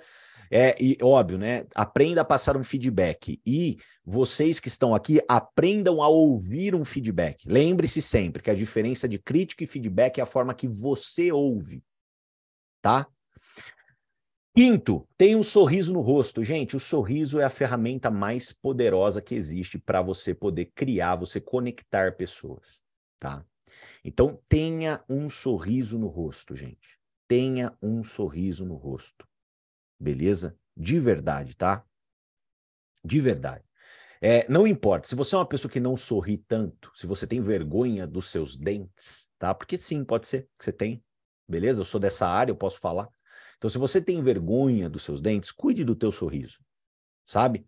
É, 0.49 0.75
e 0.79 0.97
óbvio, 1.01 1.37
né? 1.37 1.65
Aprenda 1.73 2.21
a 2.21 2.25
passar 2.25 2.55
um 2.55 2.63
feedback. 2.63 3.41
E 3.45 3.77
vocês 4.03 4.59
que 4.59 4.67
estão 4.67 4.93
aqui, 4.93 5.19
aprendam 5.27 6.01
a 6.01 6.07
ouvir 6.07 6.75
um 6.75 6.85
feedback. 6.85 7.47
Lembre-se 7.47 8.01
sempre 8.01 8.41
que 8.41 8.51
a 8.51 8.55
diferença 8.55 9.07
de 9.07 9.17
crítica 9.17 9.63
e 9.63 9.67
feedback 9.67 10.19
é 10.19 10.21
a 10.21 10.27
forma 10.27 10.53
que 10.53 10.67
você 10.67 11.31
ouve. 11.31 11.83
Tá? 12.81 13.07
Quinto, 14.57 15.05
tem 15.17 15.35
um 15.35 15.43
sorriso 15.43 15.91
no 15.91 15.99
rosto. 15.99 16.41
Gente, 16.41 16.77
o 16.77 16.79
sorriso 16.79 17.41
é 17.41 17.43
a 17.43 17.49
ferramenta 17.49 18.09
mais 18.09 18.53
poderosa 18.53 19.21
que 19.21 19.35
existe 19.35 19.77
para 19.77 20.01
você 20.01 20.33
poder 20.33 20.71
criar, 20.73 21.17
você 21.17 21.41
conectar 21.41 22.15
pessoas, 22.15 22.81
tá? 23.19 23.45
Então, 24.01 24.39
tenha 24.47 25.03
um 25.09 25.27
sorriso 25.27 25.99
no 25.99 26.07
rosto, 26.07 26.55
gente. 26.55 26.97
Tenha 27.27 27.77
um 27.81 28.01
sorriso 28.01 28.65
no 28.65 28.75
rosto. 28.75 29.27
Beleza? 29.99 30.57
De 30.77 30.99
verdade, 30.99 31.53
tá? 31.53 31.85
De 33.03 33.19
verdade. 33.19 33.65
É, 34.21 34.49
não 34.49 34.65
importa, 34.65 35.05
se 35.05 35.15
você 35.15 35.35
é 35.35 35.37
uma 35.37 35.45
pessoa 35.45 35.69
que 35.69 35.81
não 35.81 35.97
sorri 35.97 36.37
tanto, 36.37 36.91
se 36.95 37.05
você 37.05 37.27
tem 37.27 37.41
vergonha 37.41 38.07
dos 38.07 38.31
seus 38.31 38.57
dentes, 38.57 39.29
tá? 39.37 39.53
Porque 39.53 39.77
sim, 39.77 40.05
pode 40.05 40.27
ser 40.27 40.43
que 40.57 40.63
você 40.63 40.71
tem, 40.71 41.03
beleza? 41.45 41.81
Eu 41.81 41.85
sou 41.85 41.99
dessa 41.99 42.25
área, 42.25 42.51
eu 42.51 42.55
posso 42.55 42.79
falar. 42.79 43.09
Então, 43.57 43.69
se 43.69 43.77
você 43.77 44.01
tem 44.01 44.21
vergonha 44.21 44.89
dos 44.89 45.03
seus 45.03 45.21
dentes, 45.21 45.51
cuide 45.51 45.83
do 45.83 45.95
teu 45.95 46.11
sorriso, 46.11 46.59
sabe? 47.25 47.65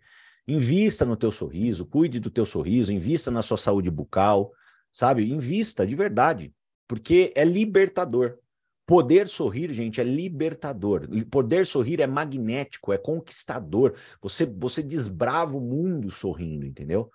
Invista 0.47 1.05
no 1.05 1.17
teu 1.17 1.31
sorriso, 1.31 1.85
cuide 1.85 2.19
do 2.19 2.29
teu 2.29 2.45
sorriso, 2.45 2.91
invista 2.91 3.29
na 3.29 3.41
sua 3.41 3.57
saúde 3.57 3.91
bucal, 3.91 4.53
sabe? 4.91 5.29
Invista 5.29 5.85
de 5.85 5.95
verdade, 5.95 6.53
porque 6.87 7.33
é 7.35 7.43
libertador. 7.43 8.37
Poder 8.85 9.27
sorrir, 9.27 9.73
gente, 9.73 9.99
é 9.99 10.03
libertador. 10.05 11.09
Poder 11.29 11.65
sorrir 11.65 11.99
é 11.99 12.07
magnético, 12.07 12.93
é 12.93 12.97
conquistador. 12.97 13.93
Você 14.21 14.45
você 14.45 14.81
desbrava 14.81 15.57
o 15.57 15.61
mundo 15.61 16.09
sorrindo, 16.09 16.65
entendeu? 16.65 17.11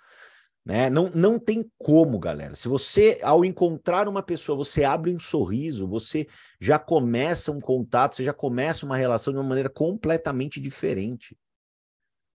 Né? 0.65 0.89
Não, 0.89 1.11
não 1.11 1.39
tem 1.39 1.69
como, 1.77 2.19
galera. 2.19 2.55
Se 2.55 2.69
você, 2.69 3.19
ao 3.23 3.45
encontrar 3.45 4.09
uma 4.09 4.23
pessoa, 4.23 4.57
você 4.57 4.85
abre 4.85 5.13
um 5.13 5.19
sorriso, 5.19 5.89
você 5.89 6.27
já 6.61 6.79
começa 6.79 7.51
um 7.51 7.61
contato, 7.61 8.15
você 8.15 8.25
já 8.25 8.33
começa 8.33 8.87
uma 8.87 8.97
relação 8.97 9.33
de 9.33 9.39
uma 9.41 9.49
maneira 9.49 9.69
completamente 9.69 10.61
diferente. 10.61 11.37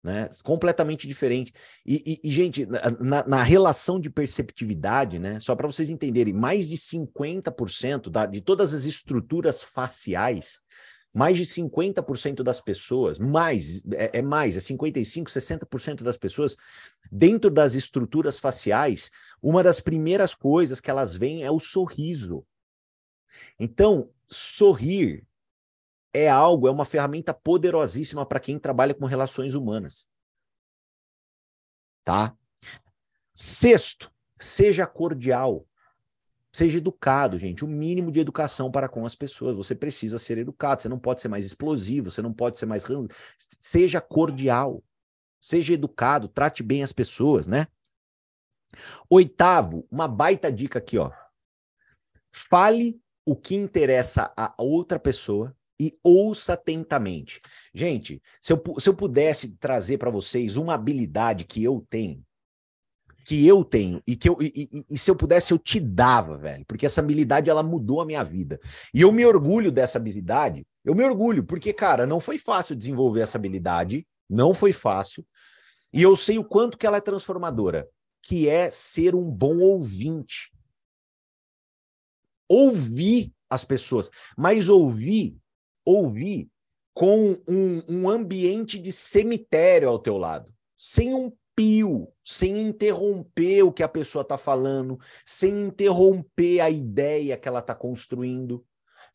Né? 0.02 0.30
Completamente 0.44 1.08
diferente. 1.08 1.54
E, 1.86 2.20
e, 2.24 2.30
e 2.30 2.32
gente, 2.32 2.66
na, 3.00 3.26
na, 3.26 3.44
relação 3.44 4.00
de 4.00 4.10
perceptividade, 4.10 5.18
né? 5.18 5.40
Só 5.40 5.56
para 5.56 5.66
vocês 5.66 5.90
entenderem, 5.90 6.34
mais 6.34 6.68
de 6.68 6.76
50% 6.76 8.10
da, 8.10 8.26
de 8.26 8.42
todas 8.42 8.74
as 8.74 8.84
estruturas 8.84 9.64
faciais 9.64 10.60
mais 11.14 11.38
de 11.38 11.46
50% 11.46 12.42
das 12.42 12.60
pessoas, 12.60 13.20
mais, 13.20 13.86
é, 13.94 14.20
é 14.20 14.22
mais, 14.22 14.58
é 14.58 14.60
55%, 14.60 15.28
60% 15.30 16.02
das 16.02 16.18
pessoas, 16.18 16.58
dentro 17.12 17.52
das 17.52 17.76
estruturas 17.76 18.40
faciais, 18.40 19.12
uma 19.42 19.62
das 19.62 19.80
primeiras 19.80 20.34
coisas 20.34 20.82
que 20.82 20.90
elas 20.90 21.16
veem 21.16 21.44
é 21.44 21.52
o 21.52 21.60
sorriso. 21.60 22.46
Então, 23.60 24.12
sorrir 24.28 25.26
é 26.12 26.28
algo, 26.28 26.68
é 26.68 26.72
uma 26.72 26.86
ferramenta 26.86 27.34
poderosíssima 27.34 28.26
para 28.26 28.40
quem 28.40 28.58
trabalha 28.58 28.94
com 28.94 29.06
relações 29.06 29.54
humanas. 29.54 30.10
Tá? 32.04 32.36
Sexto, 33.34 34.12
seja 34.40 34.88
cordial. 34.88 35.66
Seja 36.54 36.78
educado, 36.78 37.38
gente. 37.38 37.66
O 37.66 37.68
mínimo 37.68 38.12
de 38.12 38.20
educação 38.20 38.72
para 38.72 38.88
com 38.88 39.06
as 39.06 39.16
pessoas. 39.16 39.58
Você 39.58 39.74
precisa 39.74 40.20
ser 40.20 40.38
educado. 40.38 40.82
Você 40.82 40.88
não 40.88 41.00
pode 41.00 41.20
ser 41.20 41.28
mais 41.28 41.46
explosivo, 41.46 42.12
você 42.12 42.22
não 42.22 42.32
pode 42.32 42.60
ser 42.60 42.68
mais. 42.68 42.86
Seja 43.60 44.00
cordial. 44.00 44.84
Seja 45.42 45.74
educado, 45.74 46.30
trate 46.30 46.64
bem 46.64 46.84
as 46.84 46.94
pessoas, 46.94 47.48
né? 47.48 47.68
Oitavo, 49.10 49.86
uma 49.92 50.08
baita 50.08 50.50
dica 50.50 50.80
aqui, 50.80 50.98
ó. 50.98 51.12
Fale 52.32 52.98
o 53.26 53.36
que 53.36 53.54
interessa 53.54 54.32
a 54.38 54.54
outra 54.58 54.98
pessoa 54.98 55.54
e 55.78 56.00
ouça 56.02 56.54
atentamente. 56.54 57.42
Gente, 57.74 58.22
se 58.42 58.54
eu, 58.54 58.64
se 58.80 58.88
eu 58.88 58.96
pudesse 58.96 59.58
trazer 59.58 59.98
para 59.98 60.10
vocês 60.10 60.56
uma 60.56 60.76
habilidade 60.76 61.44
que 61.44 61.62
eu 61.62 61.86
tenho, 61.90 62.24
que 63.26 63.48
eu 63.48 63.64
tenho 63.64 64.02
e 64.06 64.16
que 64.16 64.28
eu 64.28 64.38
e, 64.42 64.84
e, 64.90 64.98
se 64.98 65.10
eu 65.10 65.16
pudesse 65.16 65.54
eu 65.54 65.58
te 65.58 65.80
dava, 65.80 66.38
velho, 66.38 66.66
porque 66.66 66.86
essa 66.86 67.02
habilidade 67.02 67.50
ela 67.50 67.64
mudou 67.64 68.02
a 68.02 68.06
minha 68.06 68.24
vida. 68.24 68.60
E 68.94 69.02
eu 69.02 69.12
me 69.12 69.26
orgulho 69.26 69.72
dessa 69.72 69.98
habilidade. 69.98 70.66
Eu 70.84 70.94
me 70.94 71.04
orgulho 71.04 71.44
porque, 71.44 71.72
cara, 71.72 72.06
não 72.06 72.20
foi 72.20 72.38
fácil 72.38 72.76
desenvolver 72.76 73.22
essa 73.22 73.38
habilidade, 73.38 74.06
não 74.30 74.54
foi 74.54 74.74
fácil. 74.74 75.26
E 75.94 76.02
eu 76.02 76.16
sei 76.16 76.38
o 76.38 76.44
quanto 76.44 76.78
que 76.78 76.86
ela 76.86 76.98
é 76.98 77.02
transformadora, 77.02 77.88
que 78.22 78.50
é 78.50 78.70
ser 78.70 79.16
um 79.16 79.30
bom 79.30 79.60
ouvinte. 79.60 80.52
Ouvir 82.48 83.32
as 83.50 83.64
pessoas, 83.64 84.10
mas 84.36 84.68
ouvir, 84.68 85.38
ouvir 85.86 86.50
com 86.94 87.40
um, 87.48 87.82
um 87.88 88.10
ambiente 88.10 88.78
de 88.78 88.92
cemitério 88.92 89.88
ao 89.90 90.00
teu 90.00 90.18
lado, 90.18 90.52
sem 90.78 91.14
um 91.14 91.32
pio, 91.56 92.12
sem 92.24 92.60
interromper 92.60 93.64
o 93.64 93.72
que 93.72 93.84
a 93.84 93.88
pessoa 93.88 94.22
está 94.24 94.38
falando, 94.38 95.00
sem 95.26 95.66
interromper 95.66 96.60
a 96.62 96.70
ideia 96.70 97.38
que 97.38 97.48
ela 97.48 97.60
está 97.60 97.76
construindo. 97.76 98.66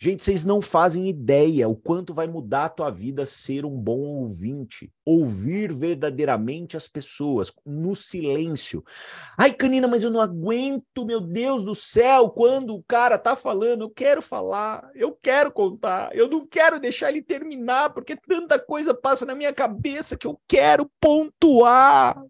Gente, 0.00 0.22
vocês 0.22 0.44
não 0.44 0.62
fazem 0.62 1.08
ideia 1.08 1.68
o 1.68 1.74
quanto 1.74 2.14
vai 2.14 2.28
mudar 2.28 2.66
a 2.66 2.68
tua 2.68 2.88
vida 2.88 3.26
ser 3.26 3.64
um 3.64 3.76
bom 3.76 3.98
ouvinte, 3.98 4.92
ouvir 5.04 5.72
verdadeiramente 5.72 6.76
as 6.76 6.86
pessoas 6.86 7.52
no 7.66 7.96
silêncio. 7.96 8.84
Ai, 9.36 9.52
Canina, 9.52 9.88
mas 9.88 10.04
eu 10.04 10.10
não 10.10 10.20
aguento, 10.20 11.04
meu 11.04 11.20
Deus 11.20 11.64
do 11.64 11.74
céu, 11.74 12.30
quando 12.30 12.76
o 12.76 12.82
cara 12.84 13.18
tá 13.18 13.34
falando, 13.34 13.82
eu 13.82 13.90
quero 13.90 14.22
falar, 14.22 14.88
eu 14.94 15.18
quero 15.20 15.50
contar, 15.50 16.14
eu 16.14 16.28
não 16.28 16.46
quero 16.46 16.78
deixar 16.78 17.08
ele 17.08 17.20
terminar, 17.20 17.90
porque 17.90 18.14
tanta 18.14 18.56
coisa 18.56 18.94
passa 18.94 19.26
na 19.26 19.34
minha 19.34 19.52
cabeça 19.52 20.16
que 20.16 20.28
eu 20.28 20.40
quero 20.46 20.88
pontuar. 21.00 22.24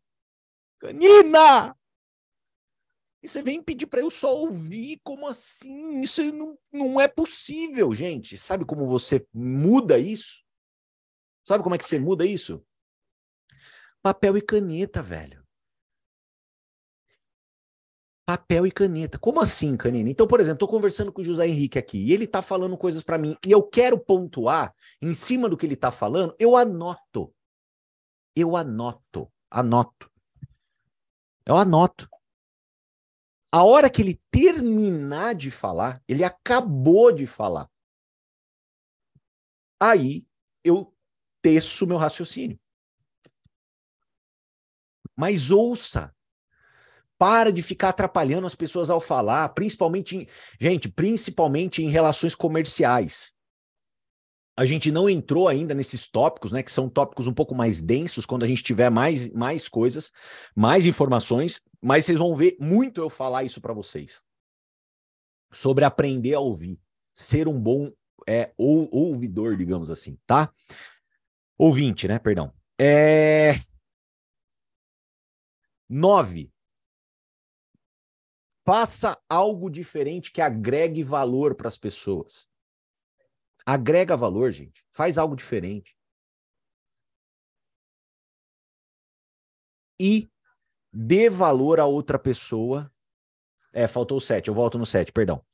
Canina! 0.80 1.77
E 3.22 3.28
você 3.28 3.42
vem 3.42 3.62
pedir 3.62 3.86
para 3.86 4.00
eu 4.00 4.10
só 4.10 4.34
ouvir? 4.34 5.00
Como 5.02 5.26
assim? 5.26 6.00
Isso 6.00 6.22
não, 6.32 6.58
não 6.72 7.00
é 7.00 7.08
possível, 7.08 7.92
gente. 7.92 8.38
Sabe 8.38 8.64
como 8.64 8.86
você 8.86 9.26
muda 9.32 9.98
isso? 9.98 10.42
Sabe 11.44 11.62
como 11.64 11.74
é 11.74 11.78
que 11.78 11.84
você 11.84 11.98
muda 11.98 12.24
isso? 12.24 12.64
Papel 14.02 14.36
e 14.36 14.42
caneta, 14.42 15.02
velho. 15.02 15.48
Papel 18.28 18.66
e 18.66 18.70
caneta. 18.70 19.18
Como 19.18 19.40
assim, 19.40 19.74
Canina? 19.74 20.10
Então, 20.10 20.26
por 20.26 20.38
exemplo, 20.38 20.56
estou 20.56 20.68
conversando 20.68 21.10
com 21.10 21.22
o 21.22 21.24
José 21.24 21.48
Henrique 21.48 21.78
aqui 21.78 21.98
e 21.98 22.12
ele 22.12 22.24
está 22.24 22.42
falando 22.42 22.76
coisas 22.76 23.02
para 23.02 23.16
mim 23.16 23.34
e 23.42 23.50
eu 23.50 23.62
quero 23.62 23.98
pontuar 23.98 24.74
em 25.00 25.14
cima 25.14 25.48
do 25.48 25.56
que 25.56 25.64
ele 25.64 25.72
está 25.72 25.90
falando, 25.90 26.36
eu 26.38 26.54
anoto. 26.54 27.34
Eu 28.36 28.54
anoto. 28.54 29.32
Anoto. 29.50 30.10
Eu 31.46 31.56
anoto. 31.56 32.06
A 33.50 33.64
hora 33.64 33.88
que 33.88 34.02
ele 34.02 34.20
terminar 34.30 35.34
de 35.34 35.50
falar, 35.50 36.02
ele 36.06 36.22
acabou 36.22 37.10
de 37.10 37.26
falar. 37.26 37.68
Aí 39.80 40.26
eu 40.62 40.94
teço 41.40 41.86
meu 41.86 41.96
raciocínio. 41.96 42.58
Mas 45.16 45.50
ouça. 45.50 46.14
Para 47.16 47.50
de 47.50 47.62
ficar 47.62 47.88
atrapalhando 47.88 48.46
as 48.46 48.54
pessoas 48.54 48.90
ao 48.90 49.00
falar, 49.00 49.48
principalmente 49.48 50.16
em, 50.16 50.28
gente, 50.60 50.88
principalmente 50.88 51.82
em 51.82 51.88
relações 51.88 52.34
comerciais. 52.34 53.32
A 54.56 54.64
gente 54.64 54.92
não 54.92 55.08
entrou 55.08 55.48
ainda 55.48 55.74
nesses 55.74 56.06
tópicos, 56.06 56.52
né? 56.52 56.62
Que 56.62 56.70
são 56.70 56.88
tópicos 56.88 57.26
um 57.26 57.34
pouco 57.34 57.54
mais 57.54 57.80
densos, 57.80 58.26
quando 58.26 58.44
a 58.44 58.46
gente 58.46 58.62
tiver 58.62 58.90
mais, 58.90 59.32
mais 59.32 59.68
coisas, 59.68 60.12
mais 60.54 60.86
informações, 60.86 61.60
mas 61.82 62.04
vocês 62.04 62.18
vão 62.18 62.34
ver 62.34 62.56
muito 62.60 63.00
eu 63.00 63.08
falar 63.08 63.44
isso 63.44 63.60
para 63.60 63.72
vocês. 63.72 64.22
Sobre 65.52 65.84
aprender 65.84 66.34
a 66.34 66.40
ouvir, 66.40 66.80
ser 67.14 67.48
um 67.48 67.58
bom 67.58 67.92
é, 68.28 68.52
ou, 68.58 68.88
ouvidor, 68.92 69.56
digamos 69.56 69.90
assim, 69.90 70.18
tá? 70.26 70.52
Ouvinte, 71.56 72.06
né? 72.06 72.18
Perdão. 72.18 72.52
É... 72.78 73.52
Nove. 75.88 76.52
Faça 78.66 79.18
algo 79.28 79.70
diferente 79.70 80.30
que 80.30 80.42
agregue 80.42 81.02
valor 81.02 81.54
para 81.54 81.68
as 81.68 81.78
pessoas. 81.78 82.46
Agrega 83.64 84.16
valor, 84.16 84.50
gente. 84.50 84.84
Faz 84.90 85.16
algo 85.16 85.34
diferente. 85.34 85.96
E 89.98 90.30
dê 91.00 91.30
valor 91.30 91.78
a 91.78 91.86
outra 91.86 92.18
pessoa. 92.18 92.90
É, 93.72 93.86
faltou 93.86 94.18
o 94.18 94.20
sete, 94.20 94.48
eu 94.48 94.54
volto 94.54 94.76
no 94.76 94.84
sete, 94.84 95.12
perdão. 95.12 95.44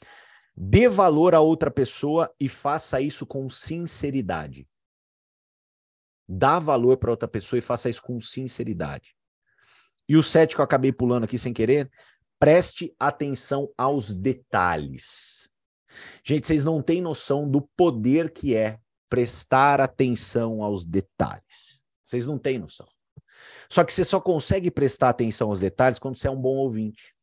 Dê 0.56 0.88
valor 0.88 1.34
a 1.34 1.40
outra 1.40 1.70
pessoa 1.70 2.32
e 2.40 2.48
faça 2.48 2.98
isso 2.98 3.26
com 3.26 3.50
sinceridade. 3.50 4.66
Dá 6.26 6.58
valor 6.58 6.96
para 6.96 7.10
outra 7.10 7.28
pessoa 7.28 7.58
e 7.58 7.62
faça 7.62 7.90
isso 7.90 8.02
com 8.02 8.18
sinceridade. 8.20 9.14
E 10.08 10.16
o 10.16 10.22
sete 10.22 10.54
que 10.54 10.60
eu 10.62 10.64
acabei 10.64 10.92
pulando 10.92 11.24
aqui 11.24 11.38
sem 11.38 11.52
querer, 11.52 11.90
preste 12.38 12.94
atenção 12.98 13.70
aos 13.76 14.14
detalhes. 14.14 15.50
Gente, 16.24 16.46
vocês 16.46 16.64
não 16.64 16.80
têm 16.80 17.02
noção 17.02 17.46
do 17.50 17.60
poder 17.76 18.32
que 18.32 18.56
é 18.56 18.78
prestar 19.10 19.78
atenção 19.78 20.62
aos 20.62 20.86
detalhes. 20.86 21.84
Vocês 22.02 22.26
não 22.26 22.38
têm 22.38 22.58
noção. 22.58 22.93
Só 23.70 23.84
que 23.84 23.92
você 23.92 24.04
só 24.04 24.20
consegue 24.20 24.70
prestar 24.70 25.10
atenção 25.10 25.48
aos 25.48 25.60
detalhes 25.60 25.98
quando 25.98 26.16
você 26.16 26.28
é 26.28 26.30
um 26.30 26.40
bom 26.40 26.56
ouvinte. 26.56 27.14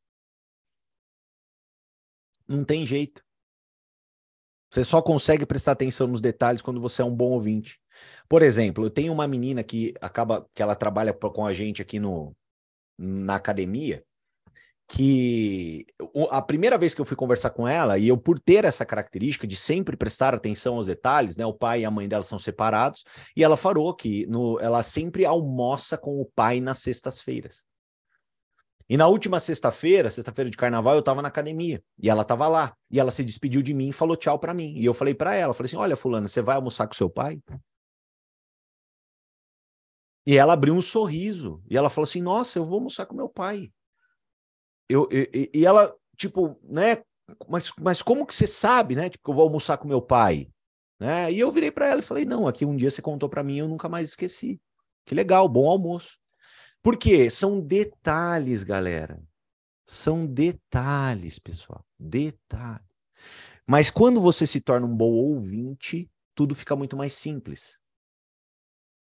Não 2.48 2.64
tem 2.64 2.86
jeito. 2.86 3.24
Você 4.70 4.84
só 4.84 5.02
consegue 5.02 5.46
prestar 5.46 5.74
atenção 5.74 6.08
nos 6.08 6.22
detalhes 6.22 6.62
quando 6.62 6.80
você 6.80 7.02
é 7.02 7.06
um 7.06 7.16
bom 7.16 7.32
ouvinte. 7.32 7.80
Por 8.28 8.42
exemplo, 8.42 8.86
eu 8.86 8.90
tenho 8.90 9.12
uma 9.12 9.28
menina 9.28 9.64
que 9.64 9.94
acaba 10.00 10.50
que 10.54 10.62
ela 10.62 10.76
trabalha 10.76 11.14
com 11.14 11.46
a 11.46 11.54
gente 11.54 11.82
aqui 11.82 12.00
no 12.00 12.36
na 12.98 13.36
academia 13.36 14.06
que 14.94 15.86
a 16.30 16.42
primeira 16.42 16.78
vez 16.78 16.94
que 16.94 17.00
eu 17.00 17.06
fui 17.06 17.16
conversar 17.16 17.52
com 17.52 17.66
ela, 17.66 17.98
e 17.98 18.10
eu 18.10 18.18
por 18.18 18.38
ter 18.38 18.66
essa 18.66 18.86
característica 18.86 19.48
de 19.48 19.56
sempre 19.56 19.96
prestar 19.96 20.34
atenção 20.34 20.76
aos 20.76 20.88
detalhes, 20.88 21.38
né? 21.38 21.46
O 21.46 21.54
pai 21.54 21.82
e 21.82 21.86
a 21.86 21.92
mãe 21.92 22.10
dela 22.10 22.24
são 22.24 22.38
separados, 22.38 23.06
e 23.36 23.42
ela 23.42 23.56
falou 23.56 23.96
que 23.96 24.26
no, 24.26 24.60
ela 24.60 24.84
sempre 24.84 25.26
almoça 25.26 25.98
com 25.98 26.20
o 26.20 26.26
pai 26.26 26.60
nas 26.60 26.80
sextas-feiras. 26.80 27.64
E 28.90 28.98
na 28.98 29.08
última 29.08 29.40
sexta-feira, 29.40 30.10
sexta-feira 30.10 30.50
de 30.50 30.58
carnaval, 30.58 30.96
eu 30.96 31.00
estava 31.00 31.22
na 31.22 31.30
academia, 31.30 31.82
e 31.98 32.10
ela 32.10 32.24
estava 32.24 32.50
lá, 32.50 32.76
e 32.90 33.00
ela 33.00 33.12
se 33.12 33.24
despediu 33.24 33.62
de 33.62 33.74
mim 33.74 33.90
e 33.90 33.94
falou 33.94 34.18
tchau 34.18 34.38
para 34.38 34.54
mim. 34.54 34.74
E 34.76 34.84
eu 34.84 34.94
falei 34.94 35.14
para 35.14 35.34
ela, 35.34 35.54
falei 35.54 35.68
assim: 35.68 35.78
"Olha, 35.78 35.96
fulana, 35.96 36.28
você 36.28 36.42
vai 36.42 36.58
almoçar 36.58 36.86
com 36.86 36.94
seu 36.94 37.10
pai?" 37.10 37.40
E 40.26 40.36
ela 40.36 40.52
abriu 40.52 40.74
um 40.74 40.82
sorriso, 40.82 41.64
e 41.70 41.78
ela 41.78 41.90
falou 41.90 42.04
assim: 42.04 42.22
"Nossa, 42.22 42.60
eu 42.60 42.66
vou 42.66 42.80
almoçar 42.80 43.06
com 43.06 43.16
meu 43.16 43.30
pai." 43.30 43.72
Eu, 44.92 45.08
e, 45.12 45.50
e 45.54 45.66
ela, 45.66 45.96
tipo, 46.18 46.60
né? 46.64 47.04
Mas, 47.48 47.72
mas 47.80 48.02
como 48.02 48.26
que 48.26 48.36
você 48.36 48.46
sabe, 48.46 48.96
né? 48.96 49.10
Tipo, 49.10 49.24
que 49.24 49.30
eu 49.32 49.36
vou 49.36 49.44
almoçar 49.44 49.78
com 49.78 49.88
meu 49.88 50.02
pai, 50.02 50.50
né? 51.00 51.32
E 51.32 51.40
eu 51.40 51.52
virei 51.52 51.72
para 51.72 51.88
ela 51.88 52.00
e 52.00 52.04
falei: 52.04 52.26
não, 52.26 52.48
aqui 52.48 52.66
um 52.66 52.76
dia 52.76 52.92
você 52.92 53.02
contou 53.02 53.30
para 53.30 53.44
mim, 53.44 53.58
eu 53.58 53.68
nunca 53.68 53.88
mais 53.88 54.10
esqueci. 54.10 54.60
Que 55.06 55.16
legal, 55.16 55.48
bom 55.48 55.70
almoço. 55.70 56.18
Por 56.82 56.98
quê? 56.98 57.30
São 57.30 57.60
detalhes, 57.60 58.64
galera. 58.64 59.22
São 59.86 60.26
detalhes, 60.26 61.38
pessoal. 61.38 61.86
Detalhes. 62.00 62.86
Mas 63.68 63.92
quando 63.92 64.20
você 64.20 64.48
se 64.48 64.60
torna 64.60 64.86
um 64.86 64.96
bom 64.96 65.12
ouvinte, 65.12 66.10
tudo 66.36 66.56
fica 66.56 66.76
muito 66.76 66.98
mais 66.98 67.14
simples. 67.14 67.78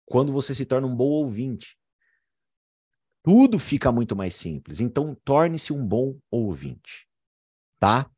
Quando 0.06 0.32
você 0.32 0.54
se 0.54 0.66
torna 0.66 0.88
um 0.88 0.96
bom 0.96 1.10
ouvinte, 1.10 1.78
tudo 3.24 3.58
fica 3.58 3.92
muito 3.92 4.16
mais 4.16 4.36
simples. 4.36 4.82
Então, 4.82 5.16
torne-se 5.24 5.72
um 5.72 5.86
bom 5.86 6.18
ouvinte. 6.30 7.08
Tá? 7.80 8.10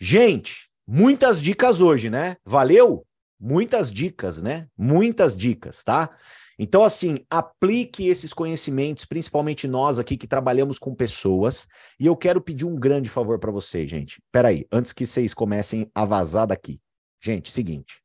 Gente, 0.00 0.70
muitas 0.86 1.40
dicas 1.40 1.80
hoje, 1.80 2.08
né? 2.08 2.36
Valeu? 2.44 3.06
Muitas 3.38 3.92
dicas, 3.92 4.42
né? 4.42 4.66
Muitas 4.76 5.36
dicas, 5.36 5.84
tá? 5.84 6.10
Então, 6.58 6.84
assim, 6.84 7.18
aplique 7.28 8.06
esses 8.06 8.32
conhecimentos, 8.32 9.04
principalmente 9.04 9.66
nós 9.66 9.98
aqui 9.98 10.16
que 10.16 10.26
trabalhamos 10.26 10.78
com 10.78 10.94
pessoas. 10.94 11.66
E 11.98 12.06
eu 12.06 12.16
quero 12.16 12.40
pedir 12.40 12.64
um 12.64 12.76
grande 12.76 13.08
favor 13.08 13.38
para 13.38 13.50
vocês, 13.50 13.90
gente. 13.90 14.22
Peraí, 14.32 14.66
antes 14.72 14.92
que 14.92 15.04
vocês 15.04 15.34
comecem 15.34 15.90
a 15.94 16.04
vazar 16.04 16.46
daqui. 16.46 16.80
Gente, 17.20 17.50
seguinte. 17.50 18.00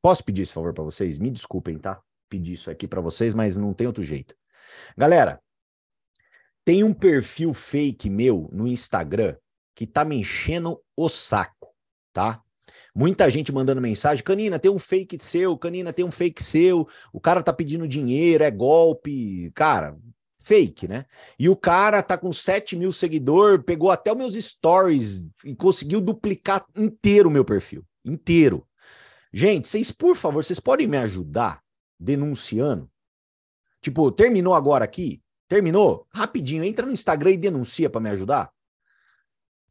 Posso 0.00 0.24
pedir 0.24 0.42
esse 0.42 0.52
favor 0.52 0.72
para 0.72 0.82
vocês? 0.82 1.18
Me 1.18 1.30
desculpem, 1.30 1.78
tá? 1.78 2.00
Pedir 2.28 2.54
isso 2.54 2.70
aqui 2.70 2.88
para 2.88 3.00
vocês, 3.00 3.34
mas 3.34 3.56
não 3.56 3.72
tem 3.72 3.86
outro 3.86 4.02
jeito. 4.02 4.34
Galera, 4.96 5.40
tem 6.64 6.84
um 6.84 6.94
perfil 6.94 7.52
fake 7.52 8.08
meu 8.08 8.48
no 8.52 8.66
Instagram 8.66 9.36
que 9.74 9.86
tá 9.86 10.04
me 10.04 10.16
enchendo 10.16 10.80
o 10.96 11.08
saco, 11.08 11.74
tá? 12.12 12.42
Muita 12.94 13.30
gente 13.30 13.50
mandando 13.50 13.80
mensagem, 13.80 14.22
Canina, 14.22 14.58
tem 14.58 14.70
um 14.70 14.78
fake 14.78 15.18
seu, 15.22 15.56
Canina, 15.56 15.92
tem 15.92 16.04
um 16.04 16.10
fake 16.10 16.42
seu, 16.42 16.86
o 17.12 17.18
cara 17.18 17.42
tá 17.42 17.52
pedindo 17.52 17.88
dinheiro, 17.88 18.44
é 18.44 18.50
golpe, 18.50 19.50
cara, 19.54 19.96
fake, 20.42 20.86
né? 20.86 21.06
E 21.38 21.48
o 21.48 21.56
cara 21.56 22.02
tá 22.02 22.18
com 22.18 22.32
7 22.32 22.76
mil 22.76 22.92
seguidores, 22.92 23.64
pegou 23.64 23.90
até 23.90 24.12
os 24.12 24.18
meus 24.18 24.34
stories 24.34 25.26
e 25.44 25.54
conseguiu 25.54 26.00
duplicar 26.00 26.64
inteiro 26.76 27.28
o 27.28 27.32
meu 27.32 27.44
perfil, 27.44 27.84
inteiro. 28.04 28.66
Gente, 29.32 29.68
vocês, 29.68 29.90
por 29.90 30.14
favor, 30.14 30.44
vocês 30.44 30.60
podem 30.60 30.86
me 30.86 30.98
ajudar 30.98 31.62
denunciando? 31.98 32.91
Tipo, 33.82 34.12
terminou 34.12 34.54
agora 34.54 34.84
aqui? 34.84 35.20
Terminou? 35.48 36.06
Rapidinho, 36.14 36.64
entra 36.64 36.86
no 36.86 36.92
Instagram 36.92 37.32
e 37.32 37.36
denuncia 37.36 37.90
para 37.90 38.00
me 38.00 38.08
ajudar. 38.10 38.50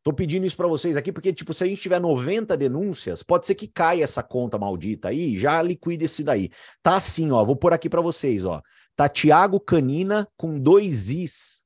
Tô 0.03 0.11
pedindo 0.11 0.45
isso 0.45 0.57
para 0.57 0.67
vocês 0.67 0.97
aqui 0.97 1.11
porque, 1.11 1.31
tipo, 1.31 1.53
se 1.53 1.63
a 1.63 1.67
gente 1.67 1.81
tiver 1.81 1.99
90 1.99 2.57
denúncias, 2.57 3.21
pode 3.21 3.45
ser 3.45 3.55
que 3.55 3.67
caia 3.67 4.03
essa 4.03 4.23
conta 4.23 4.57
maldita 4.57 5.09
aí, 5.09 5.37
já 5.37 5.61
liquide 5.61 6.05
esse 6.05 6.23
daí. 6.23 6.49
Tá 6.81 6.97
assim, 6.97 7.31
ó, 7.31 7.43
vou 7.45 7.55
pôr 7.55 7.71
aqui 7.71 7.87
para 7.87 8.01
vocês, 8.01 8.43
ó. 8.43 8.61
Tá 8.95 9.07
Thiago 9.07 9.59
Canina 9.59 10.27
com 10.35 10.59
dois 10.59 11.09
Is. 11.09 11.63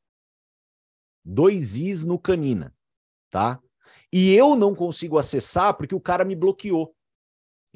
Dois 1.24 1.76
Is 1.78 2.04
no 2.04 2.20
Canina, 2.20 2.76
tá? 3.30 3.60
E 4.12 4.34
eu 4.34 4.56
não 4.56 4.76
consigo 4.76 5.18
acessar 5.18 5.76
porque 5.76 5.96
o 5.96 6.00
cara 6.00 6.24
me 6.24 6.36
bloqueou. 6.36 6.94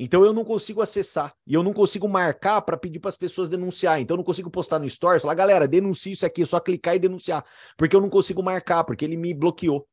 Então 0.02 0.24
eu 0.24 0.32
não 0.32 0.46
consigo 0.46 0.82
acessar 0.82 1.36
e 1.46 1.54
eu 1.54 1.62
não 1.62 1.74
consigo 1.74 2.08
marcar 2.08 2.62
para 2.62 2.78
pedir 2.78 3.02
para 3.02 3.10
as 3.10 3.18
pessoas 3.18 3.50
denunciar. 3.50 4.00
Então 4.00 4.16
eu 4.16 4.20
não 4.20 4.24
consigo 4.24 4.50
postar 4.50 4.80
no 4.80 4.88
Stories, 4.88 5.22
falar, 5.22 5.36
galera, 5.36 5.68
denuncie 5.68 6.14
isso 6.14 6.26
aqui, 6.26 6.44
é 6.44 6.46
só 6.46 6.58
clicar 6.58 6.96
e 6.96 7.00
denunciar, 7.00 7.46
porque 7.76 7.94
eu 7.94 8.00
não 8.00 8.10
consigo 8.10 8.42
marcar, 8.42 8.86
porque 8.86 9.04
ele 9.04 9.18
me 9.18 9.34
bloqueou. 9.34 9.86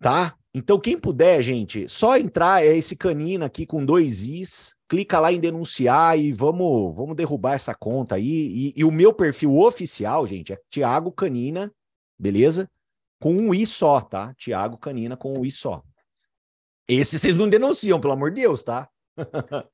Tá? 0.00 0.36
Então 0.54 0.78
quem 0.78 0.96
puder, 0.96 1.42
gente, 1.42 1.88
só 1.88 2.16
entrar 2.16 2.64
é 2.64 2.76
esse 2.76 2.94
canino 2.94 3.44
aqui 3.44 3.66
com 3.66 3.84
dois 3.84 4.24
is, 4.24 4.76
clica 4.88 5.18
lá 5.18 5.32
em 5.32 5.40
denunciar 5.40 6.16
e 6.16 6.30
vamos, 6.32 6.94
vamos 6.94 7.16
derrubar 7.16 7.54
essa 7.54 7.74
conta 7.74 8.14
aí. 8.14 8.72
E, 8.74 8.74
e 8.76 8.84
o 8.84 8.92
meu 8.92 9.12
perfil 9.12 9.58
oficial, 9.58 10.24
gente, 10.28 10.52
é 10.52 10.58
Thiago 10.70 11.10
Canina, 11.10 11.72
beleza? 12.16 12.70
Com 13.20 13.34
um 13.34 13.52
i 13.52 13.66
só, 13.66 14.00
tá? 14.00 14.32
Thiago 14.34 14.78
Canina 14.78 15.16
com 15.16 15.36
um 15.36 15.44
i 15.44 15.50
só. 15.50 15.82
Esse 16.88 17.18
vocês 17.18 17.34
não 17.36 17.48
denunciam, 17.48 18.00
pelo 18.00 18.12
amor 18.12 18.30
de 18.30 18.42
Deus, 18.42 18.62
tá? 18.62 18.88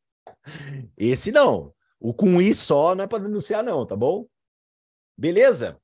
Esse 0.97 1.33
não. 1.33 1.73
O 2.01 2.15
com 2.15 2.41
i 2.41 2.55
só 2.55 2.95
não 2.95 3.05
é 3.05 3.07
para 3.07 3.25
denunciar, 3.25 3.63
não, 3.63 3.85
tá 3.85 3.97
bom? 3.97 4.27
Beleza? 5.17 5.81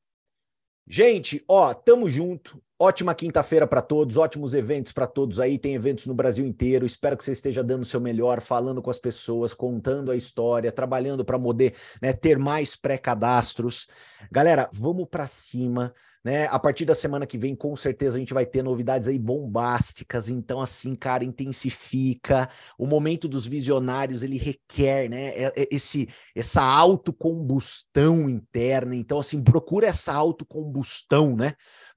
Gente, 0.87 1.43
ó, 1.49 1.72
tamo 1.72 2.09
junto. 2.09 2.62
Ótima 2.79 3.14
quinta-feira 3.14 3.66
para 3.66 3.81
todos, 3.81 4.16
ótimos 4.16 4.53
eventos 4.53 4.93
para 4.93 5.07
todos 5.07 5.41
aí. 5.41 5.59
Tem 5.59 5.75
eventos 5.75 6.07
no 6.07 6.14
Brasil 6.14 6.45
inteiro. 6.45 6.85
Espero 6.85 7.16
que 7.16 7.25
você 7.25 7.33
esteja 7.33 7.64
dando 7.64 7.83
o 7.83 7.87
seu 7.87 8.01
melhor, 8.01 8.41
falando 8.41 8.83
com 8.83 8.91
as 8.91 8.99
pessoas, 8.99 9.55
contando 9.55 10.11
a 10.11 10.16
história, 10.16 10.70
trabalhando 10.70 11.25
para 11.25 11.39
poder 11.39 11.75
né, 12.03 12.12
ter 12.12 12.39
mais 12.39 12.77
pré-cadastros. 12.77 13.89
Galera, 14.31 14.68
vamos 14.72 15.09
para 15.09 15.27
cima. 15.27 15.95
Né? 16.25 16.47
A 16.47 16.59
partir 16.59 16.87
da 16.87 16.95
semana 16.95 17.27
que 17.27 17.37
vem, 17.37 17.55
com 17.55 17.77
certeza, 17.77 18.16
a 18.16 18.18
gente 18.18 18.33
vai 18.33 18.47
ter 18.47 18.62
novidades 18.62 19.07
aí 19.07 19.18
bombásticas. 19.18 20.31
Então, 20.31 20.59
assim, 20.59 20.97
cara, 20.97 21.22
intensifica. 21.22 22.49
O 22.79 22.87
momento 22.87 23.29
dos 23.29 23.47
visionários, 23.47 24.22
ele 24.22 24.39
requer, 24.39 25.11
né? 25.11 25.27
É, 25.37 25.53
é, 25.55 25.68
esse, 25.70 26.09
essa 26.35 26.62
autocombustão 26.62 28.31
interna. 28.31 28.97
Então, 28.97 29.18
assim, 29.18 29.43
procura 29.43 29.87
essa 29.87 30.14
autocombustão, 30.14 31.37
né? 31.37 31.53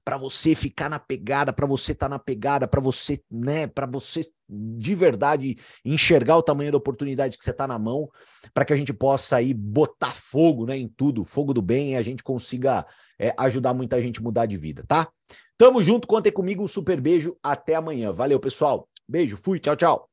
Para 0.08 0.16
você 0.16 0.54
ficar 0.54 0.88
na 0.88 0.98
pegada, 0.98 1.52
para 1.52 1.66
você 1.66 1.92
estar 1.92 2.06
tá 2.06 2.08
na 2.08 2.18
pegada, 2.18 2.66
para 2.66 2.80
você, 2.80 3.22
né, 3.30 3.66
para 3.66 3.84
você 3.86 4.22
de 4.48 4.94
verdade 4.94 5.58
enxergar 5.84 6.38
o 6.38 6.42
tamanho 6.42 6.72
da 6.72 6.78
oportunidade 6.78 7.36
que 7.36 7.44
você 7.44 7.50
está 7.50 7.66
na 7.66 7.78
mão, 7.78 8.08
para 8.54 8.64
que 8.64 8.72
a 8.72 8.76
gente 8.76 8.90
possa 8.90 9.36
aí 9.36 9.52
botar 9.52 10.12
fogo, 10.12 10.64
né, 10.64 10.78
em 10.78 10.88
tudo, 10.88 11.26
fogo 11.26 11.52
do 11.52 11.60
bem, 11.60 11.90
e 11.92 11.96
a 11.96 12.00
gente 12.00 12.22
consiga 12.22 12.86
é, 13.18 13.34
ajudar 13.36 13.74
muita 13.74 14.00
gente 14.00 14.20
a 14.20 14.22
mudar 14.22 14.46
de 14.46 14.56
vida, 14.56 14.82
tá? 14.88 15.10
Tamo 15.58 15.82
junto, 15.82 16.08
contem 16.08 16.32
comigo, 16.32 16.64
um 16.64 16.68
super 16.68 16.98
beijo, 16.98 17.36
até 17.42 17.74
amanhã. 17.74 18.10
Valeu, 18.10 18.40
pessoal. 18.40 18.88
Beijo, 19.06 19.36
fui, 19.36 19.58
tchau, 19.60 19.76
tchau. 19.76 20.08